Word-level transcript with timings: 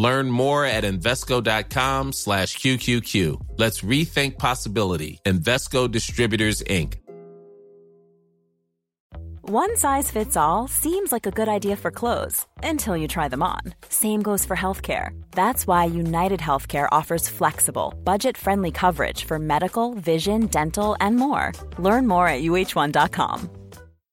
Learn 0.00 0.30
more 0.30 0.64
at 0.64 0.84
Invesco.com 0.84 2.12
slash 2.12 2.56
QQQ. 2.56 3.14
Let's 3.58 3.82
rethink 3.82 4.38
possibility. 4.38 5.20
Invesco 5.26 5.90
Distributors, 5.90 6.62
Inc. 6.62 6.94
One 9.42 9.76
size 9.76 10.10
fits 10.10 10.36
all 10.36 10.68
seems 10.68 11.12
like 11.12 11.26
a 11.26 11.30
good 11.32 11.48
idea 11.48 11.76
for 11.76 11.90
clothes 11.90 12.46
until 12.62 12.96
you 12.96 13.08
try 13.08 13.28
them 13.28 13.42
on. 13.42 13.60
Same 13.90 14.22
goes 14.22 14.46
for 14.46 14.56
healthcare. 14.56 15.10
That's 15.32 15.66
why 15.66 15.84
United 15.84 16.40
Healthcare 16.40 16.88
offers 16.92 17.28
flexible, 17.28 17.92
budget 18.02 18.38
friendly 18.38 18.70
coverage 18.70 19.24
for 19.24 19.38
medical, 19.38 19.94
vision, 19.94 20.46
dental, 20.46 20.96
and 21.00 21.16
more. 21.16 21.52
Learn 21.78 22.06
more 22.06 22.26
at 22.26 22.42
uh1.com. 22.42 23.59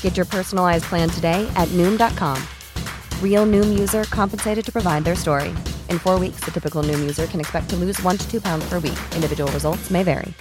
Get 0.00 0.16
your 0.16 0.26
personalized 0.26 0.86
plan 0.86 1.08
today 1.08 1.48
at 1.54 1.68
Noom.com. 1.68 2.42
Real 3.22 3.46
Noom 3.46 3.78
user 3.78 4.02
compensated 4.04 4.64
to 4.64 4.72
provide 4.72 5.04
their 5.04 5.14
story. 5.14 5.50
In 5.88 6.00
four 6.00 6.18
weeks, 6.18 6.40
the 6.40 6.50
typical 6.50 6.82
Noom 6.82 6.98
user 6.98 7.28
can 7.28 7.38
expect 7.38 7.70
to 7.70 7.76
lose 7.76 8.02
one 8.02 8.16
to 8.16 8.28
two 8.28 8.40
pounds 8.40 8.68
per 8.68 8.80
week. 8.80 8.98
Individual 9.14 9.50
results 9.52 9.88
may 9.92 10.02
vary. 10.02 10.34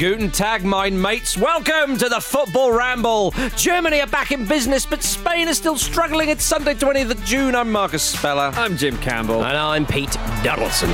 Guten 0.00 0.30
Tag, 0.30 0.64
mein 0.64 0.98
mates. 0.98 1.36
Welcome 1.36 1.98
to 1.98 2.08
the 2.08 2.20
Football 2.20 2.72
Ramble. 2.72 3.32
Germany 3.54 4.00
are 4.00 4.06
back 4.06 4.32
in 4.32 4.46
business, 4.46 4.86
but 4.86 5.02
Spain 5.02 5.46
is 5.46 5.58
still 5.58 5.76
struggling. 5.76 6.30
It's 6.30 6.42
Sunday, 6.42 6.72
20th 6.72 7.10
of 7.10 7.22
June. 7.26 7.54
I'm 7.54 7.70
Marcus 7.70 8.02
Speller. 8.02 8.50
I'm 8.54 8.78
Jim 8.78 8.96
Campbell. 8.96 9.44
And 9.44 9.58
I'm 9.58 9.84
Pete 9.84 10.16
Donaldson. 10.42 10.88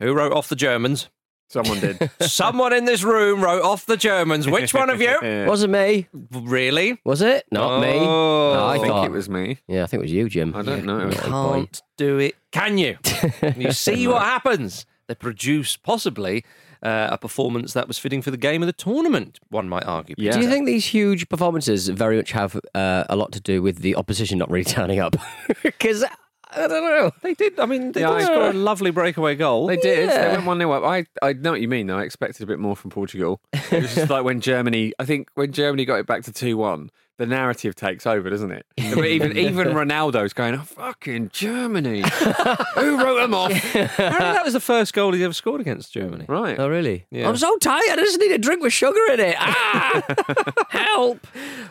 Who 0.00 0.12
wrote 0.12 0.32
off 0.32 0.48
the 0.48 0.56
Germans? 0.56 1.08
Someone 1.48 1.80
did. 1.80 2.10
Someone 2.20 2.72
in 2.72 2.84
this 2.84 3.02
room 3.04 3.42
wrote 3.42 3.62
off 3.62 3.86
the 3.86 3.96
Germans. 3.96 4.48
Which 4.48 4.74
one 4.74 4.90
of 4.90 5.00
you? 5.00 5.16
Wasn't 5.46 5.72
me. 5.72 6.08
Really? 6.32 6.98
Was 7.04 7.22
it? 7.22 7.46
Not 7.50 7.80
me. 7.80 7.92
Oh. 7.92 8.52
No, 8.54 8.64
I 8.66 8.74
I 8.74 8.78
think 8.78 8.88
thought 8.88 9.06
it 9.06 9.12
was 9.12 9.28
me. 9.28 9.58
Yeah, 9.68 9.84
I 9.84 9.86
think 9.86 10.00
it 10.00 10.04
was 10.04 10.12
you, 10.12 10.28
Jim. 10.28 10.54
I 10.56 10.62
don't 10.62 10.84
know. 10.84 11.08
Yeah, 11.08 11.28
boy. 11.28 11.54
Can't 11.54 11.82
do 11.96 12.18
it. 12.18 12.34
Can 12.50 12.78
you? 12.78 12.98
you 13.56 13.72
see 13.72 14.06
what 14.08 14.22
happens. 14.22 14.86
They 15.08 15.14
produce 15.14 15.76
possibly 15.76 16.44
uh, 16.86 17.08
a 17.10 17.18
performance 17.18 17.72
that 17.72 17.88
was 17.88 17.98
fitting 17.98 18.22
for 18.22 18.30
the 18.30 18.36
game 18.36 18.62
of 18.62 18.66
the 18.66 18.72
tournament. 18.72 19.38
One 19.48 19.68
might 19.68 19.84
argue. 19.84 20.14
Yeah. 20.16 20.32
Do 20.32 20.40
you 20.40 20.48
think 20.48 20.66
these 20.66 20.86
huge 20.86 21.28
performances 21.28 21.88
very 21.88 22.16
much 22.16 22.30
have 22.32 22.58
uh, 22.74 23.04
a 23.08 23.16
lot 23.16 23.32
to 23.32 23.40
do 23.40 23.60
with 23.62 23.78
the 23.78 23.96
opposition 23.96 24.38
not 24.38 24.50
really 24.50 24.64
turning 24.78 25.00
up? 25.00 25.16
Because 25.62 26.04
I 26.52 26.68
don't 26.68 26.84
know. 26.84 27.10
They 27.22 27.34
did. 27.34 27.58
I 27.58 27.66
mean, 27.66 27.92
they 27.92 28.00
Yeah, 28.02 28.16
did 28.18 28.26
score 28.26 28.50
a 28.50 28.52
lovely 28.52 28.90
breakaway 28.92 29.34
goal. 29.34 29.66
They 29.66 29.76
did. 29.76 30.08
They 30.10 30.28
went 30.28 30.46
1 30.46 30.58
0 30.58 30.72
up. 30.72 30.84
I, 30.84 31.04
I 31.20 31.32
know 31.32 31.50
what 31.50 31.60
you 31.60 31.68
mean, 31.68 31.88
though. 31.88 31.98
I 31.98 32.04
expected 32.04 32.42
a 32.42 32.46
bit 32.46 32.58
more 32.60 32.76
from 32.76 32.90
Portugal. 32.90 33.40
It 33.52 33.82
was 33.82 33.94
just 33.94 34.10
like 34.16 34.24
when 34.24 34.40
Germany, 34.40 34.92
I 34.98 35.04
think 35.04 35.28
when 35.34 35.52
Germany 35.52 35.84
got 35.84 35.96
it 35.96 36.06
back 36.06 36.22
to 36.24 36.32
2 36.32 36.56
1, 36.56 36.90
the 37.18 37.26
narrative 37.26 37.74
takes 37.74 38.06
over, 38.06 38.28
doesn't 38.28 38.50
it? 38.52 38.66
even 38.78 39.36
even 39.36 39.68
Ronaldo's 39.68 40.32
going, 40.32 40.54
oh, 40.54 40.58
fucking 40.62 41.30
Germany. 41.32 42.00
Who 42.74 43.02
wrote 43.02 43.20
them 43.20 43.34
off? 43.34 43.52
Apparently 43.74 44.18
that 44.18 44.44
was 44.44 44.52
the 44.52 44.60
first 44.60 44.92
goal 44.92 45.12
he 45.12 45.24
ever 45.24 45.32
scored 45.32 45.60
against 45.60 45.92
Germany. 45.92 46.26
Right. 46.28 46.58
Oh, 46.58 46.68
really? 46.68 47.06
Yeah. 47.10 47.28
I'm 47.28 47.36
so 47.36 47.56
tired. 47.58 47.82
I 47.90 47.96
just 47.96 48.20
need 48.20 48.32
a 48.32 48.38
drink 48.38 48.62
with 48.62 48.72
sugar 48.72 49.00
in 49.12 49.20
it. 49.20 49.36
Ah! 49.38 50.02
Help. 50.68 51.26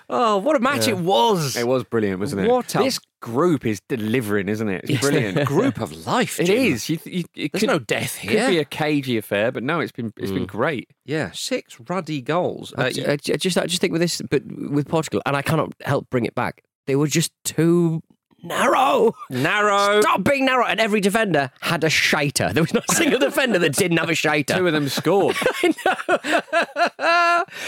Oh, 0.09 0.38
what 0.38 0.55
a 0.55 0.59
match 0.59 0.88
it 0.88 0.97
was! 0.97 1.55
It 1.55 1.67
was 1.67 1.84
brilliant, 1.84 2.19
wasn't 2.19 2.44
it? 2.44 2.50
What 2.50 2.73
a- 2.75 2.79
This 2.79 3.00
group 3.25 3.65
is 3.65 3.81
delivering, 3.89 4.47
isn't 4.47 4.69
it? 4.69 4.83
It's 4.83 4.91
It's 4.93 5.01
brilliant. 5.01 5.47
group 5.47 5.81
of 5.81 6.05
life. 6.05 6.39
It 6.39 6.45
Jim. 6.45 6.57
is. 6.57 6.87
You, 6.87 6.99
you, 7.05 7.23
it 7.33 7.51
There's 7.51 7.61
could, 7.61 7.67
no 7.69 7.79
death 7.79 8.15
here. 8.17 8.45
could 8.45 8.51
be 8.51 8.59
a 8.59 8.65
cagey 8.65 9.17
affair, 9.17 9.51
but 9.51 9.63
no, 9.63 9.79
it's 9.79 9.91
been 9.91 10.13
it's 10.17 10.31
been 10.31 10.45
great. 10.45 10.89
Yeah, 11.05 11.31
six 11.33 11.77
ruddy 11.89 12.21
goals. 12.21 12.71
Uh, 12.77 12.83
I 13.07 13.17
just, 13.17 13.57
I 13.57 13.65
just 13.65 13.81
think 13.81 13.91
with 13.93 14.01
this, 14.01 14.21
but 14.29 14.43
with 14.45 14.87
Portugal, 14.87 15.21
and 15.25 15.35
I 15.35 15.41
cannot 15.41 15.73
help 15.83 16.07
bring 16.11 16.25
it 16.25 16.35
back. 16.35 16.61
They 16.85 16.95
were 16.95 17.07
just 17.07 17.31
too 17.43 18.03
narrow. 18.45 19.16
narrow. 19.29 20.01
Stop 20.01 20.23
being 20.23 20.45
narrow. 20.45 20.66
And 20.66 20.79
every 20.79 21.01
defender 21.01 21.51
had 21.61 21.83
a 21.83 21.89
shiter. 21.89 22.51
There 22.53 22.63
was 22.63 22.73
not 22.73 22.85
a 22.89 22.95
single 22.95 23.19
defender 23.19 23.59
that 23.59 23.75
didn't 23.75 23.97
have 23.97 24.09
a 24.09 24.16
shiter. 24.16 24.56
Two 24.56 24.67
of 24.67 24.73
them 24.73 24.88
scored. 24.89 25.35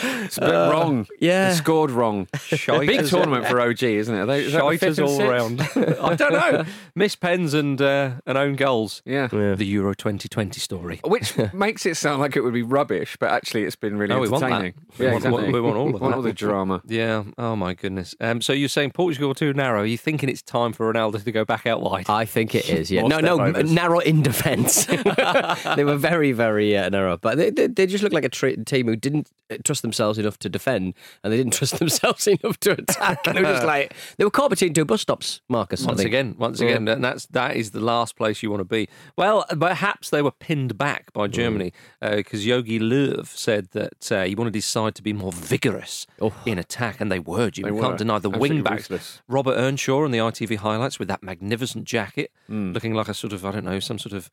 It's 0.03 0.37
a 0.37 0.41
bit 0.41 0.51
wrong. 0.51 1.07
yeah. 1.19 1.49
They 1.49 1.55
scored 1.55 1.91
wrong. 1.91 2.27
Big 2.49 3.05
tournament 3.07 3.45
for 3.47 3.59
OG, 3.61 3.83
isn't 3.83 4.13
it? 4.13 4.19
Are 4.19 4.25
they, 4.25 4.45
is 4.45 4.53
Shiters 4.53 5.01
all 5.01 5.15
sixth? 5.15 5.29
round. 5.29 5.61
I 6.01 6.15
don't 6.15 6.33
know. 6.33 6.65
Miss 6.95 7.15
pens 7.15 7.53
and 7.53 7.81
uh, 7.81 8.11
and 8.25 8.37
own 8.37 8.55
goals. 8.55 9.01
Yeah. 9.05 9.27
The 9.27 9.65
Euro 9.65 9.93
2020 9.93 10.59
story. 10.59 10.99
Which 11.05 11.33
makes 11.53 11.85
it 11.85 11.95
sound 11.97 12.21
like 12.21 12.35
it 12.35 12.41
would 12.41 12.53
be 12.53 12.63
rubbish, 12.63 13.17
but 13.19 13.29
actually 13.31 13.63
it's 13.63 13.75
been 13.75 13.97
really 13.97 14.13
Oh, 14.13 14.19
we 14.21 14.29
want 14.29 14.41
that. 14.41 14.51
entertaining. 14.51 14.73
We 14.97 15.05
Yeah, 15.05 15.11
want- 15.13 15.25
exactly. 15.25 15.51
we 15.53 15.61
want 15.61 15.77
all 15.77 15.87
of 15.87 15.93
We 15.93 15.99
want 15.99 16.11
that. 16.11 16.17
all 16.17 16.21
the 16.23 16.33
drama. 16.33 16.81
Yeah. 16.85 17.23
Oh 17.37 17.55
my 17.55 17.73
goodness. 17.73 18.15
Um. 18.19 18.41
So 18.41 18.53
you're 18.53 18.69
saying 18.69 18.91
Portugal 18.91 19.33
too 19.33 19.53
narrow? 19.53 19.81
Are 19.81 19.85
you 19.85 19.97
thinking 19.97 20.29
it's 20.29 20.41
time 20.41 20.66
for 20.73 20.91
Ronaldo 20.91 21.23
to 21.23 21.31
go 21.31 21.45
back 21.45 21.65
out 21.65 21.81
wide? 21.81 22.05
I 22.09 22.25
think 22.25 22.55
it 22.55 22.69
is. 22.69 22.91
Yeah. 22.91 23.03
No, 23.03 23.19
no, 23.19 23.39
overs. 23.41 23.71
narrow 23.71 23.99
in 23.99 24.21
defence. 24.21 24.85
they 25.75 25.83
were 25.83 25.97
very, 25.97 26.31
very 26.31 26.75
uh, 26.77 26.89
narrow, 26.89 27.17
but 27.17 27.37
they, 27.37 27.49
they, 27.49 27.67
they 27.67 27.85
just 27.85 28.03
looked 28.03 28.15
like 28.15 28.25
a 28.25 28.29
tra- 28.29 28.63
team 28.63 28.87
who 28.87 28.95
didn't 28.95 29.29
uh, 29.51 29.57
trust 29.63 29.81
themselves 29.81 30.17
enough 30.17 30.37
to 30.39 30.49
defend, 30.49 30.93
and 31.23 31.31
they 31.31 31.37
didn't 31.37 31.53
trust 31.59 31.79
themselves 31.79 32.27
enough 32.27 32.59
to 32.59 32.71
attack. 32.71 33.25
And 33.27 33.37
they 33.37 33.41
were 33.41 33.53
just 33.53 33.65
like 33.65 33.93
they 34.17 34.23
were 34.23 34.31
caught 34.31 34.49
between 34.49 34.73
two 34.73 34.85
bus 34.85 35.01
stops. 35.01 35.41
Marcus, 35.49 35.85
Once 35.85 36.01
again, 36.01 36.35
once 36.37 36.59
again, 36.59 36.87
and 36.87 37.03
that's 37.03 37.25
that 37.27 37.55
is 37.55 37.71
the 37.71 37.79
last 37.79 38.15
place 38.15 38.43
you 38.43 38.49
want 38.49 38.61
to 38.61 38.65
be. 38.65 38.89
Well, 39.15 39.45
perhaps 39.59 40.09
they 40.09 40.21
were 40.21 40.31
pinned 40.31 40.77
back 40.77 41.11
by 41.13 41.27
Germany 41.27 41.73
because 42.01 42.45
Jogi 42.45 42.79
Löw 42.79 43.25
said 43.25 43.69
that 43.71 44.11
uh, 44.11 44.23
he 44.23 44.35
wanted 44.35 44.55
his 44.55 44.65
side 44.65 44.95
to 44.95 45.03
be 45.03 45.13
more 45.13 45.31
vigorous 45.31 46.07
in 46.45 46.57
attack, 46.59 46.99
and 47.01 47.11
they 47.11 47.19
were. 47.19 47.49
You 47.53 47.63
can't 47.79 47.97
deny 47.97 48.19
the 48.19 48.29
wing 48.29 48.63
backs. 48.63 49.21
Robert 49.27 49.55
Earnshaw 49.55 50.03
on 50.03 50.11
the 50.11 50.17
ITV 50.17 50.56
highlights 50.57 50.99
with 50.99 51.07
that 51.07 51.23
magnificent 51.23 51.85
jacket, 51.85 52.31
looking 52.49 52.93
like 52.93 53.07
a 53.07 53.13
sort 53.13 53.33
of 53.33 53.45
I 53.45 53.51
don't 53.51 53.65
know 53.65 53.79
some 53.79 53.97
sort 53.99 54.13
of 54.13 54.29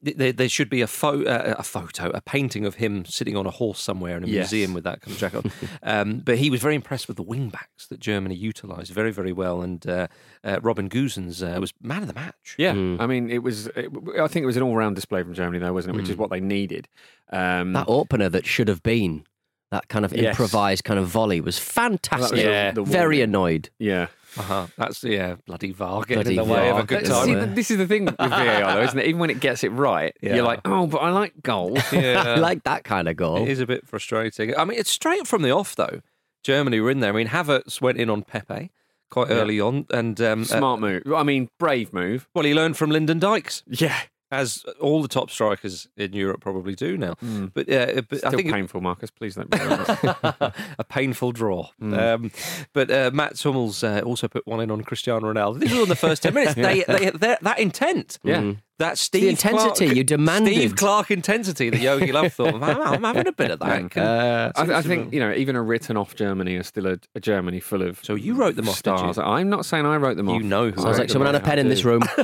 there, 0.00 0.32
there 0.32 0.48
should 0.48 0.70
be 0.70 0.80
a, 0.80 0.86
pho- 0.86 1.24
uh, 1.24 1.56
a 1.58 1.62
photo, 1.62 2.08
a 2.10 2.22
painting 2.22 2.64
of 2.64 2.76
him 2.76 3.04
sitting 3.04 3.36
on 3.36 3.44
a 3.44 3.50
horse 3.50 3.78
somewhere 3.78 4.16
in 4.16 4.24
a 4.24 4.26
Yes. 4.26 4.50
museum 4.50 4.72
with 4.72 4.82
that 4.84 5.02
kind 5.02 5.12
of 5.12 5.18
jacket 5.20 5.44
on. 5.44 5.52
um, 5.82 6.18
but 6.20 6.38
he 6.38 6.48
was 6.48 6.62
very 6.62 6.74
impressed 6.74 7.06
with 7.06 7.18
the 7.18 7.22
wing 7.22 7.50
backs 7.50 7.86
that 7.88 8.00
Germany 8.00 8.34
utilised 8.34 8.92
very, 8.92 9.12
very 9.12 9.30
well. 9.30 9.60
And 9.60 9.86
uh, 9.86 10.06
uh, 10.42 10.58
Robin 10.62 10.88
Gosens 10.88 11.42
uh, 11.42 11.60
was 11.60 11.74
man 11.82 12.00
of 12.00 12.08
the 12.08 12.14
match. 12.14 12.54
Yeah, 12.56 12.70
I 12.72 13.06
mean, 13.06 13.30
it 13.30 13.42
was. 13.42 13.66
It, 13.68 13.90
I 14.18 14.26
think 14.26 14.42
it 14.44 14.46
was 14.46 14.56
an 14.56 14.62
all-round 14.62 14.96
display 14.96 15.22
from 15.22 15.34
Germany, 15.34 15.58
though, 15.58 15.74
wasn't 15.74 15.94
it? 15.96 16.00
Which 16.00 16.08
is 16.08 16.16
what 16.16 16.30
they 16.30 16.40
needed. 16.40 16.88
Um, 17.30 17.74
That 17.74 17.84
opener 17.86 18.30
that 18.30 18.46
should 18.46 18.68
have 18.68 18.82
been 18.82 19.26
that 19.70 19.88
kind 19.88 20.06
of 20.06 20.14
Yes. 20.14 20.24
improvised 20.38 20.84
kind 20.84 20.98
of 20.98 21.08
volley 21.08 21.42
was 21.42 21.58
fantastic. 21.58 22.38
Yeah. 22.38 22.70
the 22.70 22.82
Very 22.84 23.20
annoyed. 23.20 23.68
yeah. 23.78 24.06
Uh-huh. 24.38 24.66
That's, 24.76 25.02
yeah, 25.04 25.36
bloody 25.46 25.72
VAR 25.72 26.02
getting 26.02 26.22
Bloody 26.24 26.38
in 26.38 26.48
the 26.48 26.52
way 26.52 26.70
of 26.70 26.78
a 26.78 26.84
good 26.84 27.04
time. 27.04 27.26
see, 27.26 27.54
this 27.54 27.70
is 27.70 27.78
the 27.78 27.86
thing 27.86 28.06
with 28.06 28.16
VAR, 28.16 28.28
though, 28.28 28.82
isn't 28.82 28.98
it? 28.98 29.06
Even 29.06 29.20
when 29.20 29.30
it 29.30 29.40
gets 29.40 29.62
it 29.64 29.70
right, 29.70 30.14
Yeah. 30.20 30.36
you're 30.36 30.44
like, 30.44 30.60
oh, 30.64 30.86
but 30.86 30.98
I 30.98 31.10
like 31.10 31.34
goals. 31.42 31.80
Yeah. 31.92 32.22
I 32.26 32.34
like 32.36 32.64
that 32.64 32.84
kind 32.84 33.08
of 33.08 33.16
goal. 33.16 33.38
It 33.42 33.48
is 33.48 33.60
a 33.60 33.66
bit 33.66 33.86
frustrating. 33.86 34.56
I 34.56 34.64
mean, 34.64 34.78
it's 34.78 34.90
straight 34.90 35.26
from 35.26 35.42
the 35.42 35.50
off, 35.50 35.76
though. 35.76 36.00
Germany 36.42 36.80
were 36.80 36.90
in 36.90 37.00
there. 37.00 37.10
I 37.12 37.16
mean, 37.16 37.28
Havertz 37.28 37.80
went 37.80 37.98
in 37.98 38.10
on 38.10 38.22
Pepe 38.22 38.70
quite 39.10 39.30
early 39.30 39.60
on. 39.60 39.86
and 39.90 40.20
um, 40.20 40.42
uh, 40.42 40.44
Smart 40.44 40.80
move. 40.80 41.02
I 41.14 41.22
mean, 41.22 41.48
brave 41.58 41.92
move. 41.92 42.28
well, 42.34 42.44
he 42.44 42.52
learned 42.54 42.76
from 42.76 42.90
Lyndon 42.90 43.18
Dykes. 43.18 43.62
Yeah. 43.66 43.96
As 44.34 44.64
all 44.80 45.00
the 45.02 45.08
top 45.08 45.30
strikers 45.30 45.88
in 45.96 46.12
Europe 46.12 46.40
probably 46.40 46.74
do 46.74 46.96
now. 46.98 47.14
But, 47.54 47.68
uh, 47.70 48.02
but 48.08 48.18
Still 48.18 48.28
I 48.32 48.36
think 48.36 48.48
it- 48.48 48.52
painful, 48.52 48.80
Marcus. 48.80 49.10
Please 49.10 49.34
don't. 49.36 49.48
a 49.54 50.84
painful 50.88 51.32
draw. 51.32 51.68
Um, 51.80 52.30
but 52.72 52.90
uh, 52.90 53.10
Mats 53.14 53.42
Hummels 53.42 53.82
uh, 53.84 54.02
also 54.04 54.28
put 54.28 54.46
one 54.46 54.60
in 54.60 54.70
on 54.70 54.82
Cristiano 54.82 55.32
Ronaldo. 55.32 55.60
This 55.60 55.70
was 55.72 55.82
on 55.82 55.88
the 55.88 55.96
first 55.96 56.22
ten 56.22 56.34
minutes. 56.34 56.54
they, 56.56 56.84
they, 56.86 57.10
they're- 57.10 57.38
that 57.42 57.58
intent, 57.58 58.18
Yeah. 58.22 58.54
That 58.80 58.98
Steve 58.98 59.28
intensity 59.28 59.84
Clarke, 59.86 59.96
you 59.96 60.02
demanded. 60.04 60.54
Steve 60.54 60.74
Clarke 60.74 61.12
intensity 61.12 61.70
that 61.70 61.80
Jogi 61.80 62.10
Löw 62.10 62.30
thought, 62.32 62.54
I'm, 62.54 62.62
I'm 62.82 63.02
having 63.04 63.28
a 63.28 63.32
bit 63.32 63.52
of 63.52 63.60
that. 63.60 63.90
Can- 63.90 64.02
Uh, 64.04 64.50
I, 64.56 64.62
I 64.78 64.82
think 64.82 65.12
you 65.14 65.20
know, 65.20 65.32
even 65.32 65.54
a 65.54 65.62
written 65.62 65.96
off 65.96 66.16
Germany 66.16 66.56
is 66.56 66.66
still 66.66 66.86
a, 66.88 66.98
a 67.14 67.20
Germany 67.20 67.60
full 67.60 67.82
of. 67.82 68.00
So 68.04 68.14
you 68.16 68.34
wrote 68.34 68.56
them 68.56 68.68
off, 68.68 68.76
stars. 68.76 69.16
I'm 69.16 69.48
not 69.48 69.64
saying 69.64 69.86
I 69.86 69.96
wrote 69.96 70.16
them 70.16 70.28
You 70.28 70.36
off. 70.36 70.42
know 70.42 70.70
who 70.70 70.80
I 70.80 70.84
sounds 70.84 70.98
like 70.98 71.10
someone 71.10 71.32
had 71.32 71.40
a 71.40 71.44
pen 71.44 71.58
in 71.60 71.68
this 71.68 71.84
room, 71.84 72.02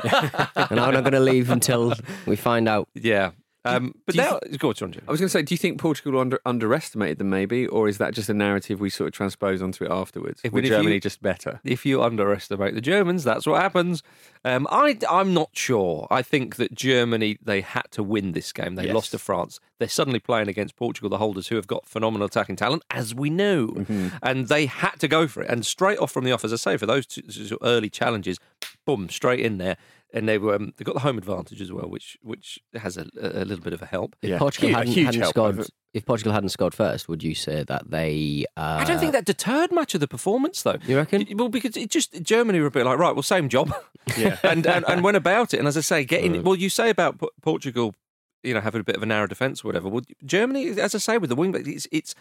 and 0.56 0.80
I'm 0.80 0.92
not 0.92 1.02
going 1.04 1.12
to 1.12 1.20
leave 1.20 1.50
until 1.50 1.94
we 2.26 2.34
find 2.36 2.68
out. 2.68 2.88
yeah. 2.94 3.30
Um, 3.64 3.94
but 4.06 4.14
now, 4.14 4.38
go 4.58 4.68
on, 4.68 4.74
John. 4.74 4.94
I 5.06 5.10
was 5.10 5.20
going 5.20 5.26
to 5.28 5.32
say, 5.32 5.42
do 5.42 5.52
you 5.52 5.58
think 5.58 5.78
Portugal 5.78 6.18
under, 6.18 6.40
underestimated 6.46 7.18
them, 7.18 7.28
maybe, 7.28 7.66
or 7.66 7.88
is 7.88 7.98
that 7.98 8.14
just 8.14 8.28
a 8.30 8.34
narrative 8.34 8.80
we 8.80 8.88
sort 8.88 9.08
of 9.08 9.12
transpose 9.12 9.60
onto 9.60 9.84
it 9.84 9.90
afterwards? 9.90 10.40
If- 10.42 10.52
Were 10.52 10.62
Germany 10.62 10.94
you- 10.94 11.00
just 11.00 11.20
better? 11.20 11.60
if 11.64 11.84
you 11.84 12.02
underestimate 12.02 12.74
the 12.74 12.80
Germans, 12.80 13.22
that's 13.22 13.46
what 13.46 13.60
happens. 13.60 14.02
Um, 14.46 14.66
I, 14.70 14.96
I'm 15.10 15.34
not 15.34 15.50
sure. 15.52 16.06
I 16.10 16.22
think 16.22 16.56
that 16.56 16.74
Germany, 16.74 17.36
they 17.42 17.60
had 17.60 17.84
to 17.92 18.02
win 18.02 18.32
this 18.32 18.50
game. 18.52 18.76
They 18.76 18.86
Yes. 18.86 18.94
lost 18.94 19.10
to 19.10 19.18
France. 19.18 19.60
They're 19.80 19.88
suddenly 19.88 20.20
playing 20.20 20.46
against 20.46 20.76
Portugal, 20.76 21.10
the 21.10 21.18
holders, 21.18 21.48
who 21.48 21.56
have 21.56 21.66
got 21.66 21.86
phenomenal 21.88 22.26
attacking 22.26 22.54
talent, 22.56 22.84
as 22.90 23.14
we 23.14 23.30
know. 23.30 23.66
Mm-hmm. 23.68 24.08
And 24.22 24.46
they 24.46 24.66
had 24.66 25.00
to 25.00 25.08
go 25.08 25.26
for 25.26 25.42
it. 25.42 25.50
And 25.50 25.66
straight 25.66 25.98
off 25.98 26.12
from 26.12 26.24
the 26.24 26.30
off, 26.32 26.44
as 26.44 26.52
I 26.52 26.56
say, 26.56 26.76
for 26.76 26.86
those 26.86 27.06
two, 27.06 27.22
two 27.22 27.58
early 27.62 27.90
challenges, 27.90 28.38
boom, 28.86 29.08
straight 29.08 29.40
in 29.40 29.58
there. 29.58 29.76
And 30.12 30.28
they 30.28 30.38
were 30.38 30.56
um, 30.56 30.74
they 30.76 30.84
got 30.84 30.94
the 30.94 31.00
home 31.00 31.18
advantage 31.18 31.60
as 31.62 31.70
well, 31.72 31.88
which 31.88 32.18
which 32.20 32.58
has 32.74 32.96
a, 32.96 33.06
a 33.20 33.44
little 33.44 33.62
bit 33.62 33.72
of 33.72 33.80
a 33.80 33.86
help. 33.86 34.16
If 34.22 34.38
Portugal 34.40 34.68
Huge- 34.70 34.76
hadn't, 34.76 34.92
huge 34.92 35.06
hadn't 35.06 35.20
help, 35.20 35.34
scored, 35.34 35.60
I 35.60 35.64
if 35.94 36.04
Portugal 36.04 36.32
hadn't 36.32 36.48
scored 36.48 36.74
first, 36.74 37.08
would 37.08 37.22
you 37.22 37.34
say 37.36 37.62
that 37.62 37.90
they? 37.92 38.44
Uh, 38.56 38.78
I 38.80 38.84
don't 38.84 38.98
think 38.98 39.12
that 39.12 39.24
deterred 39.24 39.70
much 39.70 39.94
of 39.94 40.00
the 40.00 40.08
performance, 40.08 40.62
though. 40.62 40.78
You 40.84 40.96
reckon? 40.96 41.26
Well, 41.38 41.48
because 41.48 41.76
it 41.76 41.90
just 41.90 42.20
Germany 42.22 42.58
were 42.58 42.66
a 42.66 42.70
bit 42.72 42.84
like 42.86 42.98
right, 42.98 43.14
well, 43.14 43.22
same 43.22 43.48
job, 43.48 43.72
Yeah. 44.18 44.36
and, 44.42 44.66
and 44.66 44.84
and 44.88 45.04
went 45.04 45.16
about 45.16 45.54
it. 45.54 45.58
And 45.58 45.68
as 45.68 45.76
I 45.76 45.80
say, 45.80 46.04
getting 46.04 46.42
well, 46.42 46.56
you 46.56 46.70
say 46.70 46.90
about 46.90 47.20
P- 47.20 47.28
Portugal, 47.40 47.94
you 48.42 48.54
know, 48.54 48.60
having 48.60 48.80
a 48.80 48.84
bit 48.84 48.96
of 48.96 49.02
a 49.02 49.06
narrow 49.06 49.26
defence 49.26 49.62
or 49.64 49.68
whatever. 49.68 49.88
Well, 49.88 50.02
Germany, 50.24 50.68
as 50.80 50.94
I 50.94 50.98
say, 50.98 51.18
with 51.18 51.30
the 51.30 51.36
wing, 51.36 51.52
back, 51.52 51.66
it's 51.66 51.86
it's 51.92 52.14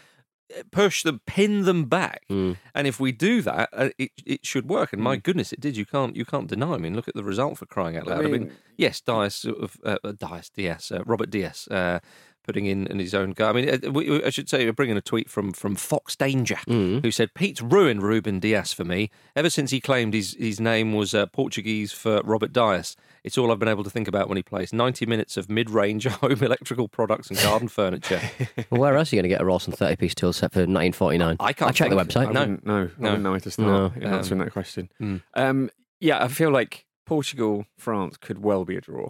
push 0.72 1.04
them, 1.04 1.22
pin 1.28 1.64
them 1.64 1.86
back, 1.86 2.24
Mm. 2.30 2.58
and 2.74 2.88
if 2.88 3.00
we 3.00 3.12
do 3.12 3.42
that, 3.44 3.70
uh, 3.72 3.90
it 4.00 4.12
it 4.26 4.46
should 4.46 4.68
work. 4.68 4.94
And 4.94 5.02
my 5.02 5.16
goodness, 5.16 5.54
it 5.54 5.60
did. 5.60 5.78
You 5.78 5.86
can't 5.86 6.16
you 6.16 6.26
can't 6.26 6.48
deny. 6.48 6.74
I 6.74 6.78
mean, 6.78 6.96
look 6.96 7.08
at 7.08 7.14
the 7.14 7.24
result 7.24 7.58
for 7.60 7.66
crying 7.68 7.98
out 7.98 8.08
loud. 8.08 8.20
I 8.20 8.24
mean, 8.24 8.32
mean- 8.32 8.52
yes, 8.76 9.00
Dias 9.02 9.36
sort 9.36 9.60
of 9.60 9.78
uh, 9.86 9.98
uh, 10.04 10.12
Dias 10.14 10.50
Diaz, 10.50 10.92
uh, 10.92 11.04
Robert 11.06 11.30
Dyas. 11.30 11.68
Uh, 11.70 12.00
Putting 12.46 12.66
in, 12.66 12.88
in 12.88 12.98
his 12.98 13.14
own 13.14 13.32
go. 13.34 13.48
I 13.50 13.54
mean, 13.54 13.70
uh, 13.70 13.92
we, 13.92 14.10
we- 14.10 14.24
I 14.24 14.32
should 14.32 14.50
say 14.50 14.66
we're 14.66 14.74
bringing 14.74 14.98
a 14.98 15.02
tweet 15.02 15.30
from 15.30 15.52
from 15.54 15.76
Fox 15.76 16.16
Danger, 16.16 16.58
who 16.68 17.12
said 17.12 17.36
Pete's 17.36 17.62
ruined 17.62 18.02
Ruben 18.02 18.40
Dias 18.40 18.74
for 18.74 18.84
me. 18.84 19.12
Ever 19.36 19.52
since 19.52 19.70
he 19.70 19.80
claimed 19.80 20.16
his 20.16 20.36
his 20.40 20.60
name 20.60 20.94
was 20.94 21.14
uh, 21.14 21.28
Portuguese 21.28 21.92
for 21.92 22.22
Robert 22.24 22.52
Dyas, 22.52 22.96
it's 23.24 23.38
all 23.38 23.52
I've 23.52 23.60
been 23.60 23.68
able 23.68 23.84
to 23.84 23.90
think 23.92 24.08
about 24.08 24.30
when 24.30 24.38
he 24.38 24.42
plays. 24.42 24.74
Ninety 24.74 25.06
minutes 25.06 25.38
of 25.38 25.48
mid 25.48 25.70
range 25.70 26.08
home 26.08 26.42
electrical 26.42 26.88
products 26.88 27.30
and 27.30 27.38
garden 27.40 27.68
furniture. 27.68 28.22
Well, 28.72 28.82
where 28.82 28.98
else 28.98 29.12
are 29.12 29.16
you 29.16 29.22
going 29.22 29.30
to 29.30 29.36
get 29.36 29.42
a 29.42 29.46
Rolson 29.46 29.74
30 29.76 29.96
piece 29.98 30.14
tool 30.16 30.34
set 30.34 30.52
for 30.52 30.60
1949? 30.60 31.38
I 31.40 31.54
can't 31.54 31.70
I 31.70 31.72
checked 31.72 31.90
the 31.92 31.96
website. 31.96 32.28
I 32.28 32.32
No. 32.32 32.40
wouldn't. 32.42 32.66
No. 32.66 32.90
I 33.08 33.14
wouldn't 33.18 33.44
to 33.44 33.52
start 33.52 33.96
No. 33.96 34.02
in 34.02 34.14
answering 34.14 34.40
that 34.40 34.52
question. 34.52 34.90
Mm. 35.02 35.22
Um, 35.36 35.70
yeah, 36.00 36.24
I 36.24 36.28
feel 36.28 36.52
like 36.52 36.86
Portugal, 37.06 37.66
France 37.78 38.18
could 38.18 38.44
well 38.44 38.66
be 38.66 38.76
a 38.76 38.82
draw. 38.82 39.10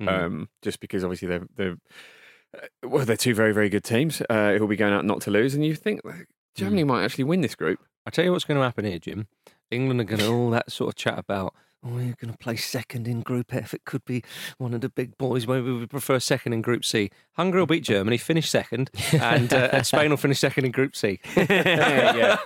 Mm. 0.00 0.08
Um, 0.08 0.48
just 0.62 0.80
because 0.80 1.02
obviously 1.04 1.28
they're 1.28 1.46
they're 1.56 1.76
well, 2.84 3.04
they're 3.04 3.16
two 3.16 3.34
very 3.34 3.52
very 3.52 3.68
good 3.68 3.84
teams 3.84 4.22
uh, 4.30 4.54
who'll 4.54 4.68
be 4.68 4.76
going 4.76 4.92
out 4.92 5.04
not 5.04 5.20
to 5.22 5.30
lose, 5.30 5.54
and 5.54 5.64
you 5.64 5.74
think 5.74 6.00
like, 6.04 6.26
Germany 6.54 6.84
might 6.84 7.04
actually 7.04 7.24
win 7.24 7.40
this 7.40 7.54
group. 7.54 7.80
I 8.06 8.10
tell 8.10 8.24
you 8.24 8.32
what's 8.32 8.44
going 8.44 8.58
to 8.58 8.64
happen 8.64 8.84
here, 8.84 8.98
Jim. 8.98 9.28
England 9.70 10.00
are 10.00 10.04
going 10.04 10.20
to 10.20 10.32
all 10.32 10.50
that 10.50 10.72
sort 10.72 10.88
of 10.88 10.94
chat 10.96 11.18
about. 11.18 11.54
Oh, 11.84 11.90
we're 11.90 12.16
going 12.20 12.32
to 12.32 12.38
play 12.38 12.56
second 12.56 13.06
in 13.06 13.20
Group 13.20 13.54
F. 13.54 13.72
It 13.72 13.84
could 13.84 14.04
be 14.04 14.24
one 14.56 14.74
of 14.74 14.80
the 14.80 14.88
big 14.88 15.16
boys. 15.16 15.46
Maybe 15.46 15.62
we 15.62 15.78
would 15.78 15.90
prefer 15.90 16.18
second 16.18 16.52
in 16.52 16.62
Group 16.62 16.84
C. 16.84 17.10
Hungary 17.38 17.60
will 17.60 17.66
beat 17.66 17.84
Germany, 17.84 18.18
finish 18.18 18.50
second, 18.50 18.90
and, 19.12 19.52
uh, 19.52 19.68
and 19.72 19.86
Spain 19.86 20.10
will 20.10 20.16
finish 20.16 20.40
second 20.40 20.64
in 20.64 20.72
Group 20.72 20.96
C. 20.96 21.20
yeah, 21.36 22.36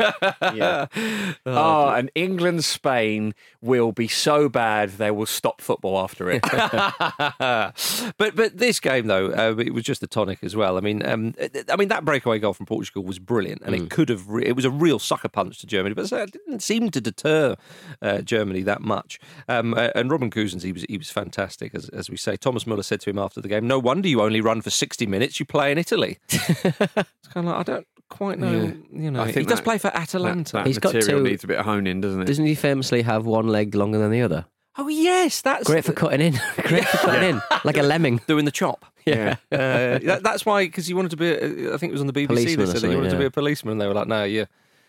yeah. 0.54 0.86
Oh, 1.46 1.88
and 1.88 2.10
England 2.14 2.64
Spain 2.64 3.34
will 3.60 3.92
be 3.92 4.06
so 4.06 4.48
bad 4.48 4.90
they 4.90 5.10
will 5.10 5.26
stop 5.26 5.60
football 5.60 5.98
after 5.98 6.30
it. 6.30 6.42
but 6.42 8.36
but 8.36 8.58
this 8.58 8.80
game 8.80 9.06
though, 9.06 9.28
uh, 9.28 9.56
it 9.58 9.72
was 9.72 9.84
just 9.84 10.02
a 10.02 10.06
tonic 10.06 10.44
as 10.44 10.54
well. 10.54 10.76
I 10.76 10.80
mean, 10.80 11.04
um, 11.06 11.34
I 11.68 11.76
mean 11.76 11.88
that 11.88 12.04
breakaway 12.04 12.38
goal 12.38 12.52
from 12.52 12.66
Portugal 12.66 13.02
was 13.02 13.18
brilliant, 13.18 13.62
and 13.64 13.74
it 13.74 13.90
could 13.90 14.10
have. 14.10 14.28
Re- 14.28 14.44
it 14.44 14.54
was 14.54 14.64
a 14.64 14.70
real 14.70 14.98
sucker 14.98 15.28
punch 15.28 15.58
to 15.60 15.66
Germany, 15.66 15.94
but 15.94 16.12
it 16.12 16.32
didn't 16.32 16.62
seem 16.62 16.90
to 16.90 17.00
deter 17.00 17.56
uh, 18.02 18.20
Germany 18.20 18.62
that 18.62 18.82
much. 18.82 19.18
Um, 19.48 19.72
uh, 19.74 19.88
and 19.94 20.10
Robin 20.10 20.30
Gosens, 20.30 20.62
he 20.62 20.72
was 20.72 20.84
he 20.88 20.98
was 20.98 21.10
fantastic, 21.10 21.74
as, 21.74 21.88
as 21.88 22.10
we 22.10 22.16
say. 22.16 22.36
Thomas 22.36 22.66
Muller 22.66 22.82
said 22.82 23.00
to 23.02 23.10
him 23.10 23.18
after 23.18 23.40
the 23.40 23.48
game, 23.48 23.66
"No 23.66 23.78
wonder 23.78 24.08
you 24.08 24.20
only 24.20 24.40
run 24.40 24.60
for 24.60 24.70
sixty 24.82 25.06
minutes. 25.06 25.38
You 25.40 25.46
play 25.46 25.70
in 25.72 25.78
Italy." 25.78 26.18
it's 26.28 27.28
kind 27.32 27.36
of 27.36 27.44
like 27.46 27.56
I 27.56 27.62
don't 27.62 27.86
quite 28.08 28.38
know. 28.38 28.52
Yeah. 28.52 29.00
You 29.02 29.10
know, 29.10 29.22
I 29.22 29.26
he 29.28 29.32
think 29.32 29.48
does 29.48 29.58
that- 29.58 29.64
play 29.64 29.78
for 29.78 29.88
Atalanta. 29.96 30.52
that 30.58 30.66
He's 30.66 30.78
got 30.78 30.94
material 30.94 31.24
to- 31.24 31.30
needs 31.30 31.44
a 31.44 31.46
bit 31.46 31.58
of 31.58 31.64
hone 31.64 31.86
in, 31.86 32.00
doesn't 32.00 32.22
it? 32.22 32.26
Doesn't 32.26 32.44
he 32.46 32.54
famously 32.54 33.02
have 33.02 33.24
one 33.26 33.46
leg 33.48 33.74
longer 33.74 33.98
than 33.98 34.10
the 34.10 34.22
other? 34.22 34.46
oh 34.78 34.88
yes, 34.88 35.42
that's 35.42 35.66
Great 35.66 35.84
for 35.84 35.92
cutting 35.92 36.20
in. 36.22 36.32
Great 36.62 36.86
for 36.86 36.96
cutting 36.96 37.28
in. 37.36 37.42
Like 37.62 37.76
a 37.76 37.82
lemming. 37.82 38.20
doing 38.26 38.46
the 38.46 38.50
chop. 38.50 38.86
yeah. 39.04 39.36
Uh, 39.52 39.98
that, 40.08 40.20
that's 40.22 40.46
why, 40.46 40.64
because 40.64 40.86
he 40.86 40.94
wanted 40.94 41.10
to 41.10 41.16
be. 41.18 41.28
A, 41.28 41.74
I 41.74 41.76
think 41.76 41.90
it 41.90 41.92
was 41.92 42.00
on 42.00 42.06
the 42.06 42.12
BBC. 42.14 42.26
Policeman 42.28 42.46
They 42.46 42.48
said 42.48 42.56
that 42.66 42.72
he 42.74 42.80
something, 42.80 42.96
wanted 42.98 43.10
to 43.10 43.18
be 43.18 43.24
a 43.26 43.30
policeman, 43.30 43.72
and 43.72 43.80
they 43.80 43.86
were 43.86 43.92
like, 43.92 44.08
"No, 44.08 44.24
you, 44.24 44.46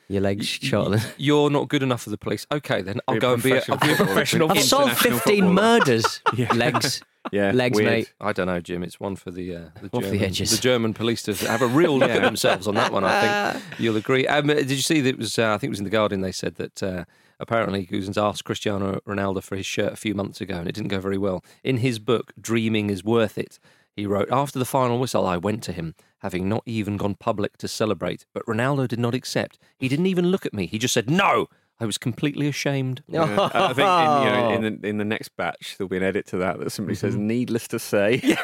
Your 0.10 0.22
legs 0.22 0.46
shorter 0.48 0.98
than. 0.98 1.02
you're 1.18 1.50
not 1.50 1.70
good 1.70 1.84
enough 1.84 2.02
for 2.04 2.10
the 2.10 2.18
police." 2.18 2.46
Okay, 2.52 2.82
then 2.82 3.00
I'll 3.08 3.16
Be 3.16 3.18
a 3.18 3.22
go 3.22 3.34
and 3.34 3.44
be 3.44 3.52
a, 3.54 3.64
I'll 3.70 3.78
be 3.78 3.94
a 3.94 3.96
professional. 3.96 4.52
I've 4.52 4.62
solved 4.62 4.90
International 4.92 5.20
15 5.20 5.36
footballer. 5.46 5.54
murders. 5.54 6.22
Legs. 6.56 7.02
Yeah, 7.32 7.54
Legs, 7.54 7.78
weird. 7.78 7.90
mate. 7.90 8.14
I 8.20 8.34
don't 8.34 8.48
know, 8.48 8.60
Jim. 8.60 8.84
It's 8.84 9.00
one 9.00 9.16
for 9.16 9.32
the 9.32 9.56
uh, 9.56 9.60
the, 9.82 9.88
One 9.92 10.02
for 10.04 10.08
German, 10.10 10.20
the 10.20 10.26
edges. 10.26 10.52
the 10.52 10.58
German 10.62 10.94
police 10.94 11.24
to 11.24 11.34
have 11.48 11.62
a 11.62 11.68
real 11.68 11.98
look 11.98 12.10
at 12.12 12.22
themselves 12.32 12.68
on 12.68 12.76
that 12.76 12.92
one. 12.92 13.06
I 13.06 13.54
think 13.54 13.64
you'll 13.80 13.96
agree. 13.96 14.28
Um, 14.28 14.48
did 14.48 14.70
you 14.70 14.82
see 14.82 15.00
that 15.00 15.08
it 15.12 15.18
was? 15.18 15.40
Uh, 15.40 15.54
I 15.54 15.58
think 15.58 15.70
it 15.70 15.70
was 15.70 15.80
in 15.80 15.86
the 15.86 15.90
Guardian. 15.90 16.20
They 16.20 16.34
said 16.34 16.56
that 16.56 16.84
uh, 16.84 17.06
apparently 17.40 17.86
Gosens 17.88 18.18
asked 18.22 18.44
Cristiano 18.44 19.00
Ronaldo 19.08 19.42
for 19.42 19.56
his 19.56 19.66
shirt 19.66 19.94
a 19.94 19.96
few 19.96 20.14
months 20.14 20.42
ago, 20.42 20.56
and 20.58 20.68
it 20.68 20.76
didn't 20.76 20.90
go 20.90 21.00
very 21.00 21.18
well. 21.18 21.46
In 21.64 21.78
his 21.78 21.98
book, 21.98 22.34
"Dreaming 22.40 22.90
is 22.90 23.06
Worth 23.06 23.38
It," 23.38 23.58
he 23.96 24.06
wrote, 24.06 24.28
"After 24.30 24.60
the 24.60 24.66
final 24.66 25.00
whistle, 25.00 25.26
I 25.26 25.38
went 25.38 25.64
to 25.64 25.72
him, 25.72 25.96
having 26.24 26.50
not 26.50 26.64
even 26.66 26.98
gone 26.98 27.14
public 27.16 27.58
to 27.58 27.68
celebrate, 27.68 28.26
but 28.34 28.44
Ronaldo 28.48 28.88
did 28.88 29.00
not 29.00 29.14
accept. 29.14 29.60
He 29.78 29.88
didn't 29.88 30.08
even 30.08 30.28
look 30.32 30.46
at 30.48 30.54
me. 30.54 30.66
He 30.66 30.80
just 30.80 30.94
said 30.96 31.10
no." 31.10 31.48
I 31.80 31.86
was 31.86 31.98
completely 31.98 32.48
ashamed. 32.48 33.02
Yeah. 33.08 33.24
I 33.54 33.74
think 33.74 33.80
in, 33.80 34.24
you 34.24 34.30
know, 34.30 34.52
in, 34.52 34.62
the, 34.82 34.88
in 34.92 34.98
the 35.00 35.04
next 35.06 35.30
batch 35.36 35.76
there'll 35.78 35.90
be 35.90 35.98
an 35.98 36.04
edit 36.04 36.28
to 36.28 36.38
that 36.38 36.60
that 36.60 36.70
simply 36.70 36.94
says 36.96 37.16
"Needless 37.16 37.68
to 37.70 37.80
say." 37.80 38.22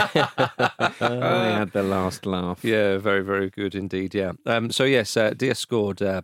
I 0.00 1.54
had 1.58 1.72
the 1.72 1.82
last 1.82 2.26
laugh. 2.26 2.64
Yeah, 2.64 2.98
very, 2.98 3.22
very 3.22 3.50
good 3.50 3.74
indeed. 3.74 4.14
Yeah. 4.14 4.32
Um, 4.46 4.70
so 4.70 4.84
yes, 4.84 5.16
uh, 5.16 5.30
Dias 5.30 5.58
scored 5.58 6.00
uh, 6.02 6.22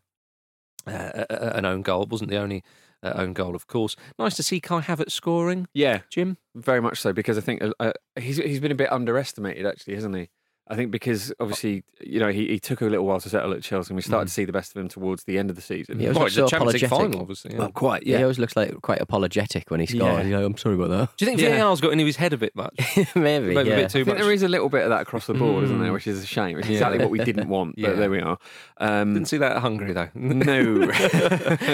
uh, 0.86 1.10
a- 1.14 1.26
a- 1.30 1.56
an 1.56 1.64
own 1.64 1.82
goal. 1.82 2.04
It 2.04 2.08
wasn't 2.10 2.30
the 2.30 2.38
only 2.38 2.62
uh, 3.02 3.12
own 3.16 3.32
goal, 3.32 3.54
of 3.54 3.66
course. 3.66 3.96
Nice 4.18 4.36
to 4.36 4.42
see 4.42 4.60
Kai 4.60 4.80
Havertz 4.80 5.12
scoring. 5.12 5.66
Yeah, 5.74 6.00
Jim. 6.10 6.38
very 6.54 6.80
much 6.80 7.00
so 7.00 7.12
because 7.12 7.36
I 7.38 7.40
think 7.40 7.62
uh, 7.62 7.72
uh, 7.80 7.92
he's 8.18 8.36
he's 8.38 8.60
been 8.60 8.72
a 8.72 8.76
bit 8.76 8.90
underestimated 8.92 9.66
actually, 9.66 9.94
hasn't 9.94 10.16
he? 10.16 10.28
I 10.70 10.76
think 10.76 10.90
because 10.90 11.32
obviously, 11.40 11.82
you 12.00 12.20
know, 12.20 12.28
he, 12.28 12.46
he 12.48 12.58
took 12.60 12.82
a 12.82 12.84
little 12.84 13.06
while 13.06 13.20
to 13.20 13.28
settle 13.30 13.54
at 13.54 13.62
Chelsea 13.62 13.90
and 13.90 13.96
we 13.96 14.02
started 14.02 14.26
to 14.28 14.34
see 14.34 14.44
the 14.44 14.52
best 14.52 14.76
of 14.76 14.80
him 14.82 14.88
towards 14.88 15.24
the 15.24 15.38
end 15.38 15.48
of 15.48 15.56
the 15.56 15.62
season. 15.62 15.98
Yeah, 15.98 16.06
it 16.06 16.08
was 16.10 16.16
Well, 16.16 16.24
like 16.26 16.32
the 16.34 16.40
so 16.42 16.46
Champions 16.48 16.74
League 16.74 16.82
apologetic. 16.84 17.12
final, 17.12 17.20
obviously. 17.22 17.52
yeah. 17.52 17.58
Well, 17.58 17.70
quite, 17.72 18.02
He 18.04 18.10
yeah. 18.12 18.18
He 18.18 18.22
always 18.24 18.38
looks 18.38 18.54
like 18.54 18.82
quite 18.82 19.00
apologetic 19.00 19.70
when 19.70 19.80
he 19.80 19.86
scores. 19.86 20.02
Yeah. 20.02 20.22
You 20.24 20.30
know, 20.30 20.44
I'm 20.44 20.58
sorry 20.58 20.74
about 20.74 20.90
that. 20.90 21.16
Do 21.16 21.24
you 21.24 21.30
think 21.30 21.40
Yeah. 21.48 21.56
VAR's 21.64 21.80
got 21.80 21.92
into 21.92 22.04
his 22.04 22.16
head 22.16 22.34
a 22.34 22.36
bit 22.36 22.54
much? 22.54 22.74
Maybe, 23.14 23.54
Maybe 23.54 23.70
yeah. 23.70 23.76
a 23.76 23.82
bit 23.82 23.90
too 23.90 24.00
I 24.00 24.04
think 24.04 24.06
much. 24.08 24.18
there 24.18 24.30
is 24.32 24.42
a 24.42 24.48
little 24.48 24.68
bit 24.68 24.82
of 24.84 24.90
that 24.90 25.00
across 25.00 25.26
the 25.26 25.32
board, 25.34 25.64
isn't 25.64 25.78
there? 25.80 25.88
Mm. 25.90 25.94
Which 25.94 26.06
is 26.06 26.22
a 26.22 26.26
shame. 26.26 26.56
Which 26.56 26.66
is 26.66 26.72
Yeah. 26.72 26.76
exactly 26.76 26.98
what 26.98 27.10
we 27.10 27.18
didn't 27.24 27.48
want, 27.48 27.76
but 27.76 27.82
Yeah. 27.82 27.92
there 27.94 28.10
we 28.10 28.20
are. 28.20 28.36
Um, 28.76 29.14
Didn't 29.14 29.28
see 29.28 29.38
that 29.38 29.52
at 29.52 29.62
Hungary 29.62 29.94
though. 29.94 30.10
no. 30.14 30.90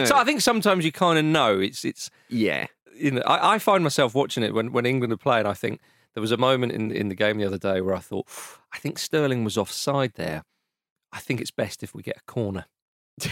so 0.04 0.16
I 0.16 0.22
think 0.24 0.40
sometimes 0.40 0.84
you 0.84 0.92
kind 0.92 1.18
of 1.18 1.24
know 1.24 1.58
it's 1.58 1.84
it's 1.84 2.10
yeah. 2.28 2.66
you 2.96 3.10
know 3.10 3.22
I, 3.26 3.54
I 3.54 3.58
find 3.58 3.82
myself 3.82 4.14
watching 4.14 4.42
it 4.44 4.54
when 4.54 4.70
when 4.72 4.86
England 4.86 5.12
are 5.12 5.16
playing. 5.16 5.46
I 5.46 5.54
think 5.54 5.80
there 6.14 6.20
was 6.20 6.32
a 6.32 6.36
moment 6.36 6.72
in 6.72 6.90
in 6.90 7.08
the 7.08 7.14
game 7.14 7.38
the 7.38 7.44
other 7.46 7.58
day 7.58 7.80
where 7.80 7.94
I 7.94 8.00
thought 8.00 8.26
I 8.72 8.78
think 8.78 8.98
Sterling 8.98 9.44
was 9.44 9.56
offside 9.58 10.12
there. 10.14 10.42
I 11.12 11.18
think 11.20 11.40
it's 11.40 11.50
best 11.52 11.82
if 11.82 11.94
we 11.94 12.02
get 12.02 12.16
a 12.16 12.30
corner 12.32 12.66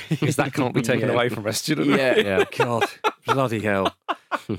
because 0.08 0.36
that 0.36 0.52
can't 0.54 0.72
be 0.74 0.82
taken 0.92 1.08
Yeah. 1.08 1.14
away 1.14 1.28
from 1.28 1.46
us. 1.46 1.62
Do 1.62 1.72
you 1.72 1.76
know 1.84 1.90
what 1.90 2.00
I 2.00 2.14
mean? 2.14 2.26
Yeah. 2.26 2.38
Yeah. 2.38 2.44
God. 2.56 2.84
Bloody 3.26 3.60
hell. 3.60 3.94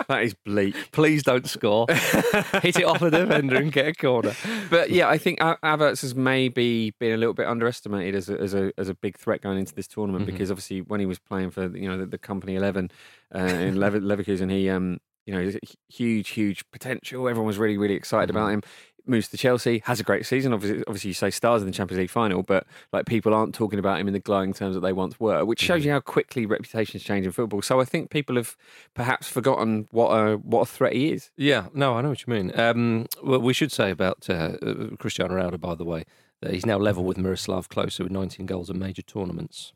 That 0.07 0.23
is 0.23 0.33
bleak. 0.33 0.75
Please 0.91 1.23
don't 1.23 1.47
score. 1.47 1.85
Hit 1.89 2.77
it 2.79 2.83
off 2.85 3.01
a 3.01 3.09
defender 3.09 3.55
and 3.57 3.71
get 3.71 3.87
a 3.87 3.93
corner. 3.93 4.33
But 4.69 4.89
yeah, 4.91 5.07
I 5.09 5.17
think 5.17 5.39
A- 5.41 5.57
Havertz 5.63 6.01
has 6.01 6.15
maybe 6.15 6.91
been 6.99 7.13
a 7.13 7.17
little 7.17 7.33
bit 7.33 7.47
underestimated 7.47 8.15
as 8.15 8.29
a, 8.29 8.39
as 8.39 8.53
a 8.53 8.71
as 8.77 8.89
a 8.89 8.93
big 8.93 9.17
threat 9.17 9.41
going 9.41 9.57
into 9.57 9.73
this 9.73 9.87
tournament 9.87 10.23
Mhm. 10.23 10.31
because 10.31 10.51
obviously 10.51 10.81
when 10.81 10.99
he 10.99 11.05
was 11.05 11.19
playing 11.19 11.51
for 11.51 11.75
you 11.75 11.87
know 11.89 11.97
the, 11.97 12.05
the 12.05 12.17
company 12.17 12.55
eleven 12.55 12.91
uh, 13.33 13.39
in 13.39 13.75
Lever- 13.79 13.99
Leverkusen, 14.01 14.49
he 14.51 14.69
um 14.69 14.99
you 15.25 15.33
know 15.33 15.51
huge 15.89 16.29
huge 16.29 16.63
potential. 16.71 17.27
Everyone 17.27 17.47
was 17.47 17.57
really 17.57 17.77
really 17.77 17.95
excited 17.95 18.29
about 18.29 18.47
him. 18.51 18.61
Moves 19.05 19.27
to 19.27 19.37
Chelsea, 19.37 19.81
has 19.83 19.99
a 19.99 20.03
great 20.03 20.25
season. 20.25 20.53
Obviously, 20.53 20.81
obviously 20.87 21.09
you 21.09 21.13
say 21.13 21.29
stars 21.29 21.61
in 21.61 21.65
the 21.67 21.73
Champions 21.73 21.99
League 21.99 22.09
final, 22.09 22.41
but 22.41 22.65
like 22.93 23.05
people 23.05 23.33
aren't 23.33 23.53
talking 23.53 23.77
about 23.77 23.99
him 23.99 24.07
in 24.07 24.13
the 24.13 24.19
glowing 24.19 24.53
terms 24.53 24.75
that 24.75 24.79
they 24.79 24.93
once 24.93 25.19
were, 25.19 25.43
which 25.43 25.59
shows 25.59 25.83
you 25.83 25.91
how 25.91 25.99
quickly 25.99 26.45
reputations 26.45 27.03
change 27.03 27.25
in 27.25 27.33
football. 27.33 27.61
So 27.61 27.81
I 27.81 27.83
think 27.83 28.09
people 28.11 28.37
have 28.37 28.55
perhaps 28.93 29.27
forgotten 29.27 29.89
what 29.91 30.11
a 30.11 30.37
what 30.37 30.61
a 30.61 30.65
threat 30.65 30.93
he 30.93 31.11
is. 31.11 31.31
Yeah, 31.35 31.67
no, 31.73 31.95
I 31.95 32.01
know 32.01 32.09
what 32.09 32.25
you 32.25 32.33
mean. 32.33 32.57
Um, 32.57 33.07
well, 33.21 33.39
we 33.41 33.51
should 33.53 33.73
say 33.73 33.91
about 33.91 34.29
uh, 34.29 34.55
uh, 34.61 34.95
Cristiano 34.97 35.35
Ronaldo, 35.35 35.59
by 35.59 35.75
the 35.75 35.83
way, 35.83 36.05
that 36.41 36.53
he's 36.53 36.65
now 36.65 36.77
level 36.77 37.03
with 37.03 37.17
Miroslav 37.17 37.67
Klose 37.67 37.99
with 37.99 38.09
19 38.11 38.45
goals 38.45 38.69
in 38.69 38.79
major 38.79 39.01
tournaments. 39.01 39.73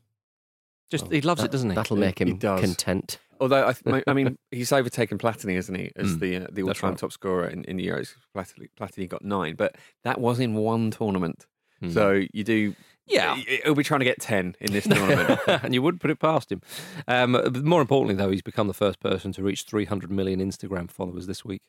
Just 0.90 1.04
Oh, 1.04 1.10
he 1.10 1.20
loves 1.20 1.42
that- 1.42 1.48
it, 1.48 1.52
doesn't 1.52 1.68
he? 1.68 1.76
That'll 1.76 1.96
He- 1.96 2.00
make 2.00 2.18
he 2.18 2.24
him 2.30 2.38
does. 2.38 2.60
content. 2.62 3.18
Although 3.40 3.68
I, 3.68 3.72
th- 3.72 4.04
I 4.06 4.12
mean, 4.12 4.36
he's 4.50 4.72
overtaken 4.72 5.18
Platini, 5.18 5.56
isn't 5.56 5.74
he, 5.74 5.90
as 5.96 6.16
Mm, 6.16 6.20
the 6.20 6.36
uh, 6.36 6.46
the 6.50 6.62
all-time 6.62 6.90
right. 6.90 6.98
top 6.98 7.12
scorer 7.12 7.46
in, 7.48 7.64
in 7.64 7.76
the 7.76 7.86
Euros? 7.86 8.14
Platini, 8.36 8.68
Platini 8.78 9.08
got 9.08 9.24
nine, 9.24 9.54
but 9.56 9.76
that 10.04 10.20
was 10.20 10.40
in 10.40 10.54
one 10.54 10.90
tournament. 10.90 11.46
Hmm. 11.80 11.90
So 11.90 12.22
you 12.32 12.42
do, 12.44 12.74
Yeah. 13.06 13.36
He'll 13.64 13.74
be 13.74 13.84
trying 13.84 14.00
to 14.00 14.04
get 14.04 14.20
ten 14.20 14.56
in 14.60 14.72
this 14.72 14.84
tournament. 14.88 15.40
and 15.46 15.72
you 15.74 15.80
wouldn't 15.82 16.00
put 16.02 16.10
it 16.10 16.18
past 16.18 16.50
him. 16.50 16.60
Um, 17.06 17.32
more 17.64 17.80
importantly, 17.80 18.14
though, 18.16 18.30
he's 18.30 18.42
become 18.42 18.66
the 18.66 18.74
first 18.74 18.98
person 19.00 19.32
to 19.32 19.42
reach 19.42 19.62
300 19.64 20.10
million 20.10 20.40
Instagram 20.40 20.90
followers 20.90 21.26
this 21.26 21.44
week. 21.44 21.62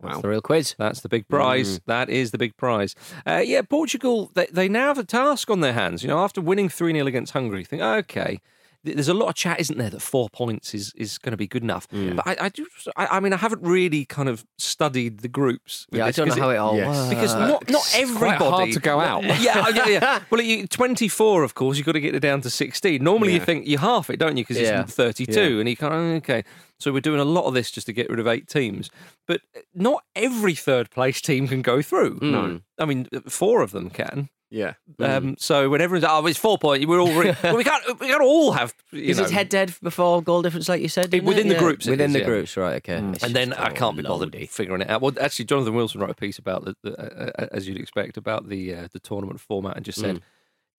That's 0.00 0.16
Wow. 0.16 0.20
the 0.22 0.28
real 0.28 0.40
quiz. 0.42 0.74
That's 0.76 1.00
the 1.00 1.08
big 1.08 1.28
prize. 1.28 1.80
That 1.86 2.10
is 2.10 2.32
the 2.32 2.36
big 2.36 2.56
prize. 2.56 2.96
Uh, 3.24 3.42
yeah, 3.44 3.62
Portugal, 3.62 4.30
they, 4.34 4.46
they 4.52 4.68
now 4.68 4.88
have 4.88 4.98
a 4.98 5.04
task 5.04 5.48
on 5.50 5.60
their 5.60 5.72
hands. 5.72 6.02
You 6.02 6.08
know, 6.08 6.18
after 6.18 6.40
winning 6.40 6.68
3 6.68 6.92
0 6.92 7.06
against 7.06 7.32
Hungary, 7.32 7.64
think, 7.64 7.80
okay, 7.80 8.40
there's 8.84 9.08
a 9.08 9.14
lot 9.14 9.28
of 9.30 9.34
chat, 9.34 9.58
isn't 9.60 9.78
there, 9.78 9.90
that 9.90 10.02
four 10.02 10.28
points 10.28 10.74
is, 10.74 10.92
is 10.94 11.18
going 11.18 11.30
to 11.32 11.36
be 11.36 11.46
good 11.46 11.62
enough. 11.62 11.88
Mm. 11.88 12.16
But 12.16 12.26
I, 12.26 12.36
I, 12.46 12.48
do, 12.50 12.66
I, 12.96 13.06
I 13.06 13.20
mean, 13.20 13.32
I 13.32 13.36
haven't 13.38 13.62
really 13.62 14.04
kind 14.04 14.28
of 14.28 14.44
studied 14.58 15.20
the 15.20 15.28
groups. 15.28 15.86
with 15.90 15.98
Yeah, 15.98 16.06
I 16.06 16.10
don't 16.10 16.28
know 16.28 16.34
'cause 16.34 16.40
how 16.40 16.50
it 16.50 16.56
all 16.56 16.76
yes. 16.76 16.86
works. 16.96 17.08
because 17.08 17.34
not 17.34 17.68
not 17.70 17.82
It's 17.94 18.16
quite 18.16 18.36
hard 18.38 18.72
to 18.72 18.80
go 18.80 19.00
out. 19.00 19.24
yeah, 19.24 19.68
yeah, 19.70 19.88
yeah. 19.88 20.20
Well, 20.30 20.40
you, 20.42 20.66
twenty 20.66 21.08
four, 21.08 21.42
of 21.42 21.54
course, 21.54 21.76
you've 21.76 21.86
got 21.86 21.92
to 21.92 22.00
get 22.00 22.14
it 22.14 22.20
down 22.20 22.40
to 22.42 22.50
sixteen. 22.50 23.02
Normally, 23.02 23.32
you 23.34 23.40
think 23.40 23.66
you 23.66 23.78
half 23.78 24.10
it, 24.10 24.18
don't 24.18 24.36
you? 24.36 24.44
Because 24.44 24.58
Yeah. 24.60 24.82
it's 24.82 24.94
thirty 24.94 25.26
two, 25.26 25.60
and 25.60 25.68
you 25.68 25.76
kind 25.76 25.94
of 25.94 26.00
okay. 26.22 26.44
So 26.80 26.92
we're 26.92 27.00
doing 27.00 27.20
a 27.20 27.24
lot 27.24 27.44
of 27.46 27.54
this 27.54 27.70
just 27.70 27.86
to 27.86 27.92
get 27.92 28.10
rid 28.10 28.18
of 28.18 28.26
eight 28.26 28.48
teams, 28.48 28.90
but 29.26 29.40
eh, 29.54 29.60
not 29.74 30.02
every 30.14 30.54
third 30.54 30.90
place 30.90 31.20
team 31.20 31.48
can 31.48 31.62
go 31.62 31.80
through. 31.82 32.18
No. 32.20 32.60
I 32.78 32.84
mean, 32.84 33.08
eh, 33.14 33.20
four 33.28 33.62
of 33.62 33.70
them 33.70 33.88
can. 33.90 34.28
Yeah, 34.54 34.74
Um, 35.00 35.34
so 35.36 35.68
when 35.68 35.80
everyone's 35.80 36.06
oh, 36.08 36.24
it's 36.26 36.38
four 36.38 36.58
point, 36.58 36.86
we're 36.86 37.00
all 37.00 37.12
re- 37.12 37.34
well, 37.42 37.56
we 37.56 37.64
can't 37.64 38.00
we 38.00 38.06
can't 38.06 38.22
all 38.22 38.52
have. 38.52 38.72
You 38.92 39.02
Is 39.02 39.18
know, 39.18 39.24
it 39.24 39.30
head 39.32 39.50
to 39.50 39.56
head 39.58 39.74
before 39.82 40.22
goal 40.22 40.42
difference, 40.42 40.68
like 40.68 40.80
you 40.80 40.88
said? 40.88 41.10
didn't 41.10 41.26
within 41.26 41.46
it? 41.50 41.54
the 41.54 41.58
groups 41.58 41.86
it 41.88 41.90
Within 41.90 42.10
is, 42.10 42.12
the 42.12 42.18
yeah. 42.20 42.24
groups, 42.24 42.56
right? 42.56 42.76
Okay. 42.76 42.98
It's 43.12 43.24
and 43.24 43.34
then 43.34 43.48
just 43.50 43.60
I 43.60 43.70
all 43.70 43.74
can't 43.74 43.96
be 43.96 44.02
bothered 44.04 44.30
loady. 44.32 44.48
figuring 44.48 44.80
it 44.82 44.88
out. 44.88 45.00
Well, 45.02 45.12
actually, 45.20 45.46
Jonathan 45.46 45.74
Wilson 45.74 46.00
wrote 46.00 46.10
a 46.10 46.14
piece 46.14 46.38
about 46.38 46.64
the, 46.64 46.76
the 46.82 46.92
uh, 46.98 47.30
uh, 47.36 47.46
as 47.50 47.66
you'd 47.66 47.78
expect 47.80 48.16
about 48.16 48.48
the 48.48 48.74
uh, 48.74 48.88
the 48.92 49.00
tournament 49.00 49.40
format 49.40 49.76
and 49.76 49.84
just 49.84 49.98
said, 50.00 50.22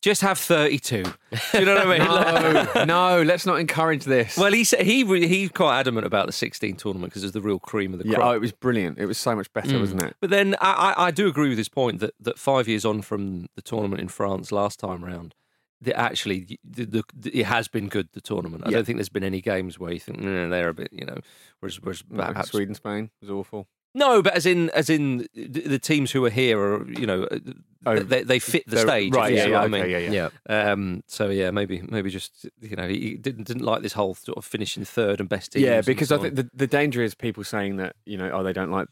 just 0.02 0.22
have 0.22 0.38
thirty 0.38 0.78
two. 0.80 1.04
Do 1.04 1.60
you 1.60 1.66
know 1.66 1.76
what 1.76 1.88
I 1.88 1.98
mean? 1.98 2.68
no, 2.88 3.18
no, 3.18 3.22
let's 3.24 3.46
not 3.46 3.60
encourage 3.60 4.04
this. 4.06 4.38
Well, 4.38 4.52
he 4.54 4.64
said 4.64 4.82
he 4.86 5.04
he's 5.28 5.50
quite 5.50 5.80
adamant 5.80 6.06
about 6.06 6.28
the 6.28 6.32
16 6.32 6.76
tournament 6.76 7.12
because 7.12 7.24
it's 7.24 7.34
the 7.34 7.42
real 7.42 7.60
cream 7.60 7.94
of 7.94 8.00
the 8.00 8.08
yeah, 8.08 8.16
crop. 8.16 8.28
oh, 8.28 8.32
it 8.34 8.42
was 8.42 8.52
brilliant. 8.52 9.00
It 9.00 9.06
was 9.08 9.18
so 9.18 9.36
much 9.36 9.52
better, 9.54 9.70
Mm. 9.76 9.80
wasn't 9.80 10.04
it? 10.04 10.16
But 10.22 10.30
then 10.30 10.56
I, 10.62 10.94
I, 10.96 11.06
I 11.08 11.12
do 11.12 11.28
agree 11.28 11.50
with 11.50 11.58
his 11.58 11.70
point 11.70 12.00
that, 12.02 12.14
that 12.20 12.38
five 12.38 12.68
years 12.68 12.86
on 12.86 13.02
from 13.02 13.48
the 13.56 13.62
tournament 13.62 14.00
in 14.02 14.08
France 14.08 14.52
last 14.52 14.80
time 14.80 15.04
round, 15.04 15.34
that 15.82 15.98
actually 16.00 16.60
the, 16.64 16.86
the, 16.86 17.04
the- 17.14 17.40
it 17.40 17.46
has 17.48 17.68
been 17.68 17.88
good. 17.90 18.10
The 18.14 18.22
tournament. 18.22 18.64
I 18.66 18.70
Yeah. 18.70 18.78
don't 18.78 18.86
think 18.86 18.98
there's 18.98 19.10
been 19.10 19.24
any 19.24 19.42
games 19.42 19.80
where 19.80 19.92
you 19.92 20.00
think 20.00 20.20
no, 20.20 20.50
they're 20.50 20.70
a 20.70 20.74
bit, 20.74 20.90
you 20.94 21.06
know, 21.06 21.18
whereas, 21.60 21.82
whereas 21.82 22.04
Like 22.10 22.30
perhaps 22.34 22.52
Sweden, 22.52 22.76
Spain 22.76 23.10
was 23.22 23.30
awful. 23.32 23.68
No, 23.96 24.22
but 24.22 24.34
as 24.36 24.46
in 24.46 24.70
as 24.72 24.90
in 24.90 25.28
the, 25.34 25.80
teams 25.80 26.12
who 26.12 26.24
are 26.26 26.30
here 26.30 26.60
are 26.60 26.88
you 26.90 27.08
know 27.08 27.24
uh, 27.24 27.40
Oh, 27.88 28.00
they, 28.00 28.24
they 28.24 28.40
fit 28.40 28.64
the 28.68 28.78
stage. 28.80 29.14
right? 29.14 29.32
you 29.32 29.38
Yeah, 29.38 29.46
yeah, 29.46 29.58
okay, 29.58 29.66
I 29.66 29.68
mean. 29.68 29.90
yeah, 29.90 29.98
yeah. 30.00 30.30
Yeah. 30.50 30.72
Um, 30.72 31.04
so 31.08 31.30
yeah, 31.30 31.52
maybe 31.52 31.84
maybe 31.88 32.10
just 32.10 32.48
you 32.60 32.76
know 32.76 32.88
he 32.88 33.16
didn't 33.16 33.44
didn't 33.44 33.64
like 33.64 33.84
this 33.84 33.94
whole 33.94 34.16
sort 34.16 34.38
of 34.38 34.46
finishing 34.46 34.84
third 34.86 35.20
and 35.20 35.30
best. 35.30 35.56
Yeah, 35.56 35.82
because 35.82 36.12
I 36.12 36.18
think 36.18 36.36
the, 36.36 36.50
the 36.54 36.68
danger 36.68 37.04
is 37.04 37.14
people 37.14 37.44
saying 37.44 37.78
that 37.78 37.96
you 38.06 38.18
know 38.18 38.32
oh 38.34 38.42
they 38.42 38.54
don't 38.54 38.72
like 38.72 38.88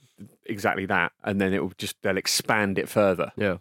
exactly 0.45 0.86
that, 0.86 1.12
and 1.24 1.41
then 1.41 1.53
it 1.53 1.63
will 1.63 1.74
just 1.77 1.95
they'll 2.03 2.17
expand 2.17 2.77
it 2.77 2.88
further. 2.88 3.31
Yeah. 3.36 3.57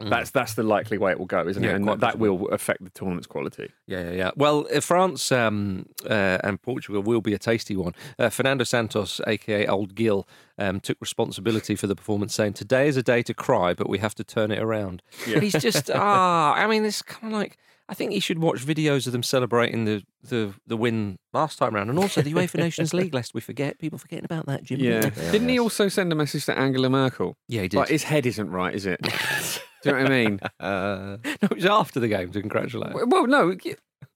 Mm. 0.00 0.10
That's 0.10 0.30
that's 0.30 0.54
the 0.54 0.62
likely 0.62 0.96
way 0.98 1.12
it 1.12 1.18
will 1.18 1.26
go, 1.26 1.46
isn't 1.46 1.62
Yeah, 1.62 1.70
it? 1.70 1.76
And 1.76 1.84
quite 1.84 2.00
that 2.00 2.18
will 2.18 2.48
affect 2.48 2.82
the 2.82 2.90
tournament's 2.90 3.26
quality. 3.26 3.70
Yeah, 3.86 4.04
yeah, 4.04 4.12
yeah. 4.12 4.30
Well, 4.36 4.66
uh, 4.74 4.80
France 4.80 5.30
um, 5.30 5.86
uh, 6.08 6.38
and 6.42 6.60
Portugal 6.62 7.02
will 7.02 7.20
be 7.20 7.34
a 7.34 7.38
tasty 7.38 7.76
one. 7.76 7.94
Uh, 8.18 8.30
Fernando 8.30 8.64
Santos, 8.64 9.20
aka 9.26 9.66
Old 9.66 9.94
Gil, 9.94 10.26
um, 10.58 10.80
took 10.80 10.98
responsibility 11.00 11.76
for 11.76 11.86
the 11.86 11.94
performance, 11.94 12.34
saying, 12.34 12.54
"Today 12.54 12.88
is 12.88 12.96
a 12.96 13.02
day 13.02 13.22
to 13.22 13.34
cry, 13.34 13.74
but 13.74 13.88
we 13.88 13.98
have 13.98 14.14
to 14.14 14.24
turn 14.24 14.50
it 14.50 14.58
around." 14.58 15.02
He's 15.24 15.52
just 15.52 15.90
ah. 15.94 16.54
I 16.54 16.66
mean, 16.66 16.84
it's 16.84 17.02
kind 17.02 17.34
of 17.34 17.38
like 17.38 17.58
I 17.90 17.94
think 17.94 18.12
he 18.12 18.20
should 18.20 18.38
watch 18.38 18.64
videos 18.64 19.06
of 19.08 19.12
them 19.12 19.24
celebrating 19.24 19.84
the, 19.84 20.04
the, 20.22 20.54
the 20.64 20.76
win 20.76 21.18
last 21.32 21.58
time 21.58 21.74
round, 21.74 21.90
and 21.90 21.98
also 21.98 22.22
the 22.22 22.32
UEFA 22.32 22.58
Nations 22.58 22.94
League, 22.94 23.12
lest 23.12 23.34
we 23.34 23.40
forget. 23.40 23.80
People 23.80 23.98
forgetting 23.98 24.24
about 24.24 24.46
that, 24.46 24.62
Jim. 24.62 24.78
yeah. 24.78 25.10
Didn't 25.32 25.48
he 25.48 25.58
also 25.58 25.88
send 25.88 26.12
a 26.12 26.14
message 26.14 26.46
to 26.46 26.56
Angela 26.56 26.88
Merkel? 26.88 27.36
Yeah, 27.48 27.62
he 27.62 27.68
did. 27.68 27.78
Like 27.78 27.88
his 27.88 28.04
head 28.04 28.26
isn't 28.26 28.48
right, 28.48 28.74
is 28.74 28.86
it? 28.86 29.00
Do 29.82 29.90
you 29.90 29.96
know 29.96 30.02
what 30.02 30.12
I 30.12 30.24
mean? 30.24 30.40
Uh, 30.58 31.16
no, 31.24 31.48
it 31.50 31.54
was 31.54 31.64
after 31.66 32.00
the 32.00 32.08
game 32.08 32.30
to 32.32 32.40
congratulate. 32.40 32.92
well, 33.08 33.26
no, 33.26 33.56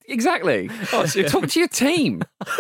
exactly. 0.06 0.68
Oh, 0.92 1.06
so- 1.06 1.23
Talk 1.25 1.49
to 1.49 1.59
your 1.59 1.68
team. 1.68 2.23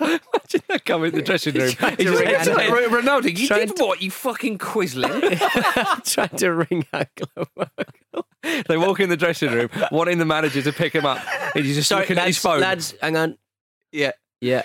Imagine 0.00 0.62
that 0.68 0.82
coming 0.84 1.10
in 1.10 1.14
the 1.16 1.22
dressing 1.22 1.54
room. 1.54 1.68
He's 1.68 1.76
just 1.76 1.84
like, 1.86 1.98
Ronaldo, 1.98 3.36
you 3.36 3.46
Trying 3.46 3.66
did 3.68 3.78
what? 3.78 4.00
You 4.02 4.10
fucking 4.10 4.58
quisling. 4.58 5.38
trying 6.14 6.38
to 6.38 6.50
ring 6.54 6.86
Merkel. 6.92 7.46
They 8.66 8.76
walk 8.78 9.00
in 9.00 9.10
the 9.10 9.16
dressing 9.16 9.52
room, 9.52 9.68
wanting 9.92 10.18
the 10.18 10.24
manager 10.24 10.62
to 10.62 10.72
pick 10.72 10.94
him 10.94 11.04
up. 11.04 11.18
And 11.54 11.64
he's 11.66 11.76
just 11.76 11.90
looking 11.90 12.16
at 12.18 12.26
his 12.26 12.38
phone. 12.38 12.60
Lads, 12.60 12.94
hang 13.02 13.16
on. 13.16 13.36
Yeah. 13.92 14.12
Yeah. 14.40 14.62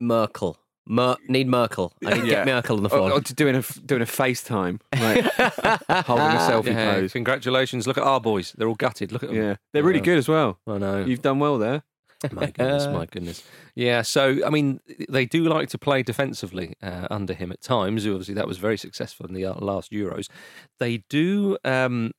Merkel. 0.00 0.56
Mer- 0.86 1.16
need 1.28 1.46
Merkel. 1.48 1.92
I 2.04 2.14
need 2.14 2.20
to 2.22 2.26
Yeah. 2.26 2.32
get 2.44 2.46
Merkel 2.46 2.76
on 2.76 2.82
the 2.82 2.90
phone. 2.90 3.12
or 3.12 3.20
to 3.20 3.34
doing 3.34 3.54
a 3.56 3.62
doing 3.86 4.02
a 4.02 4.06
FaceTime, 4.06 4.80
like, 4.92 5.24
holding 6.06 6.26
a 6.26 6.38
selfie 6.40 6.66
Yeah, 6.74 6.94
pose. 6.94 7.12
congratulations. 7.12 7.86
Look 7.86 7.98
at 7.98 8.04
our 8.04 8.20
boys. 8.20 8.52
They're 8.58 8.68
all 8.68 8.74
gutted. 8.74 9.12
Look 9.12 9.22
at 9.22 9.28
them. 9.30 9.36
Yeah, 9.38 9.56
they're 9.72 9.84
really 9.84 10.00
good 10.00 10.18
as 10.18 10.28
well. 10.28 10.58
I 10.66 10.78
know. 10.78 11.04
You've 11.04 11.22
done 11.22 11.38
well 11.38 11.58
there. 11.58 11.82
my 12.32 12.46
goodness, 12.46 12.86
my 12.86 13.06
goodness. 13.10 13.42
Yeah, 13.74 14.02
so, 14.02 14.38
I 14.46 14.50
mean, 14.50 14.78
they 15.08 15.24
do 15.26 15.42
like 15.44 15.68
to 15.70 15.78
play 15.78 16.02
defensively 16.04 16.74
uh, 16.82 17.08
under 17.10 17.34
him 17.34 17.50
at 17.50 17.60
times. 17.62 18.06
Obviously, 18.06 18.34
that 18.34 18.46
was 18.46 18.58
very 18.58 18.76
successful 18.78 19.26
in 19.26 19.34
the 19.34 19.44
uh, 19.46 19.54
last 19.54 19.90
Euros. 19.92 20.28
They 20.78 20.98
do. 21.08 21.56
Um, 21.64 22.12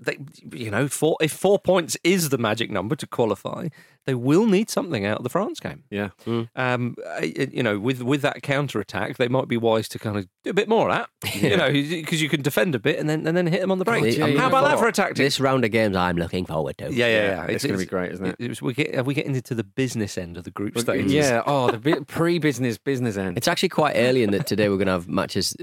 they, 0.00 0.18
you 0.52 0.70
know, 0.70 0.88
four, 0.88 1.16
if 1.20 1.32
four 1.32 1.58
points 1.58 1.96
is 2.04 2.28
the 2.30 2.38
magic 2.38 2.70
number 2.70 2.94
to 2.96 3.06
qualify, 3.06 3.68
they 4.06 4.14
will 4.14 4.46
need 4.46 4.68
something 4.68 5.06
out 5.06 5.16
of 5.18 5.22
the 5.24 5.30
France 5.30 5.60
game. 5.60 5.84
Yeah. 5.90 6.10
Um, 6.56 6.96
uh, 7.06 7.22
you 7.22 7.62
know, 7.62 7.78
with 7.78 8.02
with 8.02 8.22
that 8.22 8.42
counter 8.42 8.78
attack, 8.80 9.16
they 9.16 9.28
might 9.28 9.48
be 9.48 9.56
wise 9.56 9.88
to 9.90 9.98
kind 9.98 10.18
of 10.18 10.26
do 10.42 10.50
a 10.50 10.54
bit 10.54 10.68
more 10.68 10.90
of 10.90 10.94
that. 10.96 11.08
You 11.44 11.56
know, 11.56 11.70
because 11.72 12.22
you 12.22 12.28
can 12.28 12.42
defend 12.42 12.74
a 12.74 12.78
bit 12.78 12.98
and 12.98 13.08
then 13.08 13.26
and 13.26 13.36
then 13.36 13.46
hit 13.46 13.60
them 13.60 13.70
on 13.70 13.78
the 13.78 13.84
break. 13.84 14.16
yeah, 14.16 14.26
How 14.38 14.48
about 14.48 14.64
that 14.64 14.78
for 14.78 14.88
a 14.88 14.92
tactic? 14.92 15.16
This 15.16 15.40
round 15.40 15.64
of 15.64 15.70
games, 15.70 15.96
I'm 15.96 16.16
looking 16.16 16.44
forward 16.46 16.78
to. 16.78 16.84
yeah, 16.92 17.06
yeah, 17.06 17.06
yeah. 17.06 17.26
Yeah, 17.34 17.46
it's 17.46 17.64
gonna 17.64 17.78
be 17.78 17.86
great, 17.86 18.12
isn't 18.12 18.26
it? 18.26 18.36
it's- 18.38 18.62
we 18.62 18.72
get, 18.74 18.94
are 18.96 19.02
we 19.02 19.14
getting 19.14 19.34
into 19.34 19.54
the 19.54 19.64
business 19.64 20.16
end 20.18 20.36
of 20.36 20.44
the 20.44 20.50
group 20.50 20.78
stage? 20.78 21.06
Yeah. 21.10 21.42
Oh, 21.46 21.70
the 21.70 21.78
bi- 21.78 22.00
pre-business 22.06 22.78
business 22.78 23.16
end. 23.16 23.36
It's 23.36 23.48
actually 23.48 23.68
quite 23.70 23.94
early 23.96 24.22
in 24.22 24.30
that 24.32 24.46
today 24.46 24.68
we're 24.68 24.76
going 24.76 24.86
to 24.86 24.92
have 24.92 25.08
matches, 25.08 25.56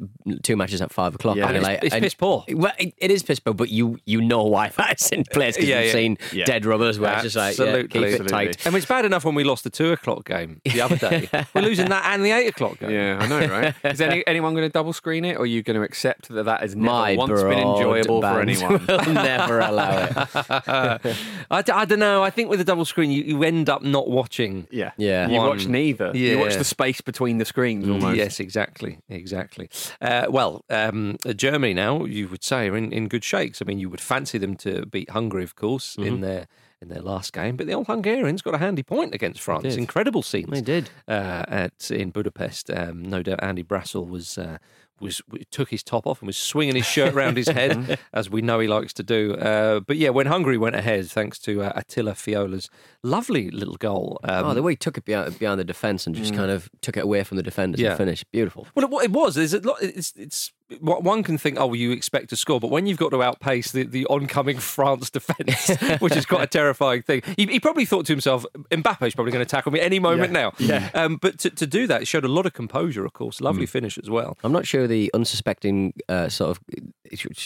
two 0.44 0.56
matches 0.56 0.82
at 0.82 0.92
five 0.92 1.16
o'clock. 1.16 1.38
Yeah. 1.38 1.48
and 1.48 1.58
And 1.58 1.66
you're 1.66 1.72
it's- 1.74 1.86
it's 1.86 1.96
and- 1.96 2.04
piss 2.04 2.14
poor. 2.16 2.44
Well, 2.50 2.74
it, 2.80 2.94
it 2.98 3.12
is 3.12 3.24
piss 3.24 3.40
poor, 3.40 3.54
but 3.54 3.70
you 3.70 3.98
you 4.06 4.21
know 4.28 4.44
why 4.44 4.70
that's 4.78 5.10
in 5.12 5.24
place 5.26 5.56
because 5.56 5.70
Yeah, 5.70 5.78
you've 5.80 5.86
yeah. 5.88 5.92
seen 5.94 6.18
Yeah. 6.32 6.46
dead 6.46 6.66
rubbers 6.66 7.00
where 7.00 7.14
it's 7.14 7.24
just 7.24 7.36
like 7.36 7.58
yeah, 7.58 7.66
Absolutely. 7.66 7.88
keep 7.90 8.02
it 8.04 8.22
Absolutely. 8.22 8.30
tight. 8.54 8.68
I 8.68 8.70
mean, 8.70 8.78
it's 8.78 8.86
bad 8.86 9.06
enough 9.06 9.26
when 9.26 9.36
we 9.36 9.44
lost 9.44 9.64
the 9.64 9.70
two 9.70 9.92
o'clock 9.92 10.26
game 10.26 10.62
the 10.66 10.82
other 10.82 10.96
day. 10.98 11.30
We're 11.54 11.62
losing 11.62 11.90
that 11.90 12.06
and 12.06 12.24
the 12.24 12.32
eight 12.32 12.48
o'clock 12.48 12.80
game. 12.80 12.92
Yeah, 12.92 13.18
I 13.20 13.28
know, 13.28 13.40
right? 13.48 13.74
Is 13.92 14.02
any, 14.02 14.26
anyone 14.28 14.54
going 14.54 14.66
to 14.68 14.72
double 14.72 14.94
screen 14.94 15.26
it, 15.26 15.36
or 15.38 15.42
are 15.42 15.46
you 15.46 15.64
going 15.64 15.76
to 15.78 15.84
accept 15.84 16.30
that 16.30 16.44
that 16.44 16.62
has 16.62 16.76
never 16.76 16.92
My 16.92 17.16
once 17.16 17.42
been 17.42 17.60
enjoyable 17.60 18.22
for 18.22 18.40
anyone? 18.42 18.86
will 18.88 19.14
never 19.14 19.60
allow 19.60 20.04
it. 20.04 21.18
I, 21.50 21.62
d- 21.62 21.72
I 21.72 21.86
don't 21.86 22.00
know. 22.00 22.24
I 22.24 22.30
think 22.30 22.50
with 22.50 22.62
a 22.62 22.64
double 22.64 22.86
screen, 22.86 23.12
you, 23.12 23.24
you 23.24 23.44
end 23.44 23.70
up 23.70 23.82
not 23.84 24.10
watching. 24.10 24.68
Yeah, 24.72 24.92
Yeah. 24.98 25.28
You 25.28 25.38
One- 25.38 25.50
watch 25.50 25.68
neither. 25.68 26.12
You 26.16 26.40
watch 26.40 26.56
the 26.56 26.64
space 26.64 27.02
between 27.02 27.38
the 27.38 27.46
screens 27.46 27.88
almost. 27.88 28.16
Yes, 28.18 28.40
exactly, 28.40 29.00
exactly. 29.10 29.70
Uh, 30.02 30.28
well, 30.30 30.64
um, 30.70 31.18
Germany 31.36 31.74
now, 31.74 32.06
you 32.06 32.28
would 32.30 32.44
say, 32.44 32.70
are 32.70 32.78
in, 32.78 32.92
in 32.92 33.08
good 33.08 33.24
shakes. 33.24 33.62
I 33.62 33.66
mean, 33.66 33.80
you 33.80 33.90
would 33.90 34.02
fancy 34.14 34.38
them 34.38 34.56
to 34.58 34.86
beat 34.86 35.10
Hungary, 35.12 35.44
of 35.44 35.56
course, 35.56 35.96
in 35.98 36.22
their 36.22 36.48
in 36.82 36.88
their 36.90 37.02
last 37.02 37.32
game, 37.34 37.56
but 37.58 37.68
the 37.68 37.74
old 37.74 37.86
Hungarians 37.88 38.42
got 38.42 38.56
a 38.56 38.58
handy 38.58 38.82
point 38.84 39.14
against 39.14 39.40
France. 39.40 39.76
Incredible 39.76 40.24
scenes. 40.24 40.50
They 40.50 40.62
did. 40.62 40.90
uh, 41.08 41.44
at 41.48 41.92
in 41.92 42.10
Budapest. 42.10 42.72
Um, 42.72 43.04
no 43.04 43.22
doubt, 43.22 43.44
Andy 43.44 43.64
Brassell 43.64 44.08
was. 44.08 44.38
Uh, 44.38 44.58
was 45.00 45.20
took 45.50 45.70
his 45.72 45.82
top 45.82 46.06
off 46.06 46.22
and 46.22 46.28
was 46.28 46.38
swinging 46.38 46.76
his 46.76 46.86
shirt 46.86 47.12
around 47.16 47.36
his 47.36 47.48
head, 47.48 47.98
as 48.14 48.30
we 48.30 48.40
know 48.44 48.60
he 48.60 48.68
likes 48.68 48.94
to 48.94 49.02
do. 49.02 49.34
Uh, 49.34 49.80
but 49.80 49.98
yeah, 49.98 50.10
when 50.10 50.28
Hungary 50.28 50.60
went 50.60 50.76
ahead, 50.76 51.10
thanks 51.10 51.40
to 51.40 51.64
uh, 51.64 51.72
Attila 51.76 52.14
Fiola's 52.14 52.70
lovely 53.02 53.50
little 53.50 53.78
goal. 53.78 54.20
Um, 54.24 54.46
oh, 54.46 54.54
the 54.54 54.62
way 54.62 54.74
he 54.74 54.76
took 54.76 55.00
it 55.00 55.06
behind, 55.06 55.40
behind 55.40 55.60
the 55.60 55.64
defence 55.64 56.06
and 56.06 56.16
just 56.16 56.36
kind 56.36 56.52
of 56.52 56.70
took 56.82 56.98
it 56.98 57.04
away 57.04 57.24
from 57.24 57.38
the 57.38 57.42
defenders 57.44 57.82
Yeah. 57.82 57.90
and 57.90 57.98
finished. 57.98 58.32
Beautiful. 58.32 58.68
Well, 58.76 58.86
it, 59.00 59.06
it 59.06 59.12
was. 59.12 59.34
There's 59.34 59.56
a 59.56 59.60
lot. 59.62 59.78
It's 59.82 60.14
it's 60.16 60.52
what 60.61 60.61
one 60.80 61.24
can 61.24 61.38
think. 61.38 61.60
Oh, 61.60 61.68
well, 61.68 61.76
you 61.76 61.92
expect 61.92 62.30
to 62.30 62.36
score, 62.36 62.60
but 62.60 62.70
when 62.70 62.86
you've 62.86 62.98
got 62.98 63.10
to 63.10 63.22
outpace 63.22 63.72
the, 63.72 63.84
the 63.84 64.06
oncoming 64.08 64.58
France 64.60 65.10
defence, 65.10 65.70
which 66.00 66.16
is 66.16 66.26
quite 66.26 66.44
a 66.44 66.48
terrifying 66.48 67.02
thing, 67.02 67.22
he, 67.38 67.46
he 67.46 67.60
probably 67.60 67.86
thought 67.86 68.06
to 68.06 68.14
himself, 68.14 68.46
Mbappe's 68.70 69.16
probably 69.16 69.32
going 69.32 69.46
to 69.46 69.50
tackle 69.50 69.72
me 69.72 69.80
any 69.80 70.00
moment 70.00 70.32
now. 70.32 70.54
Yeah. 70.58 70.90
Um, 70.94 71.18
but 71.18 71.40
to, 71.40 71.50
to 71.50 71.68
do 71.68 71.88
that, 71.88 72.04
it 72.04 72.06
showed 72.06 72.26
a 72.26 72.30
lot 72.30 72.46
of 72.46 72.54
composure. 72.54 73.06
Of 73.06 73.14
course, 73.14 73.42
lovely 73.42 73.66
finish 73.66 73.98
as 73.98 74.10
well. 74.10 74.38
I'm 74.44 74.52
not 74.52 74.68
sure 74.68 74.88
the 74.88 75.12
unsuspecting 75.14 75.94
uh, 76.08 76.30
sort 76.30 76.58
of. 76.58 76.64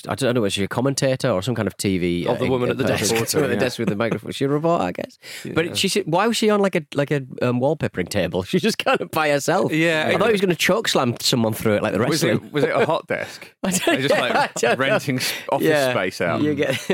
I 0.08 0.16
don't 0.16 0.36
know, 0.36 0.42
was 0.42 0.54
she 0.54 0.64
a 0.64 0.68
commentator 0.68 1.30
or 1.30 1.42
some 1.42 1.56
kind 1.56 1.68
of 1.68 1.76
TV? 1.78 2.26
Of 2.26 2.40
the 2.40 2.46
uh, 2.46 2.50
woman 2.50 2.70
at 2.70 2.78
the 2.78 2.84
person 2.84 3.18
desk. 3.18 3.36
at 3.36 3.50
the 3.50 3.56
desk 3.58 3.80
with 3.80 3.90
the 3.90 3.96
microphone. 3.96 4.32
She 4.32 4.46
a 4.46 4.48
reporter, 4.50 4.84
I 4.84 4.92
guess. 4.92 5.18
But 5.54 5.78
she, 5.78 6.02
why 6.02 6.28
was 6.28 6.38
she 6.38 6.50
on 6.50 6.60
like 6.60 6.76
a 6.76 6.86
like 6.94 7.12
a 7.12 7.18
um, 7.42 7.60
wallpapering 7.60 8.10
table? 8.10 8.44
She's 8.50 8.62
just 8.62 8.78
kind 8.78 9.00
of 9.02 9.12
by 9.12 9.30
herself. 9.30 9.72
Yeah, 9.74 10.12
I 10.14 10.18
thought 10.18 10.28
he 10.28 10.32
was 10.34 10.42
going 10.42 10.50
to 10.50 10.56
choke 10.56 10.88
slam 10.88 11.16
someone 11.20 11.54
through 11.54 11.76
it 11.76 11.84
like 11.84 11.94
the 11.94 12.00
Was 12.00 12.24
wrestling. 12.24 12.46
it 12.48 12.54
was 12.54 12.64
it 12.64 12.70
a 12.70 12.86
hot 12.86 13.08
desk? 13.16 13.52
I 13.64 13.72
don't- 13.72 14.02
just 14.02 14.10
like 14.20 14.54
don't 14.56 14.78
renting 14.80 15.18
s- 15.20 15.34
office 15.52 15.68
Yeah. 15.68 15.92
space 15.92 16.22
out. 16.22 16.42
You 16.42 16.56
get 16.56 16.90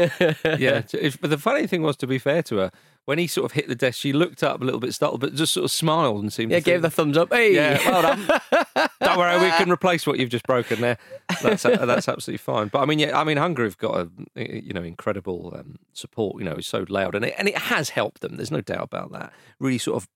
yeah. 0.60 0.82
But 1.20 1.30
the 1.30 1.38
funny 1.38 1.68
thing 1.68 1.82
was, 1.84 1.98
to 1.98 2.08
be 2.08 2.18
fair 2.20 2.42
to 2.44 2.58
her, 2.58 2.72
when 3.06 3.18
he 3.18 3.28
sort 3.28 3.46
of 3.46 3.52
hit 3.54 3.68
the 3.68 3.76
desk, 3.76 4.00
she 4.00 4.14
looked 4.14 4.44
up 4.44 4.62
a 4.62 4.64
little 4.64 4.80
bit 4.80 4.94
startled, 4.94 5.22
but 5.22 5.34
just 5.34 5.54
sort 5.54 5.64
of 5.64 5.72
smiled 5.72 6.22
and 6.22 6.32
seemed 6.32 6.52
yeah, 6.52 6.60
to 6.60 6.64
gave 6.64 6.82
the 6.82 6.90
thumbs 6.90 7.18
up. 7.18 7.34
Hey, 7.34 7.56
Yeah, 7.56 7.78
well 7.90 8.02
done. 8.02 8.90
Don't 9.02 9.18
worry, 9.18 9.40
we 9.40 9.50
can 9.52 9.72
replace 9.72 10.06
what 10.06 10.20
you've 10.20 10.30
just 10.30 10.46
broken 10.46 10.82
there. 10.82 10.98
That's 11.42 11.64
that's 11.64 12.08
absolutely 12.08 12.38
fine. 12.38 12.68
But 12.68 12.80
I 12.80 12.86
mean, 12.86 13.00
yeah, 13.00 13.20
I 13.20 13.24
mean, 13.24 13.38
Hungary 13.38 13.66
have 13.66 13.78
got 13.78 14.08
a 14.08 14.10
you 14.36 14.74
know 14.74 14.84
incredible 14.84 15.54
um, 15.58 15.78
support. 15.94 16.38
You 16.40 16.46
know, 16.46 16.54
it's 16.54 16.68
so 16.68 16.86
loud, 16.88 17.16
and 17.16 17.26
it, 17.26 17.36
and 17.38 17.48
it 17.48 17.58
has 17.58 17.90
helped 17.90 18.22
them. 18.22 18.38
There's 18.38 18.52
no 18.52 18.62
doubt 18.62 18.84
about 18.84 19.12
that. 19.14 19.34
Really, 19.60 19.80
sort 19.80 20.02
of 20.02 20.08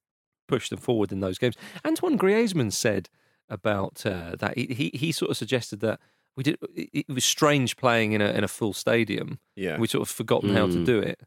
pushed 0.48 0.70
them 0.70 0.80
forward 0.80 1.12
in 1.12 1.22
those 1.22 1.40
games. 1.40 1.56
Antoine 1.86 2.18
Griezmann 2.18 2.72
said 2.72 3.10
about 3.50 4.06
uh, 4.06 4.36
that. 4.38 4.58
He, 4.58 4.68
he 4.68 4.98
he 4.98 5.12
sort 5.12 5.32
of 5.32 5.38
suggested 5.38 5.80
that 5.80 6.00
we 6.36 6.44
did. 6.44 6.58
It 6.76 6.90
it 6.94 7.10
was 7.10 7.26
strange 7.26 7.78
playing 7.78 8.14
in 8.14 8.22
a 8.22 8.30
in 8.30 8.44
a 8.44 8.48
full 8.48 8.74
stadium. 8.74 9.40
Yeah. 9.56 9.78
we 9.78 9.88
sort 9.88 10.04
of 10.04 10.10
forgotten 10.10 10.54
how 10.54 10.68
to 10.68 10.86
do 10.86 11.00
it. 11.00 11.22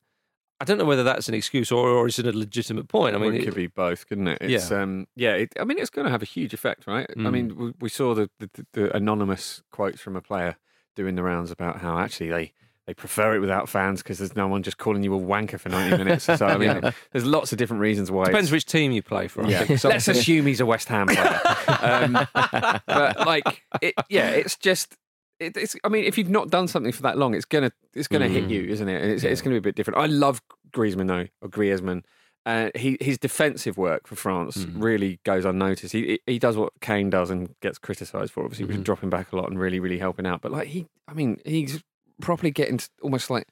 I 0.60 0.64
don't 0.64 0.78
know 0.78 0.84
whether 0.84 1.04
that's 1.04 1.28
an 1.28 1.34
excuse 1.34 1.70
or, 1.70 1.88
or 1.88 2.06
is 2.08 2.18
it 2.18 2.26
a 2.26 2.32
legitimate 2.36 2.88
point. 2.88 3.14
I 3.14 3.18
Well, 3.18 3.30
mean, 3.30 3.40
it 3.40 3.44
could 3.44 3.54
be 3.54 3.68
both, 3.68 4.08
couldn't 4.08 4.26
it? 4.28 4.38
Yeah. 4.42 4.58
Um, 4.72 5.06
yeah. 5.14 5.34
It, 5.34 5.52
I 5.60 5.64
mean, 5.64 5.78
it's 5.78 5.90
going 5.90 6.04
to 6.06 6.10
have 6.10 6.22
a 6.22 6.26
huge 6.26 6.52
effect, 6.52 6.86
right? 6.86 7.06
I 7.08 7.20
Mm. 7.20 7.32
mean, 7.32 7.56
we, 7.56 7.72
we 7.80 7.88
saw 7.88 8.14
the, 8.14 8.28
the, 8.40 8.50
the 8.72 8.96
anonymous 8.96 9.62
quotes 9.70 10.00
from 10.00 10.16
a 10.16 10.20
player 10.20 10.56
doing 10.96 11.14
the 11.14 11.22
rounds 11.22 11.52
about 11.52 11.78
how 11.80 11.96
actually 11.98 12.28
they, 12.30 12.52
they 12.88 12.94
prefer 12.94 13.36
it 13.36 13.38
without 13.38 13.68
fans 13.68 14.02
because 14.02 14.18
there's 14.18 14.34
no 14.34 14.48
one 14.48 14.64
just 14.64 14.78
calling 14.78 15.04
you 15.04 15.14
a 15.14 15.20
wanker 15.20 15.60
for 15.60 15.68
90 15.68 15.96
minutes. 15.98 16.24
So, 16.24 16.44
I 16.44 16.56
mean, 16.58 16.80
there's 17.12 17.24
lots 17.26 17.52
of 17.52 17.58
different 17.58 17.80
reasons 17.80 18.10
why. 18.10 18.24
depends 18.24 18.48
it's- 18.48 18.52
which 18.52 18.64
team 18.66 18.90
you 18.90 19.02
play 19.02 19.28
for. 19.28 19.44
I 19.44 19.50
Yeah. 19.50 19.64
think. 19.64 19.84
Let's 19.84 20.08
assume 20.08 20.46
he's 20.46 20.60
a 20.60 20.66
West 20.66 20.88
Ham 20.88 21.06
player. 21.06 21.40
um, 21.80 22.26
but 22.86 23.26
like, 23.26 23.62
it, 23.80 23.94
yeah, 24.08 24.30
it's 24.30 24.56
just. 24.56 24.96
It, 25.40 25.56
it's. 25.56 25.76
I 25.84 25.88
mean, 25.88 26.04
if 26.04 26.18
you've 26.18 26.30
not 26.30 26.50
done 26.50 26.68
something 26.68 26.92
for 26.92 27.02
that 27.02 27.16
long, 27.18 27.34
it's 27.34 27.44
gonna 27.44 27.72
it's 27.94 28.08
gonna 28.08 28.28
hit 28.28 28.48
you, 28.50 28.64
isn't 28.64 28.88
it? 28.88 29.02
And 29.02 29.12
it's, 29.12 29.24
it's 29.24 29.40
gonna 29.40 29.54
be 29.54 29.58
a 29.58 29.62
bit 29.62 29.76
different. 29.76 29.98
I 29.98 30.06
love 30.06 30.42
Griezmann 30.72 31.08
though, 31.08 31.26
or 31.40 31.48
Griezmann. 31.48 32.04
Uh, 32.46 32.70
he 32.74 32.96
his 33.00 33.18
defensive 33.18 33.76
work 33.76 34.06
for 34.06 34.16
France 34.16 34.66
really 34.72 35.20
goes 35.24 35.44
unnoticed. 35.44 35.92
He 35.92 36.18
he 36.26 36.38
does 36.38 36.56
what 36.56 36.72
Kane 36.80 37.10
does 37.10 37.30
and 37.30 37.54
gets 37.60 37.78
criticised 37.78 38.32
for. 38.32 38.44
Obviously, 38.44 38.66
mm 38.66 38.82
dropping 38.82 39.10
back 39.10 39.32
a 39.32 39.36
lot 39.36 39.48
and 39.50 39.58
really 39.58 39.80
really 39.80 39.98
helping 39.98 40.26
out. 40.26 40.40
But 40.40 40.52
like 40.52 40.68
he, 40.68 40.86
I 41.06 41.12
mean, 41.12 41.40
he's 41.44 41.82
properly 42.20 42.50
getting 42.50 42.80
almost 43.02 43.28
like 43.30 43.46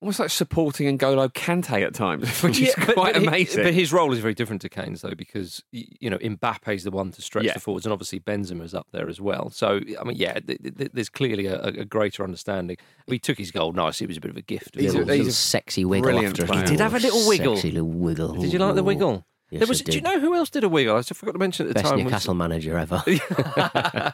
almost 0.00 0.20
like 0.20 0.30
supporting 0.30 0.96
N'Golo 0.98 1.28
Kante 1.32 1.84
at 1.84 1.92
times, 1.94 2.40
which 2.42 2.60
is 2.60 2.68
Yeah, 2.76 2.84
but- 2.86 2.94
quite 2.94 3.12
but 3.14 3.22
he- 3.22 3.28
amazing. 3.28 3.64
but 3.64 3.74
his 3.74 3.92
role 3.92 4.12
is 4.12 4.18
very 4.20 4.34
different 4.34 4.62
to 4.62 4.68
Kane's, 4.68 5.02
though, 5.02 5.14
because 5.14 5.62
you 5.72 6.08
know 6.10 6.18
Mbappe's 6.18 6.84
the 6.84 6.90
one 6.90 7.10
to 7.12 7.22
stretch 7.22 7.44
Yeah. 7.44 7.54
the 7.54 7.60
forwards, 7.60 7.84
and 7.86 7.92
obviously 7.92 8.20
Benzema's 8.20 8.74
up 8.74 8.86
there 8.92 9.08
as 9.08 9.20
well. 9.20 9.50
So 9.50 9.80
I 10.00 10.04
mean, 10.04 10.16
yeah, 10.16 10.34
th- 10.40 10.60
th- 10.76 10.90
there's 10.92 11.08
clearly 11.08 11.46
a, 11.46 11.60
a 11.62 11.84
greater 11.84 12.22
understanding. 12.24 12.76
He 13.06 13.18
took 13.18 13.38
his 13.38 13.50
goal 13.50 13.72
nice; 13.72 14.00
it 14.00 14.08
was 14.08 14.16
a 14.16 14.20
bit 14.20 14.30
of 14.30 14.36
a 14.36 14.42
gift. 14.42 14.74
He's 14.76 14.94
a- 14.94 14.98
wasn't 14.98 15.10
it? 15.10 15.16
little 15.18 15.32
sexy 15.32 15.84
wiggle 15.84 16.24
after 16.24 16.46
player. 16.46 16.60
He 16.60 16.66
did 16.66 16.80
have 16.80 16.94
a 16.94 16.98
little 17.00 17.26
wiggle. 17.28 17.56
Sexy 17.56 17.72
little 17.72 17.88
wiggle. 17.90 18.34
Did 18.34 18.52
you 18.52 18.58
like 18.58 18.74
the 18.74 18.82
wiggle? 18.84 19.24
Yes, 19.50 19.60
there 19.60 19.66
was. 19.68 19.80
Do 19.80 19.92
you 19.92 20.02
know 20.02 20.20
who 20.20 20.34
else 20.34 20.50
did 20.50 20.62
a 20.64 20.68
wiggle? 20.68 20.94
I 20.96 20.98
just 21.00 21.14
forgot 21.14 21.32
to 21.32 21.38
mention 21.38 21.66
at 21.66 21.68
the 21.68 21.74
Best 21.74 21.86
time. 21.86 21.96
was- 21.96 22.04
Newcastle 22.04 22.34
manager 22.34 22.76
ever. 22.76 23.02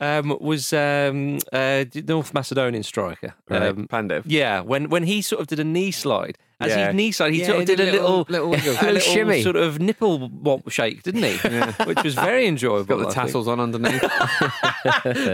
um, 0.00 0.36
was 0.40 0.72
um, 0.72 1.38
uh, 1.52 1.84
North 2.06 2.32
Macedonian 2.34 2.82
striker. 2.82 3.34
Right, 3.48 3.62
Um, 3.62 3.86
Pandev. 3.88 4.22
Yeah, 4.26 4.60
when 4.60 4.88
when 4.88 5.04
he 5.04 5.22
sort 5.22 5.40
of 5.42 5.46
did 5.48 5.60
a 5.60 5.64
knee 5.64 5.90
slide, 5.90 6.38
as 6.60 6.70
Yeah. 6.70 6.86
his 6.86 6.94
knee 6.94 7.12
slide, 7.12 7.32
he 7.34 7.40
Yeah, 7.40 7.46
sort 7.46 7.56
he 7.56 7.62
of 7.62 7.66
did, 7.68 7.76
did 7.76 7.88
a 7.88 7.90
a 7.90 7.92
little- 7.92 8.26
little, 8.28 8.50
little 8.50 8.70
a 8.70 8.72
Little 8.72 8.92
little 8.94 9.00
shimmy. 9.00 9.42
sort 9.42 9.56
of 9.56 9.78
nipple 9.80 10.28
wop 10.30 10.70
shake, 10.70 11.02
didn't 11.02 11.22
he? 11.24 11.36
Which 11.84 12.02
was 12.02 12.14
very 12.14 12.46
enjoyable. 12.46 12.84
Got 12.96 13.06
the 13.08 13.14
tassels 13.14 13.48
on 13.48 13.60
underneath. 13.60 14.02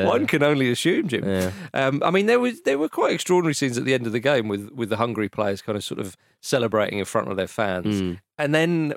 One 0.07 0.27
can 0.27 0.43
only 0.43 0.71
assume, 0.71 1.09
Jim. 1.09 1.53
Um, 1.75 2.03
I 2.05 2.11
mean, 2.11 2.27
there 2.27 2.41
was 2.41 2.63
there 2.63 2.79
were 2.79 2.89
quite 2.89 3.13
extraordinary 3.15 3.55
scenes 3.55 3.79
at 3.79 3.85
the 3.85 3.95
end 3.95 4.07
of 4.07 4.13
the 4.13 4.21
game 4.21 4.49
with 4.49 4.71
with 4.73 4.89
the 4.89 4.97
Hungary 4.97 5.29
players 5.29 5.63
kind 5.63 5.77
of 5.77 5.85
sort 5.85 6.01
of 6.01 6.17
celebrating 6.41 6.99
in 6.99 7.05
front 7.05 7.29
of 7.31 7.37
their 7.37 7.47
fans, 7.49 8.19
and 8.39 8.55
then 8.55 8.95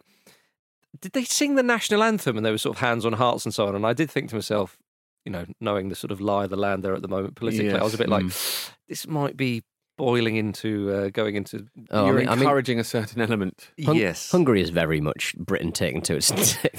did 1.01 1.13
they 1.13 1.23
sing 1.23 1.55
the 1.55 1.63
national 1.63 2.03
anthem? 2.03 2.37
And 2.37 2.45
they 2.45 2.51
were 2.51 2.57
sort 2.57 2.75
of 2.77 2.81
hands 2.81 3.05
on 3.05 3.13
hearts 3.13 3.45
and 3.45 3.53
so 3.53 3.67
on. 3.67 3.75
And 3.75 3.85
I 3.85 3.93
did 3.93 4.09
think 4.09 4.29
to 4.29 4.35
myself, 4.35 4.77
you 5.25 5.31
know, 5.31 5.45
knowing 5.59 5.89
the 5.89 5.95
sort 5.95 6.11
of 6.11 6.19
lie 6.21 6.45
of 6.45 6.49
the 6.49 6.57
land 6.57 6.83
there 6.83 6.93
at 6.95 7.01
the 7.01 7.07
moment 7.07 7.35
politically, 7.35 7.71
I 7.73 7.83
was 7.83 7.93
a 7.93 7.97
bit 7.97 8.09
like, 8.09 8.25
this 8.87 9.07
might 9.07 9.37
be 9.37 9.63
boiling 9.97 10.37
into 10.37 10.89
uh, 10.93 11.09
going 11.09 11.35
into. 11.35 11.67
Oh, 11.91 12.05
You're 12.05 12.15
mean- 12.15 12.29
I 12.29 12.35
mean- 12.35 12.43
encouraging 12.43 12.79
a 12.79 12.85
certain 12.85 13.21
element. 13.21 13.69
Hun- 13.83 13.97
yes, 13.97 14.31
Hungary 14.31 14.61
is 14.61 14.69
very 14.69 15.01
much 15.01 15.35
Britain 15.37 15.73
taken 15.73 15.99
to 16.03 16.15
its 16.15 16.31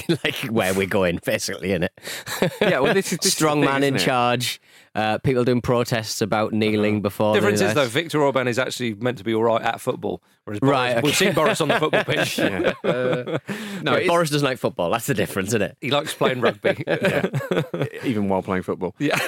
like 0.24 0.36
where 0.48 0.72
we're 0.72 0.86
going, 0.86 1.20
basically, 1.24 1.72
isn't 1.72 1.82
it? 1.84 2.52
Yeah, 2.62 2.80
well, 2.80 2.94
this 2.94 3.12
is- 3.12 3.18
this 3.18 3.32
strong 3.34 3.60
thing, 3.60 3.70
man 3.70 3.82
in 3.84 3.96
it? 3.96 4.00
charge. 4.00 4.58
Uh, 4.94 5.18
people 5.18 5.44
doing 5.44 5.60
protests 5.60 6.20
about 6.22 6.52
kneeling 6.54 7.02
before. 7.02 7.34
The 7.34 7.40
difference 7.40 7.60
is 7.60 7.74
though, 7.74 7.86
Viktor 7.86 8.22
Orban 8.22 8.48
is 8.48 8.58
actually 8.58 8.94
meant 8.94 9.18
to 9.18 9.24
be 9.24 9.34
all 9.34 9.44
right 9.44 9.62
at 9.62 9.80
football, 9.82 10.22
whereas 10.58 10.60
Right, 10.62 10.92
Boris, 10.94 11.04
we've 11.04 11.16
seen 11.16 11.32
Boris 11.34 11.60
on 11.60 11.68
the 11.68 11.78
football 11.78 12.04
pitch. 12.04 12.38
Yeah. 12.50 12.72
Uh, 12.82 13.38
no, 13.82 13.82
no, 13.82 13.92
it's- 13.94 14.08
Boris 14.08 14.30
doesn't 14.30 14.44
like 14.46 14.58
football. 14.58 14.90
That's 14.90 15.06
the 15.06 15.14
difference, 15.14 15.48
isn't 15.48 15.62
it? 15.62 15.76
He 15.80 15.90
likes 15.90 16.14
playing 16.14 16.40
rugby. 16.40 16.82
even 18.04 18.28
while 18.28 18.42
playing 18.42 18.62
football. 18.62 18.94
Yeah. 18.98 19.18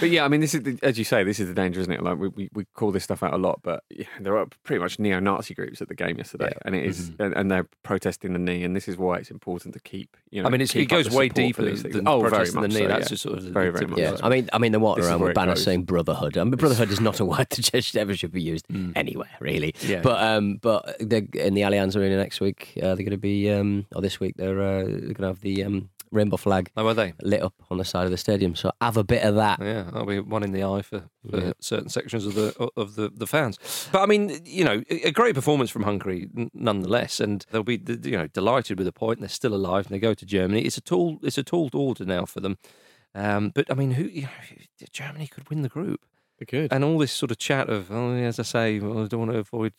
But 0.00 0.10
yeah, 0.10 0.24
I 0.24 0.28
mean, 0.28 0.40
this 0.40 0.54
is 0.54 0.62
the, 0.62 0.78
as 0.82 0.98
you 0.98 1.04
say, 1.04 1.24
this 1.24 1.40
is 1.40 1.48
the 1.48 1.54
danger, 1.54 1.80
isn't 1.80 1.92
it? 1.92 2.02
Like 2.02 2.18
we, 2.18 2.28
we, 2.28 2.48
we 2.52 2.64
call 2.74 2.92
this 2.92 3.04
stuff 3.04 3.22
out 3.22 3.32
a 3.32 3.38
lot, 3.38 3.60
but 3.62 3.84
yeah, 3.90 4.04
there 4.20 4.36
are 4.36 4.46
pretty 4.64 4.82
much 4.82 4.98
neo-Nazi 4.98 5.54
groups 5.54 5.80
at 5.80 5.88
the 5.88 5.94
game 5.94 6.18
yesterday, 6.18 6.52
and 6.64 6.74
it 6.74 6.84
is- 6.84 7.12
and, 7.18 7.34
and 7.34 7.50
they're 7.50 7.66
protesting 7.82 8.32
the 8.32 8.38
knee, 8.38 8.62
and 8.64 8.74
this 8.76 8.88
is 8.88 8.96
why 8.96 9.16
it's 9.16 9.30
important 9.30 9.74
to 9.74 9.80
keep. 9.80 10.16
You 10.30 10.42
know, 10.42 10.48
I 10.48 10.50
mean, 10.50 10.60
it's, 10.60 10.74
it 10.74 10.86
goes 10.86 11.10
way 11.10 11.28
deeper 11.28 11.62
these 11.62 11.82
things. 11.82 11.94
than 11.94 12.06
oh, 12.08 12.18
very 12.20 12.30
protesting 12.30 12.60
the 12.62 12.68
much 12.68 12.76
knee. 12.76 12.82
so, 12.82 12.88
That's 12.88 13.04
yeah. 13.04 13.08
just 13.08 13.22
sort 13.22 13.38
of 13.38 13.44
the- 13.44 13.50
very, 13.50 13.70
very 13.70 13.86
much. 13.86 13.98
Yeah, 13.98 14.16
so. 14.16 14.24
I 14.24 14.28
mean, 14.28 14.48
I 14.52 14.58
mean, 14.58 14.72
the 14.72 14.80
water 14.80 15.00
This 15.00 15.10
around 15.10 15.20
where 15.20 15.28
with 15.28 15.32
it 15.32 15.40
banners 15.40 15.64
saying 15.64 15.84
brotherhood. 15.84 16.36
I 16.36 16.44
mean, 16.44 16.50
brotherhood 16.56 16.90
is 16.90 17.00
not 17.00 17.20
a 17.20 17.24
word 17.24 17.46
that 17.50 17.62
just 17.62 17.96
ever 17.96 18.14
should 18.14 18.32
be 18.32 18.42
used 18.42 18.66
anywhere, 18.94 19.30
really. 19.40 19.72
Mm. 19.72 19.88
Yeah. 19.88 20.00
But 20.02 20.22
um, 20.26 20.58
but 20.60 20.96
they're 21.00 21.26
in 21.34 21.54
the 21.54 21.62
Allianz 21.62 21.96
Arena 21.96 22.16
next 22.16 22.40
week. 22.40 22.72
Uh, 22.78 22.94
they're 22.94 22.96
going 22.96 23.10
to 23.10 23.16
be 23.18 23.50
um, 23.50 23.86
or 23.94 24.02
this 24.02 24.18
week 24.20 24.34
they're 24.36 24.60
uh, 24.60 24.82
they're 24.84 25.14
going 25.18 25.26
to 25.26 25.26
have 25.28 25.40
the 25.40 25.64
um, 25.64 25.90
rainbow 26.12 26.36
flag 26.36 26.70
Oh, 26.76 26.86
are 26.86 26.94
they? 26.94 27.12
lit 27.22 27.42
up 27.42 27.54
on 27.70 27.78
the 27.78 27.84
side 27.84 28.04
of 28.04 28.10
the 28.10 28.16
stadium. 28.16 28.54
So 28.54 28.70
have 28.80 28.96
a 28.96 29.04
bit 29.04 29.22
of 29.24 29.34
that. 29.34 29.58
Yeah, 29.60 29.82
that'll 29.84 30.06
be 30.06 30.20
one 30.20 30.42
in 30.44 30.52
the 30.52 30.62
eye 30.64 30.82
for, 30.82 31.04
for 31.30 31.52
certain 31.60 31.88
sections 31.88 32.24
of 32.26 32.34
the 32.34 32.70
of 32.76 32.94
the, 32.94 33.10
the 33.14 33.26
fans. 33.26 33.58
But 33.92 34.02
I 34.02 34.06
mean, 34.06 34.40
you 34.44 34.64
know, 34.64 34.82
a 34.90 35.08
a 35.08 35.12
great 35.12 35.34
performance 35.34 35.70
from 35.70 35.82
Hungary 35.82 36.28
nonetheless, 36.54 37.20
and 37.20 37.44
they'll 37.50 37.62
be 37.62 37.80
you 38.04 38.16
know 38.16 38.26
delighted 38.28 38.78
with 38.78 38.86
the 38.86 38.92
point. 38.92 39.20
They're 39.20 39.28
still 39.28 39.54
alive, 39.54 39.86
and 39.86 39.94
they 39.94 39.98
go 40.00 40.14
to 40.14 40.26
Germany. 40.26 40.62
It's 40.62 40.78
a 40.78 40.82
tall 40.82 41.18
it's 41.22 41.38
a 41.38 41.42
tall 41.42 41.70
order 41.74 42.04
now 42.04 42.24
for 42.24 42.40
them. 42.40 42.56
Um, 43.14 43.50
but 43.54 43.70
I 43.70 43.74
mean, 43.74 43.92
who 43.92 44.04
you 44.04 44.22
know, 44.22 44.86
Germany 44.92 45.26
could 45.26 45.48
win 45.48 45.62
the 45.62 45.70
group, 45.70 46.00
They're 46.38 46.44
good. 46.60 46.70
and 46.72 46.84
all 46.84 46.98
this 46.98 47.12
sort 47.12 47.30
of 47.30 47.38
chat 47.38 47.70
of, 47.70 47.90
oh, 47.90 48.12
as 48.14 48.38
I 48.38 48.42
say, 48.42 48.78
well, 48.78 49.04
I 49.04 49.06
don't 49.06 49.20
want 49.20 49.32
to 49.32 49.38
avoid. 49.38 49.72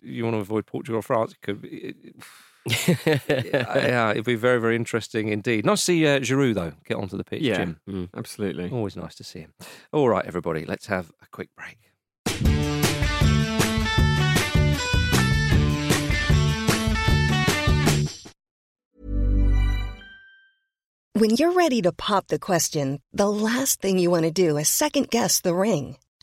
You 0.00 0.24
want 0.24 0.34
to 0.36 0.40
avoid 0.40 0.66
Portugal 0.66 0.98
or 1.00 1.02
France? 1.02 1.32
It 1.32 1.40
could. 1.42 1.60
Be, 1.62 1.94
yeah, 2.86 4.12
it'd 4.12 4.24
be 4.24 4.36
very, 4.36 4.60
very 4.60 4.76
interesting 4.76 5.28
indeed. 5.28 5.66
Nice 5.66 5.80
to 5.80 5.84
see 5.86 6.06
uh, 6.06 6.20
Giroud 6.20 6.54
though 6.54 6.72
get 6.84 6.96
onto 6.96 7.16
the 7.16 7.24
pitch, 7.24 7.42
Yeah. 7.42 7.56
Jim. 7.86 8.08
Absolutely. 8.16 8.70
Always 8.70 8.96
nice 8.96 9.14
to 9.16 9.24
see 9.24 9.40
him. 9.40 9.52
All 9.92 10.08
right, 10.08 10.24
everybody, 10.24 10.64
let's 10.64 10.86
have 10.86 11.10
a 11.22 11.26
quick 11.32 11.48
break. 11.56 11.78
When 21.14 21.30
you're 21.30 21.52
ready 21.52 21.82
to 21.82 21.92
pop 21.92 22.28
the 22.28 22.38
question, 22.38 23.00
the 23.12 23.28
last 23.28 23.80
thing 23.80 23.98
you 23.98 24.10
want 24.10 24.24
to 24.24 24.30
do 24.30 24.56
is 24.56 24.68
second 24.68 25.10
guess 25.10 25.40
the 25.40 25.54
ring. 25.54 25.96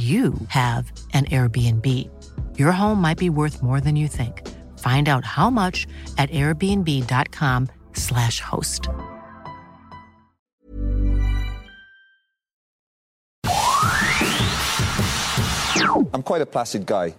you 0.00 0.32
have 0.48 0.90
an 1.12 1.26
Airbnb. 1.26 1.86
Your 2.58 2.72
home 2.72 3.02
might 3.02 3.18
be 3.18 3.28
worth 3.28 3.62
more 3.62 3.80
than 3.80 3.96
you 3.96 4.08
think. 4.08 4.48
Find 4.78 5.10
out 5.10 5.26
how 5.26 5.50
much 5.50 5.86
at 6.16 6.30
airbnb.com/slash 6.30 8.40
host. 8.40 8.88
I'm 16.14 16.22
quite 16.22 16.40
a 16.40 16.46
placid 16.46 16.86
guy. 16.86 17.14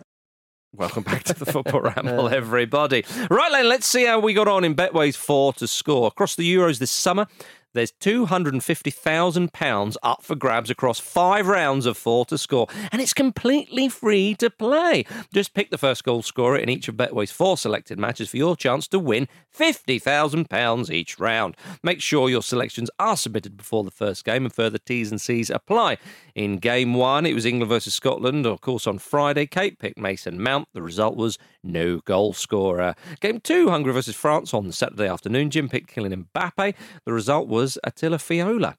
Welcome 0.73 1.03
back 1.03 1.25
to 1.25 1.37
the 1.37 1.45
Football 1.45 1.81
Ramble, 1.95 2.29
everybody. 2.29 3.03
Right, 3.29 3.51
then, 3.51 3.67
let's 3.67 3.85
see 3.85 4.05
how 4.05 4.19
we 4.19 4.33
got 4.33 4.47
on 4.47 4.63
in 4.63 4.73
Betway's 4.73 5.17
four 5.17 5.51
to 5.53 5.67
score. 5.67 6.07
Across 6.07 6.37
the 6.37 6.55
Euros 6.55 6.79
this 6.79 6.91
summer, 6.91 7.27
there's 7.73 7.91
£250,000 7.91 9.95
up 10.03 10.23
for 10.23 10.35
grabs 10.35 10.69
across 10.69 10.99
five 10.99 11.47
rounds 11.47 11.85
of 11.85 11.97
four 11.97 12.25
to 12.25 12.37
score, 12.37 12.67
and 12.91 13.01
it's 13.01 13.13
completely 13.13 13.89
free 13.89 14.35
to 14.35 14.49
play. 14.49 15.05
Just 15.33 15.53
pick 15.53 15.71
the 15.71 15.77
first 15.77 16.03
goal 16.03 16.21
scorer 16.21 16.57
in 16.57 16.69
each 16.69 16.87
of 16.87 16.97
Betway's 16.97 17.31
four 17.31 17.57
selected 17.57 17.99
matches 17.99 18.29
for 18.29 18.37
your 18.37 18.55
chance 18.55 18.87
to 18.89 18.99
win 18.99 19.27
£50,000 19.57 20.89
each 20.89 21.19
round. 21.19 21.55
Make 21.83 22.01
sure 22.01 22.29
your 22.29 22.41
selections 22.41 22.89
are 22.99 23.17
submitted 23.17 23.57
before 23.57 23.83
the 23.83 23.91
first 23.91 24.25
game, 24.25 24.45
and 24.45 24.53
further 24.53 24.77
T's 24.77 25.11
and 25.11 25.21
C's 25.21 25.49
apply. 25.49 25.97
In 26.35 26.57
game 26.57 26.93
one, 26.93 27.25
it 27.25 27.33
was 27.33 27.45
England 27.45 27.69
versus 27.69 27.93
Scotland. 27.93 28.45
Of 28.45 28.61
course, 28.61 28.87
on 28.87 28.97
Friday, 28.97 29.45
Kate 29.45 29.77
picked 29.79 29.97
Mason 29.97 30.41
Mount. 30.41 30.67
The 30.73 30.81
result 30.81 31.15
was 31.15 31.37
no 31.63 31.99
goal 31.99 32.33
scorer. 32.33 32.95
Game 33.19 33.39
two, 33.39 33.69
Hungary 33.69 33.93
versus 33.93 34.15
France 34.15 34.53
on 34.53 34.71
Saturday 34.71 35.07
afternoon. 35.07 35.49
Jim 35.49 35.69
picked 35.69 35.93
Kylian 35.93 36.27
Mbappe. 36.33 36.73
The 37.05 37.13
result 37.13 37.47
was 37.47 37.77
Attila 37.83 38.17
Fiola. 38.17 38.75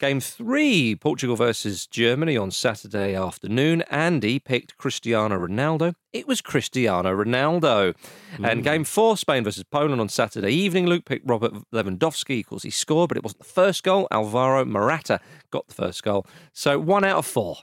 Game 0.00 0.18
three, 0.18 0.96
Portugal 0.96 1.36
versus 1.36 1.86
Germany 1.86 2.34
on 2.34 2.50
Saturday 2.50 3.14
afternoon. 3.14 3.82
Andy 3.90 4.38
picked 4.38 4.78
Cristiano 4.78 5.38
Ronaldo. 5.38 5.94
It 6.14 6.26
was 6.26 6.40
Cristiano 6.40 7.14
Ronaldo. 7.14 7.94
And 8.42 8.60
hmm. 8.60 8.64
game 8.64 8.84
four, 8.84 9.18
Spain 9.18 9.44
versus 9.44 9.62
Poland 9.62 10.00
on 10.00 10.08
Saturday 10.08 10.52
evening. 10.52 10.86
Luke 10.86 11.04
picked 11.04 11.28
Robert 11.28 11.52
Lewandowski. 11.70 12.40
Of 12.40 12.46
course, 12.46 12.62
he 12.62 12.70
scored, 12.70 13.08
but 13.08 13.18
it 13.18 13.22
wasn't 13.22 13.40
the 13.40 13.44
first 13.44 13.82
goal. 13.82 14.08
Alvaro 14.10 14.64
Morata 14.64 15.20
got 15.50 15.68
the 15.68 15.74
first 15.74 16.02
goal. 16.02 16.26
So 16.54 16.78
one 16.78 17.04
out 17.04 17.18
of 17.18 17.26
four. 17.26 17.58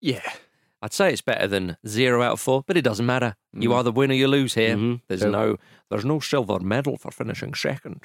Yeah. 0.00 0.32
I'd 0.86 0.92
say 0.92 1.12
it's 1.12 1.20
better 1.20 1.48
than 1.48 1.76
zero 1.84 2.22
out 2.22 2.34
of 2.34 2.40
four, 2.40 2.62
but 2.64 2.76
it 2.76 2.82
doesn't 2.82 3.04
matter. 3.06 3.34
You 3.58 3.74
either 3.74 3.90
win 3.90 4.12
or 4.12 4.14
you 4.14 4.28
lose 4.28 4.54
here. 4.54 4.76
Mhm. 4.76 5.00
There's 5.08 5.22
True. 5.22 5.30
no 5.32 5.56
there's 5.90 6.04
no 6.04 6.20
silver 6.20 6.58
medal 6.60 6.96
for 6.96 7.10
finishing 7.10 7.54
second, 7.54 8.00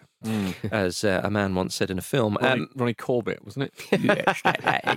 as 0.71 1.03
uh, 1.03 1.21
a 1.23 1.29
man 1.29 1.53
once 1.55 1.75
said 1.75 1.89
in 1.91 1.97
a 1.97 2.01
film. 2.01 2.37
Ronnie, 2.41 2.61
Um, 2.61 2.69
Ronnie 2.75 2.93
Corbett, 2.93 3.43
wasn't 3.43 3.65
it? 3.65 3.73
yes, 4.03 4.41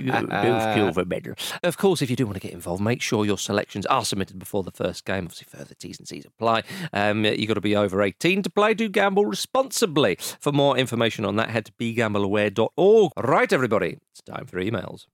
no 0.08 0.72
silver 0.74 1.04
medal. 1.04 1.34
Of 1.62 1.76
course, 1.76 2.00
if 2.02 2.08
you 2.10 2.16
do 2.16 2.24
want 2.26 2.36
to 2.36 2.40
get 2.40 2.52
involved, 2.52 2.82
make 2.82 3.02
sure 3.02 3.24
your 3.26 3.38
selections 3.38 3.84
are 3.86 4.04
submitted 4.04 4.38
before 4.38 4.62
the 4.62 4.70
first 4.70 5.04
game. 5.04 5.24
Obviously, 5.24 5.46
further 5.50 5.74
T's 5.74 5.98
and 5.98 6.06
C's 6.08 6.24
apply. 6.24 6.62
Um, 6.92 7.24
you've 7.24 7.48
got 7.48 7.54
to 7.54 7.60
be 7.60 7.76
over 7.76 8.00
18 8.02 8.42
to 8.42 8.50
play. 8.50 8.72
Do 8.74 8.88
gamble 8.88 9.26
responsibly. 9.26 10.16
For 10.40 10.52
more 10.52 10.76
information 10.78 11.24
on 11.24 11.36
that, 11.36 11.50
head 11.50 11.66
to 11.66 11.72
begambleaware.org. 11.72 13.12
Right, 13.16 13.52
everybody, 13.52 13.98
it's 14.12 14.22
time 14.22 14.46
for 14.46 14.58
emails. 14.60 15.06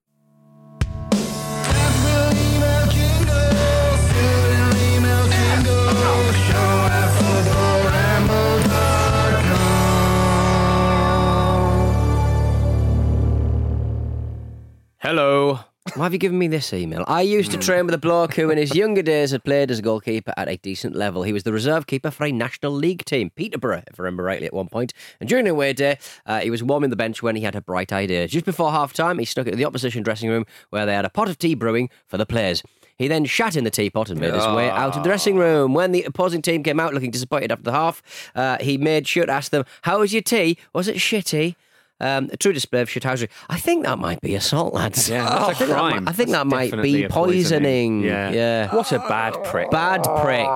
Hello. 15.01 15.59
Why 15.95 16.03
have 16.03 16.13
you 16.13 16.19
given 16.19 16.37
me 16.37 16.47
this 16.47 16.71
email? 16.73 17.03
I 17.07 17.23
used 17.23 17.49
to 17.53 17.57
train 17.57 17.87
with 17.87 17.95
a 17.95 17.97
bloke 17.97 18.35
who, 18.35 18.51
in 18.51 18.59
his 18.59 18.75
younger 18.75 19.01
days, 19.01 19.31
had 19.31 19.43
played 19.43 19.71
as 19.71 19.79
a 19.79 19.81
goalkeeper 19.81 20.31
at 20.37 20.47
a 20.47 20.57
decent 20.57 20.95
level. 20.95 21.23
He 21.23 21.33
was 21.33 21.41
the 21.41 21.51
reserve 21.51 21.87
keeper 21.87 22.11
for 22.11 22.25
a 22.25 22.31
National 22.31 22.71
League 22.71 23.03
team, 23.03 23.31
Peterborough, 23.31 23.81
if 23.87 23.99
I 23.99 24.03
remember 24.03 24.21
rightly, 24.21 24.45
at 24.45 24.53
one 24.53 24.67
point. 24.67 24.93
And 25.19 25.27
during 25.27 25.45
the 25.45 25.51
away 25.51 25.73
day, 25.73 25.97
uh, 26.27 26.41
he 26.41 26.51
was 26.51 26.61
warming 26.61 26.91
the 26.91 26.95
bench 26.95 27.23
when 27.23 27.35
he 27.35 27.41
had 27.41 27.55
a 27.55 27.61
bright 27.61 27.91
idea. 27.91 28.27
Just 28.27 28.45
before 28.45 28.69
half 28.69 28.93
time, 28.93 29.17
he 29.17 29.25
snuck 29.25 29.47
it 29.47 29.51
to 29.51 29.57
the 29.57 29.65
opposition 29.65 30.03
dressing 30.03 30.29
room 30.29 30.45
where 30.69 30.85
they 30.85 30.93
had 30.93 31.05
a 31.05 31.09
pot 31.09 31.27
of 31.27 31.39
tea 31.39 31.55
brewing 31.55 31.89
for 32.05 32.17
the 32.19 32.27
players. 32.27 32.61
He 32.95 33.07
then 33.07 33.25
shat 33.25 33.55
in 33.55 33.63
the 33.63 33.71
teapot 33.71 34.11
and 34.11 34.19
made 34.19 34.35
his 34.35 34.45
way 34.45 34.69
out 34.69 34.89
of 34.89 34.93
the 34.93 35.01
dressing 35.01 35.35
room. 35.35 35.73
When 35.73 35.93
the 35.93 36.03
opposing 36.03 36.43
team 36.43 36.61
came 36.61 36.79
out 36.79 36.93
looking 36.93 37.09
disappointed 37.09 37.51
after 37.51 37.63
the 37.63 37.71
half, 37.71 38.03
uh, 38.35 38.57
he 38.61 38.77
made 38.77 39.07
sure 39.07 39.25
to 39.25 39.31
ask 39.31 39.49
them, 39.49 39.65
How 39.81 40.01
was 40.01 40.13
your 40.13 40.21
tea? 40.21 40.59
Was 40.73 40.87
it 40.87 40.97
shitty? 40.97 41.55
Um, 42.01 42.29
a 42.33 42.37
true 42.37 42.51
display 42.51 42.81
of 42.81 42.89
shithousery. 42.89 43.29
I 43.49 43.57
think 43.59 43.85
that 43.85 43.99
might 43.99 44.19
be 44.21 44.33
assault, 44.35 44.73
lads. 44.73 45.07
Yeah, 45.07 45.23
that's 45.23 45.43
I 45.43 45.51
a 45.51 45.55
think 45.55 45.69
that 45.69 45.77
crime. 45.77 46.07
I 46.07 46.11
think 46.11 46.29
that 46.31 46.47
might 46.47 46.71
be 46.81 47.07
poisoning. 47.07 47.09
poisoning. 47.09 48.03
Yeah. 48.03 48.31
yeah. 48.31 48.75
What 48.75 48.91
a 48.91 48.99
bad 48.99 49.35
prick. 49.43 49.69
Bad 49.69 50.03
prick. 50.21 50.47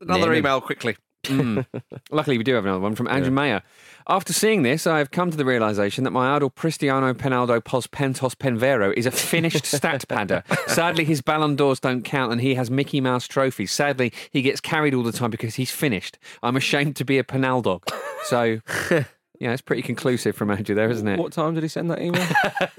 Another 0.00 0.20
Name 0.20 0.30
him. 0.32 0.38
email 0.38 0.60
quickly. 0.60 0.96
Mm. 1.24 1.66
Luckily, 2.10 2.38
we 2.38 2.44
do 2.44 2.54
have 2.54 2.64
another 2.64 2.80
one 2.80 2.94
from 2.94 3.08
Andrew 3.08 3.32
Mayer. 3.32 3.62
After 4.08 4.32
seeing 4.32 4.62
this, 4.62 4.86
I 4.86 4.98
have 4.98 5.10
come 5.10 5.30
to 5.30 5.36
the 5.36 5.44
realization 5.44 6.04
that 6.04 6.12
my 6.12 6.34
idol 6.36 6.48
Cristiano 6.50 7.12
Penaldo 7.12 7.62
Pos 7.62 7.86
Pentos 7.86 8.34
Penvero 8.34 8.92
is 8.96 9.04
a 9.04 9.10
finished 9.10 9.66
stat 9.74 10.04
padder. 10.08 10.42
Sadly, 10.70 11.04
his 11.04 11.20
Ballon 11.20 11.56
d'Ors 11.56 11.80
don't 11.80 12.02
count 12.04 12.32
and 12.32 12.40
he 12.40 12.54
has 12.54 12.70
Mickey 12.70 13.00
Mouse 13.00 13.26
trophies. 13.28 13.72
Sadly, 13.72 14.12
he 14.30 14.40
gets 14.40 14.60
carried 14.60 14.94
all 14.94 15.02
the 15.02 15.12
time 15.12 15.30
because 15.30 15.56
he's 15.56 15.70
finished. 15.70 16.18
I'm 16.42 16.56
ashamed 16.56 16.96
to 16.96 17.04
be 17.04 17.18
a 17.18 17.24
Penaldog. 17.24 17.82
So, 18.24 18.60
yeah, 19.40 19.52
it's 19.52 19.62
pretty 19.62 19.82
conclusive 19.82 20.34
from 20.36 20.50
Andrew 20.50 20.74
there, 20.74 20.90
isn't 20.90 21.06
it? 21.06 21.18
What 21.18 21.32
time 21.32 21.54
did 21.54 21.62
he 21.62 21.68
send 21.68 21.90
that 21.90 22.00
email? 22.00 22.22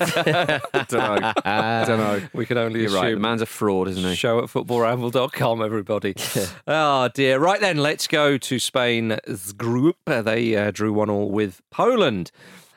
I 0.73 0.85
don't 0.89 1.21
know. 1.21 1.33
I 1.45 1.83
don't 1.85 1.97
know. 1.99 2.21
we 2.33 2.45
can 2.45 2.57
only 2.57 2.81
You're 2.81 2.89
assume. 2.89 3.01
right. 3.01 3.13
The 3.13 3.19
man's 3.19 3.41
a 3.41 3.45
fraud, 3.45 3.87
isn't 3.87 4.03
he? 4.03 4.15
Show 4.15 4.39
at 4.39 4.45
footballramble.com, 4.45 5.61
everybody. 5.61 6.15
oh, 6.67 7.09
dear. 7.13 7.39
Right 7.39 7.61
then, 7.61 7.77
let's 7.77 8.07
go 8.07 8.37
to 8.37 8.59
Spain's 8.59 9.53
group. 9.53 9.97
Uh, 10.07 10.21
They 10.21 10.55
uh, 10.55 10.71
drew 10.71 10.91
one 10.93 11.09
all 11.09 11.29
with 11.31 11.61
Poland. 11.71 12.31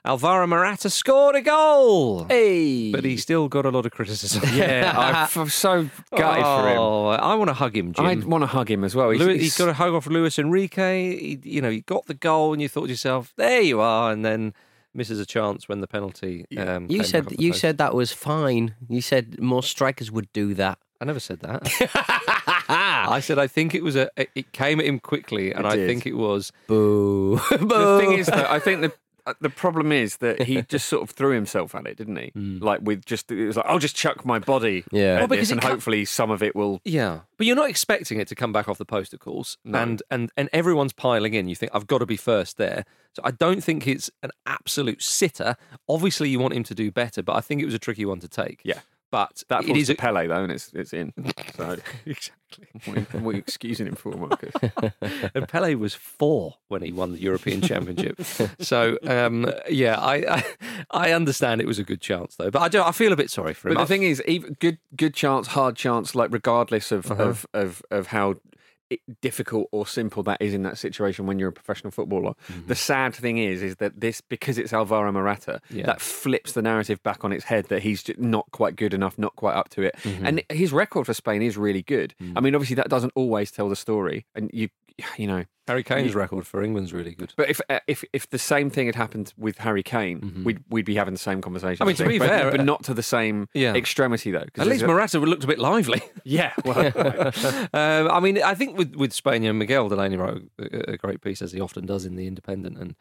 Alvaro 0.05 0.49
Morata 0.49 0.91
scored 0.91 1.37
a 1.37 1.41
goal. 1.41 2.25
Hey. 2.25 2.91
But 2.91 3.05
he 3.05 3.17
still 3.17 3.47
got 3.49 3.65
a 3.65 3.71
lot 3.71 3.87
of 3.87 3.93
criticism. 3.93 4.43
Yeah, 4.53 5.27
I'm 5.37 5.49
so 5.49 5.89
gutted 6.17 6.45
for 6.45 6.69
him. 6.69 6.79
Oh, 6.79 7.07
I 7.07 7.35
want 7.37 7.49
to 7.51 7.55
hug 7.55 7.77
him, 7.77 7.93
Jim. 7.93 8.05
I 8.05 8.15
want 8.17 8.43
to 8.43 8.49
hug 8.49 8.69
him 8.69 8.83
as 8.83 8.97
well. 8.97 9.11
He's, 9.11 9.21
Lewis, 9.21 9.41
he's- 9.41 9.57
he 9.57 9.63
got 9.65 9.71
a 9.71 9.75
hug 9.75 9.95
off 9.95 10.07
Luis 10.09 10.39
Enrique. 10.41 11.17
He, 11.17 11.41
you 11.45 11.61
know, 11.63 11.71
he 11.71 11.83
got 11.83 12.07
the 12.07 12.15
goal, 12.15 12.53
and 12.53 12.61
you 12.61 12.69
thought 12.69 12.87
to 12.87 12.91
yourself, 12.91 13.33
"There 13.37 13.61
you 13.61 13.81
are," 13.81 14.11
and 14.11 14.25
then 14.25 14.55
misses 14.93 15.21
a 15.21 15.25
chance 15.27 15.69
when 15.69 15.81
the 15.81 15.87
penalty. 15.87 16.47
Um, 16.59 16.87
You 16.91 17.05
said 17.05 17.29
you 17.39 17.53
post. 17.53 17.61
said 17.61 17.79
that 17.79 17.95
was 17.95 18.11
fine. 18.13 18.75
You 18.89 19.01
said 19.03 19.41
more 19.41 19.63
strikers 19.63 20.11
would 20.11 20.31
do 20.33 20.53
that. 20.55 20.79
I 21.01 21.05
never 21.05 21.21
said 21.21 21.41
that. 21.41 21.63
I 22.69 23.21
said 23.21 23.39
I 23.39 23.47
think 23.47 23.75
it 23.75 23.83
was 23.85 23.95
a. 23.97 24.09
It 24.17 24.51
came 24.53 24.81
at 24.81 24.87
him 24.87 24.99
quickly, 24.99 25.53
and 25.53 25.65
I 25.67 25.77
think 25.77 26.07
it 26.07 26.15
was. 26.15 26.51
Boo. 26.67 27.37
the 27.51 27.99
thing 28.01 28.13
is, 28.19 28.27
though, 28.27 28.47
I 28.49 28.59
think 28.59 28.81
the 28.81 28.93
Uh, 29.25 29.35
the 29.41 29.51
problem 29.51 29.93
is 29.93 30.17
that 30.17 30.43
he 30.43 30.63
just 30.69 30.89
sort 30.89 31.03
of 31.03 31.11
threw 31.11 31.31
himself 31.33 31.75
at 31.77 31.87
it, 31.87 31.97
didn't 31.97 32.17
he? 32.17 32.33
Mm. 32.37 32.61
Like 32.63 32.81
with 32.83 33.05
just 33.05 33.31
it 33.31 33.47
was 33.47 33.57
like 33.57 33.67
I'll 33.67 33.79
just 33.79 33.95
chuck 33.95 34.25
my 34.25 34.39
body 34.39 34.85
Yeah. 34.91 35.23
at 35.23 35.31
Well, 35.31 35.39
this, 35.39 35.51
and 35.53 35.63
hopefully 35.63 36.05
some 36.05 36.31
of 36.31 36.43
it 36.43 36.57
will. 36.57 36.81
Yeah, 36.85 37.21
but 37.37 37.47
you're 37.47 37.55
not 37.57 37.71
expecting 37.71 38.19
it 38.19 38.27
to 38.29 38.35
come 38.35 38.53
back 38.53 38.69
off 38.69 38.79
the 38.79 38.85
post, 38.85 39.15
of 39.15 39.21
course, 39.21 39.57
No. 39.65 39.79
and 39.79 40.03
and 40.11 40.31
and 40.37 40.49
everyone's 40.53 40.93
piling 40.93 41.35
in. 41.35 41.49
You 41.49 41.55
think 41.55 41.71
I've 41.75 41.87
got 41.87 41.99
to 41.99 42.07
be 42.07 42.17
first 42.17 42.57
there, 42.57 42.85
so 43.15 43.23
I 43.25 43.31
don't 43.31 43.63
think 43.63 43.87
it's 43.87 44.11
an 44.23 44.31
absolute 44.47 45.03
sitter. 45.03 45.57
Obviously, 45.89 46.29
you 46.29 46.41
want 46.41 46.55
him 46.55 46.65
to 46.65 46.75
do 46.75 46.91
better, 46.91 47.23
but 47.23 47.37
I 47.37 47.41
think 47.41 47.63
it 47.63 47.65
was 47.65 47.75
a 47.75 47.79
tricky 47.79 48.05
one 48.05 48.19
to 48.21 48.29
take. 48.29 48.61
Yeah. 48.65 48.81
But 49.13 49.45
That 49.49 49.65
it 49.69 49.77
is 49.77 49.89
a, 49.91 49.95
Pele 49.95 50.27
though, 50.27 50.43
and 50.43 50.51
it's 50.51 50.73
it's 50.73 50.93
in. 50.93 51.13
So 51.57 51.77
exactly. 52.07 52.67
what 52.87 52.97
are 52.97 53.01
you- 53.01 53.07
what 53.21 53.31
are 53.31 53.37
you 53.37 53.39
excusing 53.39 53.87
him 53.87 53.95
for, 53.95 54.11
Marcus? 54.17 54.53
and 55.35 55.47
Pele 55.47 55.75
was 55.77 55.95
four 55.95 56.55
when 56.69 56.83
he 56.83 56.91
won 56.93 57.13
the 57.13 57.21
European 57.21 57.61
Championship. 57.63 58.21
so 58.61 58.99
um, 59.07 59.53
yeah, 59.71 59.97
I, 60.01 60.15
I 60.37 60.45
I 60.91 61.13
understand 61.13 61.61
it 61.61 61.67
was 61.69 61.79
a 61.79 61.85
good 61.85 62.01
chance 62.01 62.35
though, 62.37 62.51
but 62.51 62.61
I 62.63 62.69
do 62.69 62.83
I 62.83 62.91
feel 62.93 63.13
a 63.13 63.17
bit 63.17 63.31
sorry 63.31 63.55
for 63.55 63.69
him. 63.69 63.75
But 63.75 63.83
the 63.83 63.87
thing 63.87 64.03
is, 64.03 64.21
even 64.27 64.57
good 64.59 64.79
good 64.97 65.15
chance, 65.15 65.49
hard 65.49 65.77
chance, 65.77 66.15
like 66.17 66.33
regardless 66.33 66.91
of 66.91 67.11
Uh-huh. 67.13 67.23
of, 67.23 67.47
of 67.55 67.83
of 67.91 68.07
how 68.09 68.37
difficult 69.21 69.69
or 69.73 69.87
simple 69.87 70.23
that 70.25 70.41
is 70.41 70.55
in 70.55 70.63
that 70.63 70.79
situation 70.79 71.27
when 71.27 71.39
you're 71.39 71.49
a 71.49 71.53
professional 71.53 71.91
footballer. 71.91 72.35
The 72.67 72.75
sad 72.75 73.15
thing 73.15 73.39
is, 73.39 73.63
is 73.63 73.77
that 73.77 74.01
this 74.01 74.21
because 74.21 74.59
it's 74.59 74.73
Alvaro 74.73 75.11
Morata, 75.13 75.61
Yeah. 75.71 75.87
that 75.87 76.01
flips 76.01 76.53
the 76.53 76.63
narrative 76.63 77.03
back 77.03 77.25
on 77.25 77.33
its 77.33 77.45
head 77.45 77.67
that 77.67 77.83
he's 77.83 78.05
not 78.19 78.47
quite 78.53 78.77
good 78.77 78.95
enough, 78.95 79.19
not 79.19 79.37
quite 79.37 79.55
up 79.55 79.69
to 79.71 79.83
it. 79.83 79.97
Mm-hmm. 80.03 80.27
And 80.27 80.43
his 80.51 80.73
record 80.73 81.07
for 81.07 81.15
Spain 81.15 81.43
is 81.43 81.57
really 81.57 81.83
good. 81.83 82.15
Mm. 82.21 82.33
I 82.37 82.41
mean, 82.41 82.55
obviously 82.55 82.77
that 82.77 82.89
doesn't 82.89 83.13
always 83.15 83.51
tell 83.51 83.69
the 83.69 83.77
story, 83.77 84.27
and 84.35 84.51
you 84.53 84.69
you 85.17 85.27
know. 85.27 85.45
Harry 85.69 85.85
Kane's 85.85 86.15
record 86.15 86.47
for 86.47 86.63
England's 86.63 86.93
really 86.93 87.15
good. 87.15 87.33
But 87.37 87.49
if 87.49 87.61
uh, 87.69 87.79
if 87.87 88.03
if 88.13 88.29
the 88.29 88.39
same 88.39 88.69
thing 88.69 88.87
had 88.87 88.97
happened 88.97 89.33
with 89.37 89.59
Harry 89.59 89.83
Kane, 89.83 90.43
we'd 90.45 90.65
we'd 90.69 90.85
be 90.85 90.97
having 90.97 91.15
the 91.15 91.21
same 91.21 91.41
conversation. 91.41 91.75
Mm-hmm. 91.75 91.83
I 91.85 91.87
mean, 91.87 91.97
to 91.97 92.09
be 92.09 92.19
but, 92.19 92.29
fair, 92.29 92.51
but 92.51 92.61
uh, 92.61 92.65
not 92.65 92.83
to 92.85 92.95
the 92.95 93.03
same 93.03 93.49
Yeah. 93.55 93.75
extremity 93.75 94.33
though. 94.33 94.47
At 94.59 94.67
least 94.67 94.85
Morata 94.85 95.21
looked 95.21 95.45
a 95.45 95.47
bit 95.47 95.59
lively. 95.59 96.03
yeah. 96.25 96.53
Well, 96.65 96.87
um, 97.73 98.11
I 98.11 98.21
mean, 98.21 98.43
I 98.43 98.55
think 98.55 98.77
with 98.77 98.97
with 98.97 99.13
Spain, 99.13 99.43
know, 99.43 99.53
Miguel 99.53 99.89
Delaney 99.89 100.17
wrote 100.17 100.43
a, 100.59 100.93
a 100.93 100.97
great 100.97 101.21
piece 101.21 101.41
as 101.43 101.53
he 101.53 101.61
often 101.61 101.87
does 101.87 102.05
in 102.05 102.17
the 102.17 102.27
Independent, 102.27 102.77
and 102.79 102.97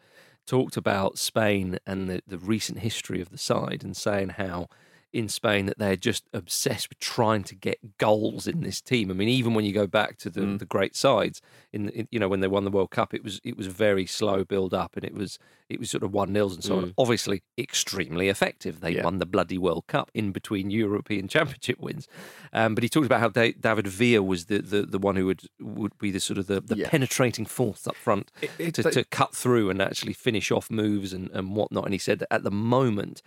talked 0.46 0.76
about 0.76 1.18
Spain 1.18 1.78
and 1.86 2.08
the, 2.08 2.22
the 2.26 2.38
recent 2.38 2.78
history 2.78 3.20
of 3.20 3.30
the 3.30 3.38
side, 3.38 3.82
and 3.82 3.96
saying 3.96 4.30
how 4.30 4.68
in 5.12 5.28
Spain 5.28 5.66
that 5.66 5.78
they're 5.78 5.96
just 5.96 6.24
obsessed 6.32 6.88
with 6.88 6.98
trying 6.98 7.42
to 7.44 7.54
get 7.54 7.98
goals 7.98 8.46
in 8.46 8.60
this 8.62 8.80
team. 8.80 9.10
I 9.10 9.14
mean, 9.14 9.28
even 9.28 9.54
when 9.54 9.64
you 9.64 9.72
go 9.72 9.86
back 9.86 10.16
to 10.18 10.30
the, 10.30 10.40
Mm. 10.40 10.58
the 10.58 10.64
great 10.66 10.96
sides, 10.96 11.40
in, 11.72 11.88
in 11.90 12.08
you 12.10 12.18
know 12.18 12.28
when 12.28 12.40
they 12.40 12.48
won 12.48 12.64
the 12.64 12.70
World 12.70 12.90
Cup, 12.90 13.12
it 13.14 13.22
was 13.22 13.40
it 13.44 13.56
was 13.56 13.66
very 13.66 14.06
slow 14.06 14.44
build 14.44 14.72
up, 14.74 14.96
and 14.96 15.04
it 15.04 15.14
was 15.14 15.38
it 15.68 15.78
was 15.80 15.90
sort 15.90 16.02
of 16.02 16.12
one 16.12 16.32
nils 16.32 16.54
and 16.54 16.62
so 16.64 16.76
on. 16.78 16.94
Obviously, 16.98 17.42
extremely 17.56 18.28
effective. 18.28 18.80
They 18.80 18.92
Mm. 18.92 18.96
Yeah. 18.96 19.04
won 19.04 19.18
the 19.18 19.26
bloody 19.26 19.56
World 19.58 19.84
Cup 19.86 20.10
in 20.12 20.30
between 20.32 20.70
European 20.70 21.28
Championship 21.34 21.78
wins. 21.80 22.08
Um, 22.52 22.74
but 22.74 22.82
he 22.82 22.88
talked 22.90 23.06
about 23.06 23.20
how 23.20 23.28
Da- 23.28 23.54
David 23.58 23.86
Villa 23.86 24.22
was 24.22 24.46
the, 24.46 24.58
the, 24.60 24.82
the 24.82 24.98
one 24.98 25.16
who 25.16 25.26
would 25.26 25.42
would 25.60 25.96
be 25.98 26.10
the 26.10 26.20
sort 26.20 26.38
of 26.38 26.46
the, 26.46 26.60
the 26.60 26.76
Yeah. 26.76 26.88
penetrating 26.90 27.46
force 27.46 27.86
up 27.86 27.96
front 27.96 28.30
It- 28.42 28.50
it's 28.58 28.76
to, 28.76 28.82
like- 28.82 28.92
to 28.94 29.04
cut 29.04 29.34
through 29.34 29.70
and 29.70 29.80
actually 29.80 30.12
finish 30.12 30.50
off 30.50 30.70
moves 30.70 31.12
and, 31.14 31.30
and 31.30 31.56
whatnot. 31.56 31.84
And 31.84 31.94
he 31.94 31.98
said 31.98 32.18
that 32.18 32.32
at 32.32 32.42
the 32.44 32.50
moment 32.50 33.22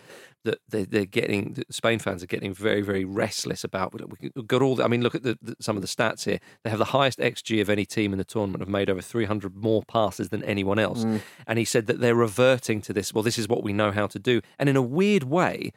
that 0.46 0.60
they, 0.70 0.86
they're 0.86 1.06
getting 1.06 1.54
that 1.54 1.74
Spain 1.74 2.00
fans 2.00 2.24
are 2.24 2.28
getting 2.28 2.54
very 2.54 2.82
very 2.82 3.06
restless 3.06 3.64
about. 3.64 3.94
We've 3.94 4.48
got 4.48 4.62
all. 4.62 4.76
The, 4.76 4.84
I 4.84 4.88
mean, 4.88 5.02
look 5.02 5.16
at 5.16 5.24
the, 5.24 5.38
the, 5.42 5.56
some 5.60 5.76
of 5.76 5.82
the 5.82 5.88
stats 5.88 6.26
here. 6.26 6.40
They 6.64 6.70
have 6.70 6.80
the 6.80 6.86
highest 6.86 7.20
xG 7.20 7.62
of 7.62 7.70
any 7.70 7.86
team 7.86 8.14
in 8.14 8.18
the 8.18 8.24
tournament. 8.24 8.62
Have 8.62 8.70
made 8.70 8.90
over 8.90 9.02
300 9.02 9.56
more 9.56 9.84
passes 9.84 10.30
than 10.30 10.44
anyone 10.44 10.80
else. 10.80 11.04
Mm. 11.04 11.22
And 11.46 11.60
he 11.60 11.66
said 11.66 11.88
that 11.88 12.00
they're 12.00 12.16
reverting 12.16 12.82
to 12.82 12.94
this. 12.94 13.14
Well, 13.14 13.24
this 13.24 13.38
is 13.38 13.48
what 13.48 13.64
we 13.64 13.74
know 13.74 13.92
how 13.92 14.08
to 14.08 14.20
do. 14.20 14.42
And 14.58 14.70
in 14.70 14.76
a 14.76 14.82
weird 14.82 15.24
way, 15.24 15.72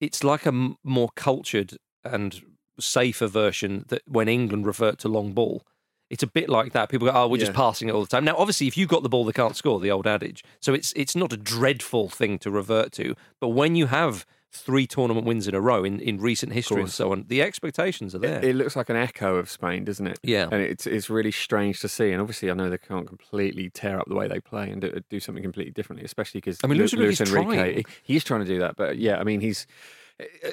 it's 0.00 0.22
like 0.22 0.44
a 0.44 0.48
m- 0.48 0.76
more 0.84 1.08
cultured 1.16 1.76
and 2.04 2.42
safer 2.80 3.26
version 3.26 3.84
that 3.88 4.02
when 4.06 4.28
England 4.28 4.66
revert 4.66 4.98
to 5.00 5.08
long 5.08 5.32
ball. 5.32 5.62
It's 6.10 6.22
a 6.22 6.26
bit 6.26 6.48
like 6.48 6.72
that. 6.72 6.88
People 6.88 7.06
go, 7.08 7.12
"Oh, 7.14 7.28
we're 7.28 7.38
just 7.38 7.52
passing 7.52 7.88
it 7.88 7.92
all 7.92 8.00
the 8.00 8.06
time." 8.06 8.24
Now, 8.24 8.36
obviously, 8.36 8.66
if 8.66 8.76
you've 8.76 8.88
got 8.88 9.02
the 9.02 9.08
ball, 9.08 9.24
they 9.24 9.32
can't 9.32 9.56
score. 9.56 9.78
The 9.78 9.90
old 9.90 10.06
adage. 10.06 10.42
So 10.60 10.72
it's 10.72 10.92
it's 10.94 11.14
not 11.14 11.32
a 11.32 11.36
dreadful 11.36 12.08
thing 12.08 12.38
to 12.40 12.50
revert 12.50 12.92
to. 12.92 13.14
But 13.40 13.48
when 13.48 13.76
you 13.76 13.86
have 13.86 14.24
three 14.50 14.86
tournament 14.86 15.26
wins 15.26 15.46
in 15.46 15.54
a 15.54 15.60
row 15.60 15.84
in, 15.84 16.00
in 16.00 16.18
recent 16.18 16.52
history 16.54 16.80
and 16.80 16.90
so 16.90 17.12
on, 17.12 17.26
the 17.28 17.42
expectations 17.42 18.14
are 18.14 18.18
there. 18.18 18.38
It, 18.38 18.44
it 18.44 18.56
looks 18.56 18.76
like 18.76 18.88
an 18.88 18.96
echo 18.96 19.36
of 19.36 19.50
Spain, 19.50 19.84
doesn't 19.84 20.06
it? 20.06 20.18
Yeah. 20.22 20.48
and 20.50 20.62
it's 20.62 20.86
it's 20.86 21.10
really 21.10 21.30
strange 21.30 21.80
to 21.80 21.88
see. 21.88 22.10
And 22.10 22.20
obviously, 22.20 22.50
I 22.50 22.54
know 22.54 22.70
they 22.70 22.78
can't 22.78 23.06
completely 23.06 23.68
tear 23.70 24.00
up 24.00 24.08
the 24.08 24.14
way 24.14 24.28
they 24.28 24.40
play 24.40 24.70
and 24.70 24.80
do, 24.80 25.00
do 25.10 25.20
something 25.20 25.42
completely 25.42 25.72
differently, 25.72 26.04
especially 26.04 26.40
because 26.40 26.58
I 26.64 26.66
mean, 26.66 26.78
Luis 26.78 27.20
Enrique, 27.20 27.76
he, 27.76 27.84
he's 28.02 28.24
trying 28.24 28.40
to 28.40 28.46
do 28.46 28.58
that. 28.60 28.76
But 28.76 28.98
yeah, 28.98 29.18
I 29.18 29.24
mean, 29.24 29.40
he's 29.40 29.66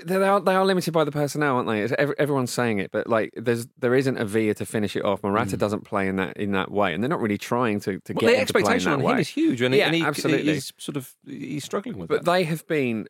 they 0.03 0.15
are 0.15 0.39
they 0.39 0.53
are 0.53 0.65
limited 0.65 0.91
by 0.93 1.03
the 1.03 1.11
personnel, 1.11 1.55
aren't 1.55 1.67
they? 1.67 1.83
Every, 1.95 2.15
everyone's 2.19 2.51
saying 2.51 2.79
it, 2.79 2.91
but 2.91 3.07
like 3.07 3.31
there's 3.35 3.67
there 3.79 3.95
isn't 3.95 4.17
a 4.17 4.25
Villa 4.25 4.53
to 4.55 4.65
finish 4.65 4.95
it 4.95 5.03
off. 5.03 5.23
Morata 5.23 5.55
mm. 5.55 5.59
doesn't 5.59 5.85
play 5.85 6.07
in 6.07 6.17
that 6.17 6.37
in 6.37 6.51
that 6.51 6.71
way, 6.71 6.93
and 6.93 7.03
they're 7.03 7.09
not 7.09 7.21
really 7.21 7.37
trying 7.37 7.79
to 7.81 7.99
to 8.01 8.13
well, 8.13 8.21
get 8.21 8.31
the 8.31 8.37
him 8.37 8.45
to 8.45 8.53
play 8.53 8.61
in 8.61 8.65
expectation 8.67 8.91
on 8.91 9.01
way. 9.01 9.13
him 9.13 9.19
is 9.19 9.29
huge, 9.29 9.61
and, 9.61 9.73
Yeah, 9.73 9.87
and 9.87 9.95
he, 9.95 10.03
absolutely. 10.03 10.53
he's 10.53 10.71
sort 10.77 10.97
of 10.97 11.13
he's 11.25 11.63
struggling 11.63 11.97
with 11.97 12.09
But 12.09 12.25
that. 12.25 12.31
they 12.31 12.43
have 12.43 12.67
been 12.67 13.07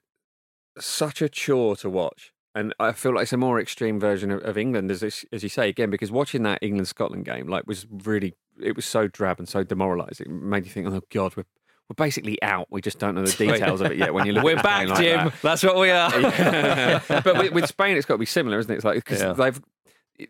such 0.80 1.22
a 1.22 1.30
chore 1.30 1.76
to 1.78 1.90
watch. 1.90 2.32
And 2.54 2.74
I 2.80 2.94
feel 2.94 3.14
like 3.14 3.24
it's 3.24 3.34
a 3.34 3.38
more 3.38 3.60
extreme 3.60 4.00
version 4.00 4.32
of, 4.32 4.42
of 4.46 4.58
England, 4.58 4.90
as 4.90 5.02
this- 5.02 5.26
as 5.34 5.44
you 5.44 5.50
say 5.50 5.68
again, 5.68 5.90
because 5.90 6.10
watching 6.10 6.44
that 6.44 6.60
England 6.62 6.88
Scotland 6.88 7.26
game 7.26 7.48
like 7.48 7.68
was 7.68 7.86
really 7.92 8.36
it 8.62 8.78
was 8.78 8.86
so 8.86 9.10
drab 9.10 9.40
and 9.40 9.50
so 9.50 9.64
demoralising. 9.64 10.28
It 10.28 10.32
made 10.32 10.66
you 10.66 10.72
think, 10.72 10.88
oh 10.88 11.02
god, 11.12 11.36
we're 11.36 11.44
we're 11.90 11.96
basically 12.04 12.42
out. 12.42 12.68
We 12.72 12.82
just 12.82 12.98
don't 13.00 13.16
know 13.16 13.24
the 13.24 13.32
details 13.36 13.82
of 13.82 13.92
it 13.92 13.98
yet. 13.98 14.14
When 14.14 14.26
you 14.26 14.34
look, 14.34 14.44
We're 14.44 14.56
back, 14.62 14.88
like 14.88 15.00
Jim. 15.00 15.26
that. 15.26 15.34
That's 15.42 15.64
what 15.64 15.78
we 15.78 15.92
are. 15.92 16.20
Yeah. 16.20 17.02
but 17.08 17.38
with, 17.38 17.52
with 17.52 17.68
Spain, 17.68 17.96
it's 17.98 18.06
got 18.06 18.16
to 18.16 18.20
be 18.20 18.26
similar, 18.26 18.58
isn't 18.60 18.72
it? 18.72 18.76
It's 18.76 18.86
like 18.86 18.96
because 18.96 19.22
Yeah. 19.22 19.34
they've, 19.34 19.62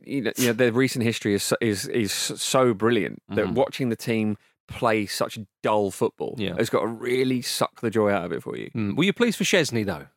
you 0.05 0.21
know, 0.23 0.31
you 0.37 0.47
know, 0.47 0.53
their 0.53 0.71
recent 0.71 1.03
history 1.03 1.33
is 1.33 1.43
so- 1.43 1.57
is 1.61 1.87
is 1.87 2.11
so 2.11 2.73
brilliant 2.73 3.21
that 3.29 3.45
Mhm. 3.45 3.53
watching 3.53 3.89
the 3.89 3.95
team 3.95 4.37
play 4.67 5.05
such 5.05 5.37
dull 5.63 5.91
football 5.91 6.35
Yeah. 6.37 6.55
has 6.55 6.69
got 6.69 6.81
to 6.81 6.87
really 6.87 7.41
suck 7.41 7.81
the 7.81 7.89
joy 7.91 8.09
out 8.11 8.25
of 8.25 8.33
it 8.33 8.41
for 8.41 8.57
you. 8.57 8.71
Mm. 8.75 8.97
Were 8.97 9.03
you 9.03 9.13
pleased 9.13 9.37
for 9.37 9.43
Szczesny 9.43 9.85
though? 9.85 10.07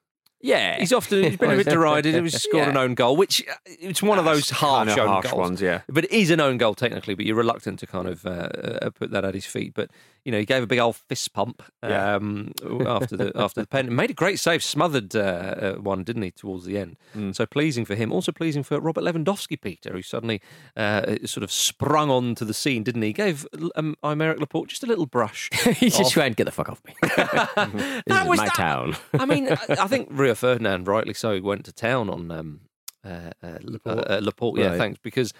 Yeah, 0.40 0.79
he's 0.79 0.92
often 0.92 1.24
he's 1.24 1.37
been 1.37 1.51
a 1.51 1.57
bit 1.62 1.66
derided. 1.66 2.14
He 2.14 2.20
was 2.20 2.40
scored 2.40 2.64
Yeah. 2.64 2.70
an 2.70 2.77
own 2.77 2.94
goal, 2.94 3.16
which 3.16 3.44
uh, 3.51 3.55
it's 3.66 4.03
one 4.03 4.18
of 4.20 4.24
those 4.24 4.48
harsh 4.51 4.87
kinda 4.88 5.03
own 5.03 5.09
harsh 5.09 5.31
goals. 5.31 5.38
ones, 5.40 5.61
yeah. 5.61 5.81
But 5.88 6.05
it 6.05 6.12
is 6.12 6.31
an 6.31 6.40
own 6.40 6.59
goal 6.59 6.74
technically, 6.77 7.14
but 7.16 7.27
you're 7.27 7.35
reluctant 7.37 7.81
to 7.81 7.87
kind 7.88 8.07
of 8.09 8.24
uh, 8.24 8.31
uh, 8.31 8.90
put 8.90 9.11
that 9.11 9.24
at 9.24 9.35
his 9.35 9.44
feet. 9.46 9.72
But 9.74 9.90
you 10.25 10.33
know, 10.33 10.39
he 10.39 10.45
gave 10.45 10.63
a 10.63 10.67
big 10.67 10.79
old 10.79 10.97
fist 10.97 11.33
pump 11.33 11.63
Yeah. 11.83 12.17
um, 12.17 12.53
after 12.87 13.17
the 13.17 13.33
after 13.37 13.61
the 13.63 13.67
pen. 13.67 13.95
Made 13.95 14.11
a 14.11 14.15
great 14.15 14.39
save, 14.39 14.63
smothered 14.63 15.15
uh, 15.17 15.19
uh, 15.21 15.73
one, 15.75 16.05
didn't 16.05 16.23
he, 16.23 16.31
towards 16.31 16.65
the 16.65 16.79
end? 16.79 16.97
Mm. 17.17 17.35
So 17.35 17.47
pleasing 17.47 17.85
for 17.85 17.95
him. 17.95 18.13
Also 18.13 18.33
pleasing 18.33 18.63
for 18.63 18.81
Robert 18.81 19.03
Lewandowski, 19.05 19.61
Peter, 19.61 19.93
who 19.93 20.03
suddenly 20.03 20.41
uh, 20.77 21.17
sort 21.25 21.45
of 21.45 21.51
sprung 21.53 22.11
onto 22.11 22.45
the 22.45 22.55
scene, 22.55 22.83
didn't 22.83 23.03
he? 23.03 23.13
Gave 23.13 23.47
um, 23.77 23.97
Aymeric 24.05 24.39
Laporte 24.41 24.69
just 24.69 24.83
a 24.83 24.87
little 24.87 25.07
brush. 25.07 25.49
he 25.77 25.91
just 25.91 26.17
went, 26.17 26.37
get 26.37 26.45
the 26.45 26.51
fuck 26.53 26.69
off 26.69 26.83
me. 26.85 26.95
this 27.03 28.21
is 28.23 28.27
was 28.29 28.39
my 28.39 28.45
that- 28.47 28.55
town. 28.55 28.97
I 29.15 29.25
mean, 29.27 29.49
I, 29.49 29.57
I 29.69 29.87
think 29.87 30.09
Rio 30.11 30.35
Ferdinand, 30.35 30.87
rightly 30.89 31.15
so, 31.15 31.41
went 31.41 31.65
to 31.65 31.73
town 31.73 32.11
on 32.11 32.31
um, 32.31 32.61
uh, 33.05 33.31
uh, 33.43 33.59
Laporte. 33.63 34.11
Uh, 34.11 34.21
Laporte. 34.23 34.59
Yeah, 34.59 34.67
Right. 34.69 34.79
thanks. 34.79 34.99
Because, 35.03 35.33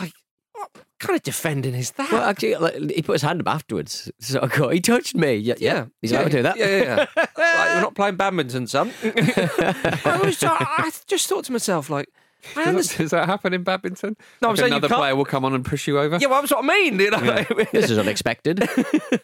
like, 0.00 0.12
kind 0.98 1.16
of 1.16 1.22
defending 1.22 1.74
is 1.74 1.92
that? 1.92 2.10
Well, 2.10 2.22
actually, 2.24 2.56
like, 2.56 2.74
he 2.90 3.02
put 3.02 3.12
his 3.14 3.22
hand 3.22 3.40
up 3.40 3.48
afterwards. 3.48 4.10
So 4.18 4.40
I 4.42 4.46
go, 4.46 4.68
he 4.68 4.80
touched 4.80 5.14
me. 5.14 5.34
Yeah, 5.36 5.54
yeah. 5.58 5.72
yeah, 5.74 5.84
He's 6.02 6.12
yeah, 6.12 6.18
allowed 6.20 6.30
to 6.30 6.36
do 6.36 6.42
that. 6.42 6.56
Yeah, 6.56 6.66
yeah. 6.66 6.82
yeah. 6.84 7.06
like, 7.16 7.36
we're 7.36 7.80
not 7.80 7.94
playing 7.94 8.16
badminton, 8.16 8.66
son. 8.66 8.92
I, 9.04 10.20
was, 10.24 10.42
I 10.42 10.90
just 11.06 11.28
thought 11.28 11.44
to 11.44 11.52
myself, 11.52 11.90
like, 11.90 12.08
I 12.56 12.64
Does, 12.64 12.66
understand. 12.68 12.98
that- 12.98 13.02
does 13.04 13.10
that 13.10 13.26
happen 13.26 13.52
in 13.52 13.62
badminton? 13.64 14.16
No, 14.40 14.48
I'm 14.48 14.52
Like 14.52 14.60
saying 14.60 14.72
another 14.72 14.88
can't- 14.88 14.98
player 15.00 15.16
will 15.16 15.24
come 15.24 15.44
on 15.44 15.54
and 15.54 15.64
push 15.64 15.88
you 15.88 15.98
over. 15.98 16.18
Yeah, 16.20 16.28
well, 16.28 16.40
that's 16.40 16.52
what 16.52 16.64
I 16.64 16.68
mean. 16.68 16.98
You 17.00 17.10
know, 17.10 17.18
This 17.72 17.90
is 17.90 17.98
unexpected. 17.98 18.58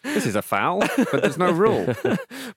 This 0.03 0.25
is 0.25 0.35
a 0.35 0.41
foul, 0.41 0.79
but 0.81 1.21
there's 1.21 1.37
no 1.37 1.49
rule. 1.51 1.93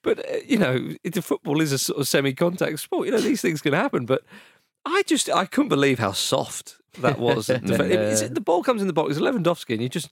but 0.03 0.19
uh, 0.19 0.37
you 0.47 0.59
know, 0.59 0.95
it, 1.05 1.23
football 1.23 1.61
is 1.61 1.73
a 1.73 1.79
sort 1.79 2.01
of 2.01 2.09
semi-contact 2.09 2.81
sport. 2.81 3.07
You 3.07 3.13
know, 3.13 3.21
these 3.21 3.41
things 3.41 3.63
can 3.63 3.73
happen. 3.73 4.05
But 4.05 4.23
I 4.85 5.03
just, 5.07 5.31
I 5.31 5.45
couldn't 5.47 5.69
believe 5.69 6.01
how 6.01 6.11
soft 6.13 6.78
that 7.01 7.19
was. 7.19 7.49
Is 7.51 8.23
it- 8.23 8.35
the 8.35 8.41
ball 8.41 8.63
comes 8.63 8.81
in 8.81 8.87
the 8.87 8.93
box, 8.93 9.13
it's 9.13 9.21
Lewandowski, 9.21 9.75
and 9.75 9.83
you 9.83 9.89
just. 9.89 10.11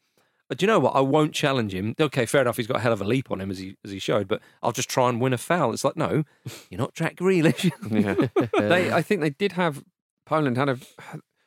But 0.49 0.59
do 0.59 0.65
you 0.65 0.69
know 0.69 0.79
what? 0.79 0.95
I 0.95 1.01
won't 1.01 1.33
challenge 1.33 1.75
him. 1.75 1.97
Okay, 1.99 2.25
fair 2.25 2.43
enough. 2.43 2.57
He's 2.57 2.69
got 2.69 2.77
a 2.77 2.81
hell 2.81 2.93
of 2.93 3.01
a 3.01 3.05
leap 3.05 3.33
on 3.33 3.41
him 3.41 3.51
as 3.51 3.59
he 3.59 3.77
as 3.85 3.91
he 3.91 3.99
showed, 3.99 4.29
but 4.29 4.41
I'll 4.62 4.71
just 4.71 4.89
try 4.89 5.09
and 5.09 5.21
win 5.21 5.33
a 5.33 5.39
foul. 5.39 5.73
It's 5.73 5.83
like, 5.85 5.97
no, 5.97 6.23
you're 6.71 6.79
not 6.79 6.95
Jack 6.95 7.17
Grealish. 7.17 7.71
Yeah. 7.91 8.49
they, 8.69 8.93
I 8.93 9.03
think 9.03 9.23
they 9.23 9.31
did 9.31 9.53
have 9.53 9.83
Poland 10.25 10.57
had 10.57 10.69
a 10.69 10.79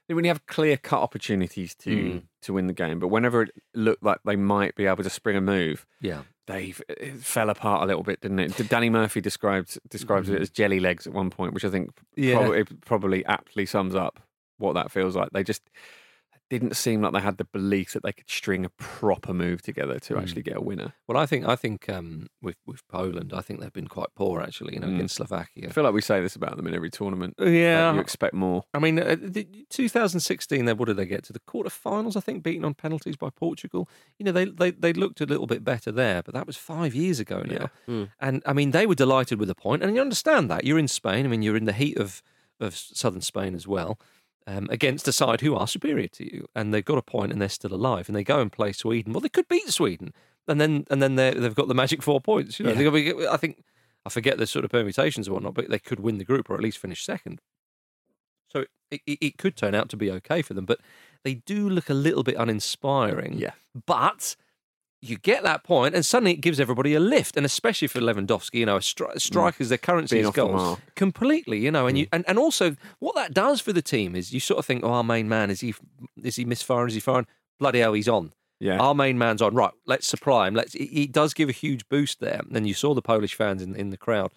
they 0.10 0.14
really 0.16 0.28
have 0.28 0.46
clear 0.48 0.76
cut 0.76 1.02
opportunities 1.02 1.76
to 1.76 1.90
Mm. 1.90 2.22
to 2.42 2.52
win 2.54 2.68
the 2.68 2.74
game, 2.74 3.00
but 3.00 3.08
whenever 3.08 3.44
it 3.44 3.52
looked 3.74 4.04
like 4.04 4.20
they 4.26 4.36
might 4.36 4.76
be 4.76 4.86
able 4.86 5.04
to 5.04 5.10
spring 5.10 5.38
a 5.38 5.42
move, 5.42 5.86
yeah, 6.02 6.24
they 6.48 6.72
fell 7.22 7.50
apart 7.50 7.84
a 7.84 7.86
little 7.86 8.04
bit, 8.04 8.20
didn't 8.20 8.40
it? 8.40 8.70
Danny 8.70 8.90
Murphy 8.90 9.22
described 9.22 9.80
describes 9.90 10.28
it 10.30 10.42
as 10.42 10.50
jelly 10.50 10.82
legs 10.82 11.08
at 11.08 11.14
one 11.14 11.30
point, 11.30 11.54
which 11.54 11.64
I 11.64 11.70
think 11.70 11.92
Yeah. 12.18 12.36
probably, 12.38 12.64
probably 12.86 13.26
aptly 13.26 13.66
sums 13.66 13.96
up 13.96 14.20
what 14.60 14.74
that 14.74 14.92
feels 14.92 15.16
like. 15.16 15.30
They 15.32 15.44
just 15.44 15.64
didn't 16.50 16.76
seem 16.76 17.00
like 17.04 17.14
they 17.14 17.20
had 17.20 17.38
the 17.38 17.46
belief 17.46 17.94
that 17.94 18.02
they 18.02 18.12
could 18.12 18.28
string 18.28 18.66
a 18.66 18.70
proper 18.70 19.36
move 19.36 19.62
together 19.62 20.00
to 20.00 20.18
actually 20.18 20.42
get 20.42 20.58
a 20.58 20.62
winner. 20.62 20.94
Well, 21.08 21.16
I 21.16 21.28
think 21.28 21.46
I 21.48 21.56
think 21.56 21.88
um, 21.90 22.26
with 22.42 22.56
with 22.66 22.82
Poland, 22.88 23.34
I 23.36 23.42
think 23.42 23.60
they've 23.62 23.72
been 23.72 23.88
quite 23.88 24.08
poor 24.16 24.42
actually. 24.42 24.74
You 24.74 24.80
know, 24.80 24.88
Mm. 24.88 24.96
against 24.96 25.16
Slovakia. 25.18 25.68
I 25.70 25.72
feel 25.72 25.84
like 25.84 25.94
we 25.94 26.02
say 26.02 26.22
this 26.22 26.36
about 26.36 26.58
them 26.58 26.66
in 26.66 26.74
every 26.74 26.90
tournament. 26.90 27.36
Like, 27.38 27.50
Yeah. 27.54 27.94
you 27.94 28.00
expect 28.00 28.34
more. 28.34 28.64
I 28.74 28.80
mean, 28.80 28.98
uh, 28.98 29.16
the, 29.22 29.46
2016. 29.70 30.66
They 30.66 30.74
what 30.74 30.88
did 30.88 30.98
they 30.98 31.06
get 31.06 31.24
to 31.26 31.34
the 31.34 31.40
quarterfinals? 31.40 32.16
I 32.18 32.20
think 32.20 32.42
beaten 32.42 32.66
on 32.66 32.74
penalties 32.74 33.16
by 33.16 33.30
Portugal. 33.30 33.88
You 34.18 34.26
know, 34.26 34.32
they 34.32 34.46
they 34.46 34.72
they 34.72 34.94
looked 34.94 35.22
a 35.22 35.26
little 35.28 35.46
bit 35.48 35.64
better 35.64 35.92
there, 35.92 36.24
but 36.24 36.34
that 36.34 36.48
was 36.48 36.58
five 36.58 36.96
years 36.96 37.20
ago 37.20 37.44
now. 37.46 37.70
And 38.20 38.42
I 38.46 38.54
mean, 38.54 38.72
they 38.72 38.88
were 38.88 38.96
delighted 38.96 39.40
with 39.40 39.50
the 39.50 39.56
point, 39.56 39.84
and 39.84 39.94
you 39.96 40.02
understand 40.02 40.50
that 40.50 40.64
you're 40.64 40.80
in 40.80 40.88
Spain. 40.88 41.26
I 41.26 41.30
mean, 41.30 41.44
you're 41.44 41.58
in 41.58 41.66
the 41.66 41.74
heat 41.74 41.98
of 41.98 42.24
of 42.60 42.76
southern 42.76 43.22
Spain 43.22 43.56
as 43.56 43.68
well. 43.68 43.98
Um, 44.48 44.68
against 44.72 45.08
a 45.08 45.12
side 45.12 45.42
who 45.42 45.54
are 45.54 45.68
superior 45.68 46.08
to 46.08 46.24
you, 46.24 46.48
and 46.56 46.74
they've 46.74 46.84
got 46.84 46.98
a 46.98 47.04
point, 47.04 47.32
and 47.32 47.40
they're 47.40 47.50
still 47.50 47.74
alive, 47.74 48.10
and 48.10 48.16
they 48.16 48.24
go 48.24 48.40
and 48.40 48.52
play 48.52 48.72
Sweden. 48.72 49.14
Well, 49.14 49.22
they 49.22 49.30
could 49.30 49.48
beat 49.48 49.70
Sweden, 49.70 50.12
and 50.48 50.60
then 50.60 50.86
and 50.90 51.04
then 51.04 51.16
they 51.16 51.32
they've 51.36 51.54
got 51.54 51.68
the 51.68 51.76
magic 51.76 52.02
four 52.02 52.20
points. 52.20 52.60
You 52.60 52.66
know, 52.66 52.72
Yeah. 52.72 52.90
Be- 52.90 53.28
I 53.28 53.38
think 53.38 53.64
I 54.06 54.10
forget 54.10 54.40
the 54.40 54.48
sort 54.48 54.66
of 54.66 54.72
permutations 54.72 55.28
and 55.28 55.36
whatnot, 55.36 55.54
but 55.54 55.70
they 55.70 55.78
could 55.78 56.00
win 56.00 56.18
the 56.18 56.26
group 56.26 56.50
or 56.50 56.56
at 56.56 56.62
least 56.62 56.80
finish 56.80 57.04
second. 57.06 57.42
So 58.48 58.66
it, 58.90 59.02
it, 59.06 59.18
it 59.22 59.38
could 59.38 59.56
turn 59.56 59.76
out 59.76 59.90
to 59.90 59.98
be 59.98 60.10
okay 60.12 60.42
for 60.42 60.56
them, 60.56 60.66
but 60.66 60.80
they 61.24 61.36
do 61.36 61.70
look 61.70 61.90
a 61.90 61.94
little 61.94 62.24
bit 62.24 62.36
uninspiring. 62.36 63.38
Yeah. 63.38 63.52
But 63.86 64.36
you 65.02 65.18
get 65.18 65.44
that 65.44 65.64
point, 65.64 65.96
and 65.96 66.06
suddenly 66.06 66.34
it 66.34 66.42
gives 66.42 66.60
everybody 66.60 66.94
a 66.94 67.00
lift, 67.00 67.38
and 67.38 67.46
especially 67.46 67.88
for 67.88 68.00
Lewandowski, 68.00 68.56
you 68.56 68.66
know, 68.66 68.76
a 68.78 68.80
stri- 68.80 69.20
strikers, 69.20 69.70
their 69.70 69.78
currency 69.78 70.18
is 70.20 70.26
goals 70.34 70.62
completely, 70.96 71.60
you 71.60 71.72
know, 71.72 71.88
and 71.88 71.98
you 71.98 72.08
and, 72.12 72.26
and 72.28 72.38
also 72.38 72.76
what 73.00 73.16
that 73.16 73.34
does 73.34 73.62
for 73.62 73.72
the 73.72 73.82
team 73.82 74.16
is 74.16 74.34
you 74.34 74.40
sort 74.40 74.60
of 74.60 74.66
think, 74.66 74.84
oh, 74.84 74.92
our 74.92 75.04
main 75.04 75.30
man 75.30 75.50
is 75.50 75.62
he 75.62 75.74
is 76.22 76.36
he 76.36 76.46
misfiring? 76.46 76.90
Is 76.90 76.96
he 76.96 77.00
firing? 77.00 77.28
Bloody 77.60 77.80
hell, 77.80 77.94
he's 77.94 78.08
on. 78.10 78.34
Yeah. 78.60 78.78
Our 78.80 78.94
main 78.94 79.18
man's 79.18 79.42
on. 79.42 79.56
Right, 79.56 79.72
let's 79.86 80.06
supply 80.08 80.48
him. 80.48 80.54
Let's. 80.54 80.76
It, 80.76 80.84
it 80.94 81.12
does 81.12 81.34
give 81.34 81.48
a 81.50 81.54
huge 81.54 81.88
boost 81.88 82.20
there, 82.20 82.42
and 82.54 82.68
you 82.68 82.74
saw 82.74 82.94
the 82.94 83.02
Polish 83.02 83.34
fans 83.34 83.62
in 83.62 83.74
in 83.76 83.90
the 83.90 83.98
crowd, 83.98 84.32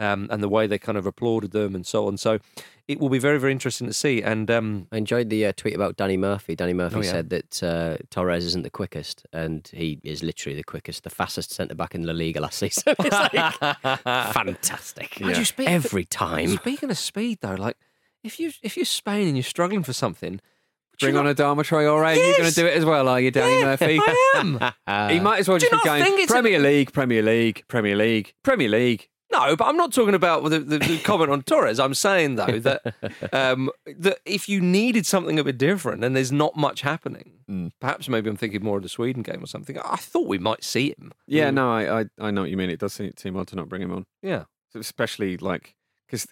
um, 0.00 0.26
and 0.30 0.42
the 0.42 0.48
way 0.48 0.66
they 0.66 0.78
kind 0.78 0.98
of 0.98 1.06
applauded 1.06 1.52
them 1.52 1.74
and 1.76 1.86
so 1.86 2.08
on. 2.08 2.16
So 2.16 2.40
it 2.88 2.98
will 2.98 3.08
be 3.08 3.20
very 3.20 3.38
very 3.38 3.52
interesting 3.52 3.86
to 3.86 3.92
see. 3.92 4.20
And 4.20 4.50
um, 4.50 4.88
I 4.90 4.96
enjoyed 4.96 5.30
the 5.30 5.46
uh, 5.46 5.52
tweet 5.56 5.76
about 5.76 5.96
Danny 5.96 6.16
Murphy. 6.16 6.56
Danny 6.56 6.72
Murphy 6.72 6.96
Oh, 6.96 7.02
yeah. 7.02 7.10
said 7.10 7.30
that 7.30 7.62
uh, 7.62 7.96
Torres 8.10 8.44
isn't 8.46 8.62
the 8.64 8.70
quickest, 8.70 9.24
and 9.32 9.68
he 9.72 10.00
is 10.02 10.24
literally 10.24 10.56
the 10.56 10.64
quickest, 10.64 11.04
the 11.04 11.10
fastest 11.10 11.52
centre 11.52 11.76
back 11.76 11.94
in 11.94 12.02
La 12.04 12.12
Liga 12.12 12.40
last 12.40 12.58
season. 12.64 12.82
It's 12.98 13.10
like, 13.12 14.02
fantastic. 14.32 15.20
Mind 15.20 15.36
you, 15.36 15.44
speak- 15.44 15.68
Every 15.68 16.04
time. 16.04 16.48
Speaking 16.56 16.90
of 16.90 16.98
speed, 16.98 17.38
though, 17.42 17.54
like 17.54 17.76
if 18.24 18.40
you 18.40 18.50
if 18.62 18.76
you're 18.76 18.86
Spain 18.86 19.28
and 19.28 19.36
you're 19.36 19.44
struggling 19.44 19.82
for 19.82 19.92
something, 19.92 20.32
would 20.32 20.40
you 20.40 20.57
Bring 21.00 21.16
on 21.16 21.26
Adama 21.26 21.58
Traore. 21.64 22.16
You're 22.16 22.36
going 22.38 22.48
to 22.48 22.54
do 22.54 22.66
it 22.66 22.76
as 22.76 22.84
well, 22.84 23.08
are 23.08 23.20
you, 23.20 23.30
Danny 23.30 23.58
Yeah, 23.60 23.64
Murphy? 23.66 23.98
I 24.00 24.14
am. 24.34 25.10
he 25.10 25.20
might 25.20 25.40
as 25.40 25.48
well 25.48 25.58
just 25.58 25.70
be 25.72 25.78
going 25.84 26.02
it's 26.06 26.30
a- 26.30 26.34
Premier 26.34 26.58
League, 26.58 26.92
Premier 26.92 27.22
League, 27.22 27.64
Premier 27.68 27.96
League, 27.96 28.34
Premier 28.42 28.68
League. 28.68 29.08
No, 29.30 29.54
but 29.56 29.66
I'm 29.66 29.76
not 29.76 29.92
talking 29.92 30.14
about 30.14 30.42
the, 30.44 30.58
the, 30.58 30.78
the 30.78 30.98
comment 31.00 31.30
on 31.30 31.42
Torres. 31.42 31.78
I'm 31.78 31.92
saying 31.92 32.36
though 32.36 32.46
that 32.60 32.94
um, 33.32 33.68
that 33.98 34.18
if 34.24 34.48
you 34.48 34.58
needed 34.62 35.04
something 35.04 35.38
a 35.38 35.44
bit 35.44 35.58
different 35.58 36.02
and 36.02 36.16
there's 36.16 36.32
not 36.32 36.56
much 36.56 36.80
happening, 36.82 37.32
Mm. 37.48 37.72
perhaps 37.80 38.10
maybe 38.10 38.28
I'm 38.28 38.36
thinking 38.36 38.62
more 38.62 38.76
of 38.76 38.82
the 38.82 38.90
Sweden 38.90 39.22
game 39.22 39.42
or 39.42 39.46
something. 39.46 39.78
I 39.78 39.96
thought 39.96 40.26
we 40.28 40.36
might 40.38 40.62
see 40.62 40.90
him. 40.98 41.12
Yeah, 41.26 41.50
no, 41.50 41.72
I, 41.72 42.00
I, 42.00 42.04
I 42.20 42.30
know 42.30 42.42
what 42.42 42.50
you 42.50 42.58
mean. 42.58 42.68
It 42.68 42.78
does 42.78 42.92
seem, 42.92 43.12
seem 43.16 43.36
odd 43.38 43.46
to 43.48 43.56
not 43.56 43.70
bring 43.70 43.80
him 43.80 43.90
on, 43.90 44.04
Yeah, 44.22 44.44
especially 44.74 45.38
like 45.38 45.74
because. 46.06 46.26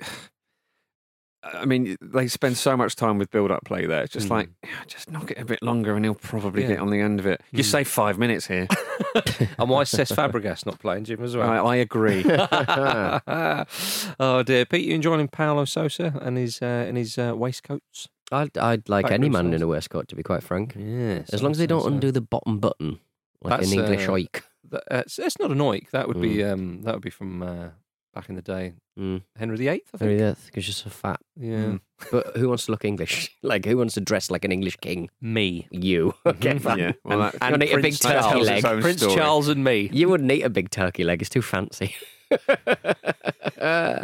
I 1.54 1.64
mean, 1.64 1.96
they 2.00 2.26
spend 2.28 2.56
so 2.56 2.76
much 2.76 2.96
time 2.96 3.18
with 3.18 3.30
build-up 3.30 3.64
play 3.64 3.86
there. 3.86 4.02
It's 4.02 4.12
just 4.12 4.28
Mm. 4.28 4.30
like, 4.30 4.48
just 4.86 5.10
knock 5.10 5.30
it 5.30 5.38
a 5.38 5.44
bit 5.44 5.62
longer, 5.62 5.94
and 5.94 6.04
he'll 6.04 6.14
probably 6.14 6.62
Yeah. 6.62 6.68
get 6.68 6.78
on 6.80 6.90
the 6.90 7.00
end 7.00 7.20
of 7.20 7.26
it. 7.26 7.40
You 7.52 7.62
Mm. 7.62 7.66
save 7.66 7.88
five 7.88 8.18
minutes 8.18 8.46
here. 8.46 8.66
and 9.58 9.68
why 9.70 9.82
is 9.82 9.90
Cesc 9.90 10.14
Fabregas 10.14 10.66
not 10.66 10.78
playing, 10.80 11.04
Jim, 11.04 11.22
as 11.22 11.36
well? 11.36 11.48
I, 11.48 11.74
I 11.74 11.76
agree. 11.76 12.24
oh 14.20 14.42
dear, 14.44 14.64
Pete, 14.66 14.84
you 14.86 14.94
enjoying 14.94 15.28
Paulo 15.28 15.64
Sousa 15.64 16.18
and 16.22 16.36
his 16.36 16.60
uh, 16.62 16.84
and 16.88 16.96
his 16.96 17.18
uh, 17.18 17.32
waistcoats? 17.36 18.08
I'd, 18.32 18.56
I'd 18.58 18.88
like 18.88 19.04
Back 19.04 19.12
any 19.12 19.28
man 19.28 19.44
themselves. 19.44 19.54
in 19.56 19.62
a 19.62 19.66
waistcoat, 19.68 20.08
to 20.08 20.16
be 20.16 20.22
quite 20.24 20.42
frank. 20.42 20.74
Yes, 20.76 21.30
As 21.30 21.42
long 21.44 21.52
as 21.52 21.58
they 21.58 21.66
don't 21.68 21.86
undo 21.86 22.10
the 22.10 22.20
bottom 22.20 22.58
button, 22.58 22.98
like 23.40 23.60
That's, 23.60 23.72
an 23.72 23.78
English 23.78 24.08
uh, 24.08 24.12
oik. 24.12 24.42
That, 24.70 24.82
uh, 24.90 24.98
it's, 25.06 25.18
it's 25.20 25.38
not 25.38 25.52
an 25.52 25.58
oik. 25.58 25.90
That 25.90 26.08
would 26.08 26.20
be 26.20 26.42
um, 26.42 26.82
that 26.82 26.94
would 26.94 27.02
be 27.04 27.10
from 27.10 27.42
uh, 27.42 27.68
back 28.16 28.28
in 28.30 28.34
the 28.34 28.42
day, 28.42 28.72
Mm. 28.98 29.22
Henry 29.38 29.56
VIII. 29.58 29.68
I 29.68 29.76
think. 29.76 29.98
Very 30.00 30.18
yeah, 30.18 30.34
because 30.46 30.66
you're 30.66 30.72
so 30.72 30.88
fat. 30.90 31.20
Yeah, 31.38 31.56
Mm. 31.76 31.80
But 32.10 32.36
who 32.36 32.48
wants 32.48 32.64
to 32.66 32.72
look 32.72 32.84
English? 32.84 33.30
Like, 33.42 33.64
who 33.66 33.76
wants 33.76 33.94
to 33.94 34.00
dress 34.00 34.30
like 34.30 34.44
an 34.44 34.52
English 34.52 34.76
king? 34.80 35.10
me. 35.20 35.68
You. 35.70 36.14
Okay, 36.26 36.58
fine. 36.58 36.78
yeah, 36.78 36.92
well, 37.04 37.20
and 37.22 37.32
that- 37.40 37.42
and 37.54 37.62
eat 37.62 37.72
a 37.72 37.76
big 37.76 37.82
Prince 37.82 37.98
turkey 38.00 38.28
tells 38.28 38.46
leg. 38.46 38.62
Prince 38.80 39.00
story. 39.02 39.14
Charles 39.14 39.48
and 39.48 39.62
me. 39.62 39.90
You 39.92 40.08
wouldn't 40.08 40.32
eat 40.32 40.42
a 40.42 40.50
big 40.50 40.70
turkey 40.70 41.04
leg. 41.04 41.20
It's 41.20 41.28
too 41.30 41.42
fancy. 41.42 41.94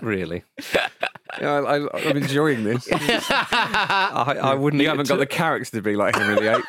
Really, 0.02 0.44
Yeah, 1.40 1.50
I, 1.54 1.76
I, 1.86 2.08
I'm 2.10 2.16
enjoying 2.16 2.62
this. 2.64 2.86
I, 2.92 4.36
I 4.42 4.54
wouldn't. 4.54 4.82
you 4.82 4.88
haven't 4.88 5.06
a 5.08 5.14
got 5.14 5.18
the 5.18 5.26
character 5.26 5.70
to 5.78 5.82
be 5.82 5.96
like 5.96 6.14
Henry 6.16 6.36
VIII. 6.36 6.62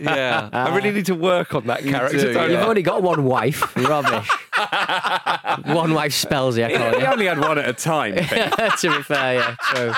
yeah, 0.00 0.48
I 0.52 0.74
really 0.74 0.90
need 0.90 1.06
to 1.06 1.14
work 1.14 1.54
on 1.54 1.66
that 1.66 1.82
character. 1.82 2.18
do, 2.18 2.32
don't 2.32 2.50
You've 2.50 2.60
only 2.60 2.82
got 2.82 3.02
one 3.02 3.24
wife. 3.24 3.74
Rubbish. 3.76 4.28
one 5.74 5.94
wife 5.94 6.12
spells 6.12 6.56
you, 6.58 6.64
I 6.64 6.76
call 6.76 6.92
he 6.94 7.00
you. 7.00 7.06
only 7.06 7.26
had 7.26 7.38
one 7.38 7.58
at 7.58 7.68
a 7.68 7.72
time. 7.72 8.14
Ben. 8.14 8.50
to 8.78 8.96
be 8.96 9.02
fair, 9.02 9.34
yeah, 9.34 9.56
true. 9.60 9.92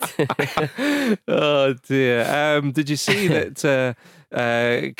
oh 1.28 1.74
dear. 1.86 2.24
Um, 2.58 2.72
did 2.72 2.88
you 2.88 2.96
see 2.96 3.28
that 3.28 3.64
uh, 3.64 4.34
uh, 4.34 4.92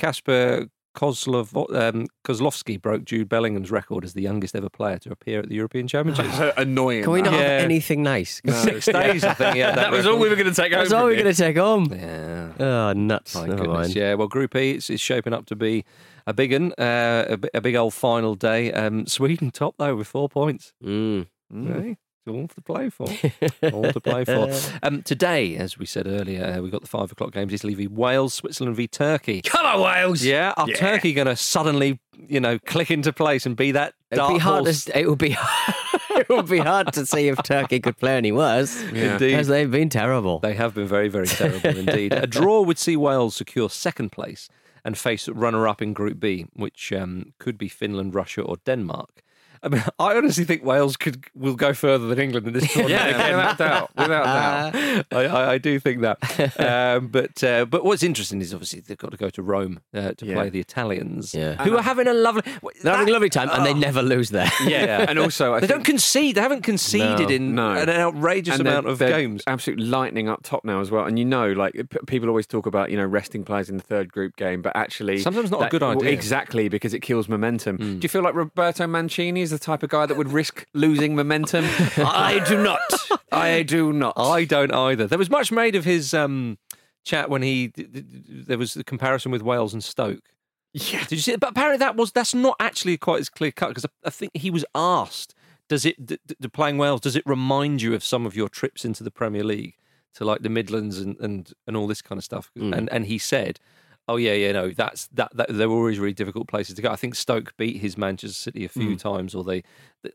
Kozlov, 0.95 1.55
um, 1.75 2.09
Kozlowski 2.25 2.81
broke 2.81 3.05
Jude 3.05 3.29
Bellingham's 3.29 3.71
record 3.71 4.05
as 4.05 4.13
the 4.15 4.23
youngest 4.23 4.57
ever 4.57 4.69
player 4.69 4.99
to 4.99 5.13
appear 5.13 5.41
at 5.41 5.49
the 5.49 5.55
European 5.55 5.87
Championships? 5.87 6.37
Annoying. 6.57 7.05
Can 7.05 7.13
we 7.13 7.23
not 7.23 7.31
that. 7.31 7.39
have 7.39 7.65
anything 7.65 8.03
nice? 8.03 8.43
Six 8.45 8.87
days, 8.87 9.25
I 9.25 9.35
think. 9.35 9.57
Yeah, 9.57 9.75
that 9.77 9.93
was 9.93 10.07
all 10.07 10.19
we 10.19 10.29
were 10.29 10.37
going 10.37 10.53
to 10.53 10.55
take 10.55 10.73
That's 10.73 10.91
home. 10.91 11.01
all 11.03 11.07
we 11.07 11.15
were 11.17 11.23
going 11.23 11.35
to 11.35 11.41
take 11.43 11.57
home. 11.57 11.89
Yeah. 11.93 12.53
Oh, 12.59 12.93
nuts. 12.93 13.35
My 13.37 13.47
Never 13.47 13.63
goodness, 13.63 13.77
mind. 13.89 13.97
yeah. 13.97 14.15
Well, 14.15 14.29
Group 14.29 14.57
E, 14.57 14.73
it's, 14.73 14.91
it's 14.91 15.03
shaping 15.03 15.33
up 15.33 15.47
to 15.47 15.57
be 15.57 15.85
a 16.31 16.35
big 16.35 16.53
one, 16.53 16.73
uh, 16.79 17.37
a, 17.53 17.59
a 17.59 17.61
big 17.61 17.75
old 17.75 17.93
final 17.93 18.35
day. 18.35 18.73
Um, 18.73 19.07
Sweden 19.07 19.51
top 19.51 19.75
though 19.79 19.97
with 19.97 20.07
four 20.07 20.29
points. 20.29 20.73
Mm. 20.83 21.27
Hey, 21.53 21.97
it's 22.25 22.29
all 22.29 22.47
to 22.49 22.61
play 22.61 22.89
for. 22.91 23.07
all 23.73 23.93
to 23.93 24.01
play 24.01 24.25
for. 24.25 24.49
Um, 24.83 25.03
today, 25.03 25.57
as 25.57 25.79
we 25.79 25.85
said 25.85 26.07
earlier, 26.07 26.45
uh, 26.45 26.63
we've 26.63 26.73
got 26.73 26.81
the 26.81 26.89
five 26.89 27.13
o'clock 27.13 27.33
games 27.33 27.53
Italy 27.53 27.75
v 27.75 27.87
Wales, 27.87 28.33
Switzerland 28.33 28.77
v 28.77 28.87
Turkey. 28.87 29.43
Come 29.43 29.67
on, 29.67 29.81
Wales! 29.83 30.25
Yeah, 30.25 30.55
are 30.57 30.69
Yeah. 30.69 30.77
Turkey 30.77 31.13
going 31.13 31.27
to 31.27 31.37
suddenly, 31.37 32.01
you 32.29 32.41
know, 32.41 32.59
click 32.61 32.91
into 32.91 33.13
place 33.13 33.45
and 33.45 33.57
be 33.57 33.73
that 33.73 33.95
It'd 34.11 34.27
be 34.29 34.39
hard. 34.39 34.67
To, 34.67 34.99
it 34.99 35.09
would 35.09 35.19
be. 35.19 35.37
it 36.11 36.29
would 36.29 36.49
be 36.49 36.59
hard 36.59 36.93
to 36.95 37.05
see 37.05 37.29
if 37.29 37.43
Turkey 37.43 37.81
could 37.81 37.99
play 37.99 38.17
any 38.17 38.33
worse. 38.33 38.83
Yeah. 38.93 39.13
Indeed. 39.13 39.31
because 39.33 39.49
they've 39.49 39.71
been 39.71 39.89
terrible. 39.91 40.39
They 40.39 40.55
have 40.55 40.75
been 40.75 40.87
very, 40.87 41.09
very 41.09 41.27
terrible 41.27 41.77
indeed. 41.77 42.13
A 42.13 42.27
draw 42.27 42.63
would 42.63 42.79
see 42.79 42.97
Wales 42.97 43.37
secure 43.37 43.69
second 43.69 44.13
place 44.13 44.49
and 44.85 44.97
face 44.97 45.29
runner-up 45.29 45.83
in 45.83 45.93
Group 45.93 46.21
B, 46.21 46.47
which 46.55 46.93
um, 46.93 47.33
could 47.39 47.59
be 47.59 47.69
Finland, 47.69 48.15
Russia, 48.15 48.43
or 48.43 48.57
Denmark. 48.65 49.23
I 49.63 49.69
mean, 49.69 49.83
I 49.99 50.17
honestly 50.17 50.45
think 50.45 50.65
Wales 50.65 50.97
could 50.97 51.25
will 51.35 51.55
go 51.55 51.73
further 51.75 52.07
than 52.09 52.19
England 52.19 52.47
in 52.47 52.53
this 52.55 52.73
tournament. 52.73 53.01
Yeah, 53.01 53.31
without 53.37 53.59
doubt, 53.59 53.91
without 53.97 54.73
doubt. 54.73 55.07
I, 55.13 55.25
I, 55.27 55.53
I 55.53 55.59
do 55.59 55.79
think 55.79 56.01
that. 56.03 56.19
Um, 56.59 57.09
but 57.09 57.43
uh, 57.45 57.65
but 57.67 57.85
what's 57.85 58.03
interesting 58.03 58.41
is 58.41 58.53
obviously 58.55 58.81
they've 58.81 58.97
got 58.99 59.11
to 59.11 59.17
go 59.17 59.31
to 59.31 59.43
Rome 59.43 59.81
uh, 59.95 60.13
to 60.13 60.27
Yeah. 60.27 60.35
play 60.35 60.51
the 60.51 60.61
Italians, 60.61 61.35
Yeah. 61.35 61.63
who 61.65 61.77
are 61.77 61.83
having 61.83 62.07
a 62.09 62.15
lovely. 62.15 62.43
They're 62.83 62.93
having 62.95 63.09
a 63.09 63.13
lovely 63.13 63.31
time, 63.31 63.51
and 63.51 63.65
they 63.67 63.71
Oh. 63.71 63.79
never 63.79 64.03
lose 64.03 64.31
there. 64.31 64.51
Yeah, 64.67 65.07
and 65.09 65.19
also 65.19 65.53
I 65.55 65.61
They 65.61 65.67
think, 65.67 65.79
don't 65.79 65.85
concede. 65.85 66.35
They 66.37 66.41
haven't 66.41 66.63
conceded 66.63 67.29
No. 67.29 67.35
in 67.35 67.55
No. 67.55 67.73
an 67.73 67.89
outrageous 67.91 68.59
and 68.59 68.67
amount 68.67 68.87
of 68.87 68.99
games. 68.99 69.43
Absolutely 69.47 69.87
lightning 69.87 70.29
up 70.29 70.43
top 70.43 70.65
now 70.65 70.81
as 70.81 70.91
well. 70.91 71.05
And 71.05 71.19
you 71.19 71.25
know, 71.25 71.53
like 71.53 71.75
p- 71.75 71.99
people 72.07 72.29
always 72.29 72.47
talk 72.47 72.67
about 72.67 72.91
you 72.91 72.97
know 72.97 73.05
resting 73.07 73.45
players 73.45 73.69
in 73.69 73.77
the 73.77 73.83
third 73.83 74.11
group 74.13 74.37
game, 74.37 74.63
but 74.63 74.75
actually 74.77 75.19
Sometimes 75.19 75.51
not 75.51 75.67
a 75.67 75.69
good 75.69 75.83
idea. 75.83 76.11
exactly 76.11 76.69
because 76.69 76.95
it 76.95 77.01
kills 77.01 77.29
momentum. 77.29 77.77
Do 77.77 77.99
you 78.03 78.09
feel 78.09 78.23
like 78.23 78.35
Roberto 78.35 78.87
Mancini 78.87 79.43
is 79.43 79.50
the 79.51 79.59
type 79.59 79.83
of 79.83 79.91
guy 79.91 80.07
that 80.07 80.17
would 80.17 80.33
risk 80.33 80.67
losing 80.75 81.15
momentum? 81.15 81.65
I 81.99 82.45
do 82.49 82.63
not. 82.63 82.81
I 83.33 83.63
do 83.63 83.93
not. 83.93 84.15
I 84.17 84.45
don't 84.45 84.73
either. 84.73 85.07
There 85.07 85.19
was 85.19 85.31
much 85.31 85.53
made 85.53 85.75
of 85.77 85.85
his 85.85 86.15
um, 86.15 86.59
chat 87.05 87.31
when 87.31 87.43
he 87.43 87.73
there 87.77 88.59
was 88.59 88.75
the 88.75 88.85
comparison 88.85 89.31
with 89.33 89.43
Wales 89.43 89.73
and 89.73 89.83
Stoke. 89.85 90.25
Yeah. 90.73 91.01
Did 91.01 91.13
you 91.13 91.19
see? 91.19 91.37
But 91.37 91.51
apparently 91.51 91.79
that 91.79 91.97
was 91.97 92.13
that's 92.13 92.35
not 92.35 92.57
actually 92.61 92.97
quite 92.97 93.21
as 93.21 93.29
clear 93.29 93.51
cut 93.53 93.69
because 93.69 93.85
I, 93.85 93.89
I 94.07 94.11
think 94.11 94.33
he 94.35 94.51
was 94.51 94.65
asked, 94.75 95.35
"Does 95.69 95.85
it 95.85 96.07
d- 96.07 96.19
d- 96.27 96.49
playing 96.49 96.79
Wales? 96.79 97.01
Does 97.01 97.17
it 97.17 97.25
remind 97.27 97.83
you 97.83 97.95
of 97.95 98.05
some 98.05 98.25
of 98.25 98.37
your 98.37 98.49
trips 98.49 98.85
into 98.85 99.03
the 99.03 99.11
Premier 99.11 99.43
League 99.43 99.75
to 100.15 100.25
like 100.25 100.43
the 100.43 100.49
Midlands 100.49 100.99
and 101.01 101.17
and, 101.19 101.53
and 101.67 101.77
all 101.77 101.87
this 101.89 102.03
kind 102.03 102.19
of 102.19 102.25
stuff?" 102.25 102.51
And 102.57 102.89
and 102.93 103.07
he 103.07 103.19
said. 103.19 103.59
Oh 104.11 104.17
yeah, 104.17 104.33
yeah, 104.35 104.53
no, 104.53 104.71
that's 104.71 105.07
that, 105.15 105.31
that. 105.37 105.49
They 105.57 105.67
were 105.67 105.77
always 105.77 105.99
really 105.99 106.13
difficult 106.15 106.49
places 106.49 106.75
to 106.77 106.83
go. 106.83 106.91
I 106.91 106.97
think 106.97 107.15
Stoke 107.15 107.57
beat 107.57 107.77
his 107.81 107.97
Manchester 107.97 108.35
City 108.35 108.65
a 108.65 108.69
few 108.69 108.97
times, 108.97 109.35
or 109.35 109.45
they, 109.45 109.63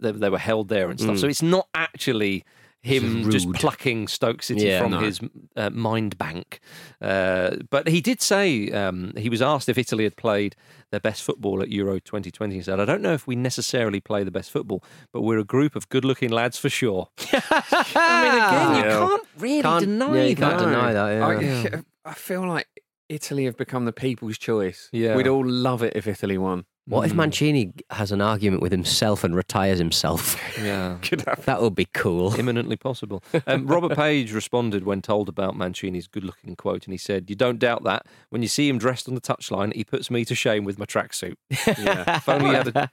they 0.02 0.12
they 0.12 0.30
were 0.30 0.38
held 0.38 0.68
there 0.70 0.90
and 0.90 1.00
stuff. 1.00 1.18
So 1.20 1.28
it's 1.28 1.42
not 1.42 1.68
actually 1.74 2.44
him 2.82 3.32
just 3.32 3.52
plucking 3.54 4.08
Stoke 4.08 4.44
City 4.44 4.66
Yeah, 4.66 4.82
from 4.82 4.92
no. 4.92 5.00
his 5.00 5.20
uh, 5.56 5.72
mind 5.72 6.18
bank. 6.20 6.60
Uh, 7.02 7.56
but 7.72 7.88
he 7.88 8.00
did 8.00 8.22
say 8.22 8.70
um, 8.72 9.12
he 9.18 9.28
was 9.30 9.42
asked 9.42 9.68
if 9.70 9.78
Italy 9.78 10.04
had 10.04 10.16
played 10.18 10.56
their 10.92 11.00
best 11.00 11.24
football 11.24 11.64
at 11.64 11.70
Euro 11.70 11.96
2020. 12.00 12.54
He 12.54 12.62
said, 12.62 12.80
"I 12.80 12.86
don't 12.86 13.02
know 13.02 13.14
if 13.14 13.26
we 13.26 13.36
necessarily 13.36 14.00
play 14.02 14.24
the 14.24 14.30
best 14.32 14.52
football, 14.52 14.84
but 15.14 15.22
we're 15.22 15.40
a 15.40 15.44
group 15.44 15.76
of 15.76 15.90
good-looking 15.90 16.30
lads 16.32 16.58
for 16.60 16.70
sure." 16.70 17.10
I 17.32 18.22
mean, 18.24 18.34
again, 18.44 18.76
you 18.76 18.92
Yeah. 18.92 19.08
can't 19.08 19.24
really 19.40 19.62
Can't- 19.64 19.86
deny 19.86 20.16
yeah, 20.18 20.24
you 20.26 20.36
that. 20.36 20.50
can't 20.50 20.60
deny 20.60 20.94
that, 20.94 21.42
yeah. 21.44 21.82
I, 22.06 22.12
I 22.12 22.14
feel 22.14 22.48
like 22.48 22.68
Italy 23.10 23.46
have 23.46 23.58
become 23.58 23.86
the 23.86 23.94
people's 23.94 24.38
choice. 24.38 24.90
Yeah. 24.92 25.16
We'd 25.16 25.28
all 25.28 25.46
love 25.46 25.84
it 25.84 25.94
if 25.96 26.08
Italy 26.08 26.38
won. 26.38 26.66
What 26.88 27.08
if 27.08 27.16
Mancini 27.16 27.74
has 27.90 28.12
an 28.12 28.22
argument 28.22 28.62
with 28.62 28.72
himself 28.72 29.24
and 29.24 29.36
retires 29.36 29.80
himself? 29.80 30.40
Yeah. 30.62 30.98
Could 31.02 31.22
have. 31.28 31.44
That 31.46 31.62
would 31.62 31.76
be 31.76 31.86
cool. 31.94 32.34
Imminently 32.40 32.78
possible. 32.78 33.24
Um, 33.46 33.68
Robert 33.68 33.96
Page 33.96 34.32
responded 34.32 34.84
when 34.86 35.02
told 35.02 35.28
about 35.30 35.56
Mancini's 35.58 36.08
good 36.08 36.24
looking 36.24 36.56
quote, 36.56 36.86
and 36.86 36.94
he 36.94 36.98
said, 36.98 37.30
You 37.30 37.36
don't 37.36 37.60
doubt 37.60 37.84
that. 37.84 38.06
When 38.30 38.42
you 38.42 38.48
see 38.48 38.70
him 38.70 38.78
dressed 38.78 39.08
on 39.10 39.16
the 39.16 39.22
touchline, 39.22 39.74
he 39.76 39.84
puts 39.84 40.10
me 40.10 40.24
to 40.26 40.34
shame 40.36 40.64
with 40.64 40.80
my 40.80 40.86
tracksuit. 40.86 41.36
Yeah. 41.68 42.18
If 42.18 42.30
only 42.30 42.50
he 42.50 42.54
had 42.56 42.68
a- 42.76 42.92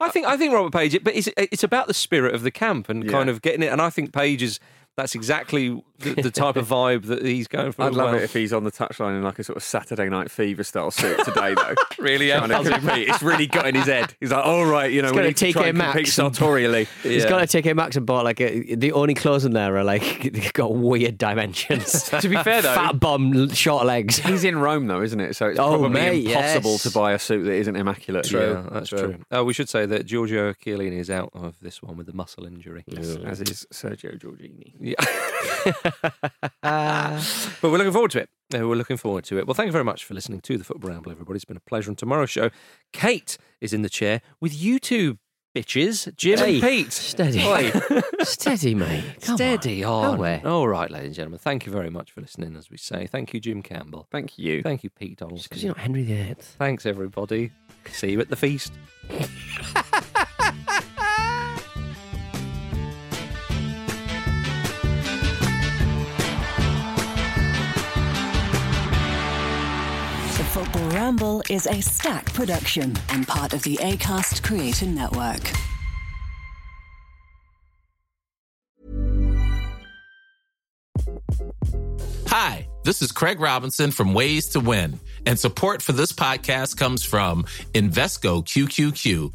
I 0.00 0.08
think 0.08 0.26
I 0.26 0.36
think 0.36 0.52
Robert 0.52 0.72
Page, 0.72 0.98
but 1.04 1.14
it's 1.14 1.28
it's 1.36 1.62
about 1.62 1.86
the 1.86 1.94
spirit 1.94 2.34
of 2.34 2.42
the 2.42 2.50
camp 2.50 2.88
and 2.88 3.08
kind 3.08 3.28
of 3.30 3.40
getting 3.40 3.62
it. 3.62 3.70
And 3.70 3.80
I 3.80 3.88
think 3.90 4.12
Page 4.12 4.42
is 4.42 4.58
that's 4.96 5.14
exactly 5.14 5.82
the, 6.00 6.14
the 6.14 6.30
type 6.30 6.56
of 6.56 6.66
vibe 6.68 7.06
that 7.06 7.24
he's 7.24 7.48
going 7.48 7.72
for. 7.72 7.82
I'd 7.84 7.94
love 7.94 8.10
well. 8.10 8.14
it 8.16 8.22
if 8.24 8.32
he's 8.34 8.52
on 8.52 8.64
the 8.64 8.72
touchline 8.72 9.16
in 9.16 9.22
like 9.22 9.38
a 9.38 9.44
sort 9.44 9.56
of 9.56 9.62
Saturday 9.62 10.08
Night 10.08 10.30
Fever 10.30 10.64
style 10.64 10.90
suit 10.90 11.24
today, 11.24 11.54
though. 11.54 11.74
Really, 11.98 12.30
Trying 12.30 12.48
to. 12.48 12.80
It's 12.96 13.22
really 13.22 13.46
got 13.46 13.64
in 13.68 13.76
his 13.76 13.86
head. 13.86 14.16
He's 14.18 14.32
like, 14.32 14.44
all 14.44 14.66
right, 14.66 14.90
you 14.90 15.02
know, 15.02 15.08
He's 15.08 15.12
we 15.12 15.18
got 15.18 15.24
a 15.24 15.28
need 15.28 15.36
to 15.36 15.52
try 15.52 15.62
TK 15.62 15.68
and 15.68 15.78
compete 15.78 15.94
Maxx. 16.02 16.12
sartorially. 16.14 16.88
He's 17.04 17.24
got 17.26 17.48
to 17.48 17.62
TK 17.62 17.76
Maxx 17.76 17.94
and 17.96 18.04
bought 18.04 18.24
like 18.24 18.40
a, 18.40 18.74
the 18.74 18.90
only 18.90 19.14
clothes 19.14 19.44
in 19.44 19.52
there 19.52 19.76
are 19.76 19.84
like 19.84 20.52
got 20.52 20.74
weird 20.74 21.16
dimensions. 21.16 22.08
To 22.08 22.28
be 22.28 22.36
fair, 22.42 22.60
though, 22.60 22.74
fat 22.74 22.98
bum, 22.98 23.50
short 23.50 23.86
legs. 23.86 24.18
He's 24.18 24.42
in 24.42 24.58
Rome, 24.58 24.88
though, 24.88 25.00
isn't 25.00 25.20
it? 25.20 25.36
So 25.36 25.46
it's 25.46 25.60
Oh, 25.60 25.78
probably 25.78 25.90
mate, 25.90 26.26
impossible 26.26 26.72
yes. 26.72 26.82
to 26.82 26.90
buy 26.90 27.12
a 27.12 27.18
suit 27.20 27.44
that 27.44 27.54
isn't 27.54 27.76
immaculate. 27.76 28.28
Yeah, 28.32 28.64
that's 28.72 28.88
true. 28.88 29.18
Oh, 29.30 29.44
we 29.44 29.52
should 29.52 29.68
say 29.68 29.86
that 29.86 30.06
Giorgio 30.06 30.52
Chiellini 30.54 30.98
is 30.98 31.08
out 31.08 31.30
of 31.34 31.54
this 31.62 31.80
one 31.82 31.96
with 31.96 32.08
a 32.08 32.12
muscle 32.14 32.44
injury. 32.46 32.82
Yes, 32.88 33.14
as 33.24 33.40
is 33.40 33.64
Sergio 33.72 34.18
Giorgini. 34.18 34.72
Yeah. 34.82 34.94
but 36.62 37.70
we're 37.70 37.78
looking 37.78 37.92
forward 37.92 38.10
to 38.12 38.18
it. 38.20 38.28
Uh, 38.54 38.66
We're 38.68 38.74
looking 38.76 38.96
forward 38.98 39.24
to 39.24 39.38
it. 39.38 39.46
Well, 39.46 39.54
thank 39.54 39.66
you 39.68 39.72
very 39.72 39.84
much 39.84 40.04
for 40.04 40.12
listening 40.14 40.40
to 40.42 40.58
the 40.58 40.64
Football 40.64 40.90
Ramble, 40.90 41.10
everybody. 41.12 41.36
It's 41.36 41.44
been 41.44 41.56
a 41.56 41.60
pleasure. 41.60 41.90
On 41.90 41.96
tomorrow's 41.96 42.30
show, 42.30 42.50
Kate 42.92 43.38
is 43.60 43.72
in 43.72 43.80
the 43.82 43.88
chair 43.88 44.20
with 44.40 44.52
you 44.54 44.78
two 44.78 45.18
bitches, 45.56 46.14
Jim 46.16 46.38
Hey, 46.38 46.54
and 46.54 46.62
Pete. 46.62 46.92
steady. 46.92 47.40
Oi. 47.44 47.70
Steady, 48.24 48.74
mate. 48.74 49.04
Come 49.22 49.36
Steady 49.36 49.84
on. 49.84 50.18
on. 50.20 50.46
All 50.46 50.66
right, 50.68 50.90
ladies 50.90 51.06
and 51.08 51.14
gentlemen. 51.14 51.38
Thank 51.38 51.64
you 51.66 51.72
very 51.72 51.90
much 51.90 52.10
for 52.12 52.20
listening, 52.20 52.56
as 52.56 52.70
we 52.70 52.76
say. 52.76 53.06
Thank 53.06 53.32
you, 53.32 53.40
Jim 53.40 53.62
Campbell. 53.62 54.06
Thank 54.10 54.38
you. 54.38 54.62
Thank 54.62 54.82
you, 54.84 54.90
Pete 54.90 55.18
Donaldson. 55.18 55.46
Because 55.48 55.62
you're 55.62 55.70
not 55.74 55.78
Henry 55.78 56.02
VIII. 56.02 56.34
Thanks, 56.58 56.84
everybody. 56.86 57.52
See 57.90 58.12
you 58.12 58.20
at 58.20 58.28
the 58.30 58.36
feast. 58.36 58.72
Is 71.50 71.66
a 71.66 71.78
Stak 71.82 72.32
production 72.32 72.96
and 73.10 73.28
part 73.28 73.52
of 73.52 73.62
the 73.64 73.76
ACAST 73.76 74.42
Creator 74.42 74.86
Network. 74.86 75.42
Hi, 82.28 82.66
this 82.84 83.02
is 83.02 83.12
Craig 83.12 83.40
Robinson 83.40 83.90
from 83.90 84.14
Ways 84.14 84.48
to 84.48 84.60
Win, 84.60 84.98
and 85.26 85.38
support 85.38 85.82
for 85.82 85.92
this 85.92 86.12
podcast 86.12 86.78
comes 86.78 87.04
from 87.04 87.44
Invesco 87.74 88.42
QQQ, 88.42 89.34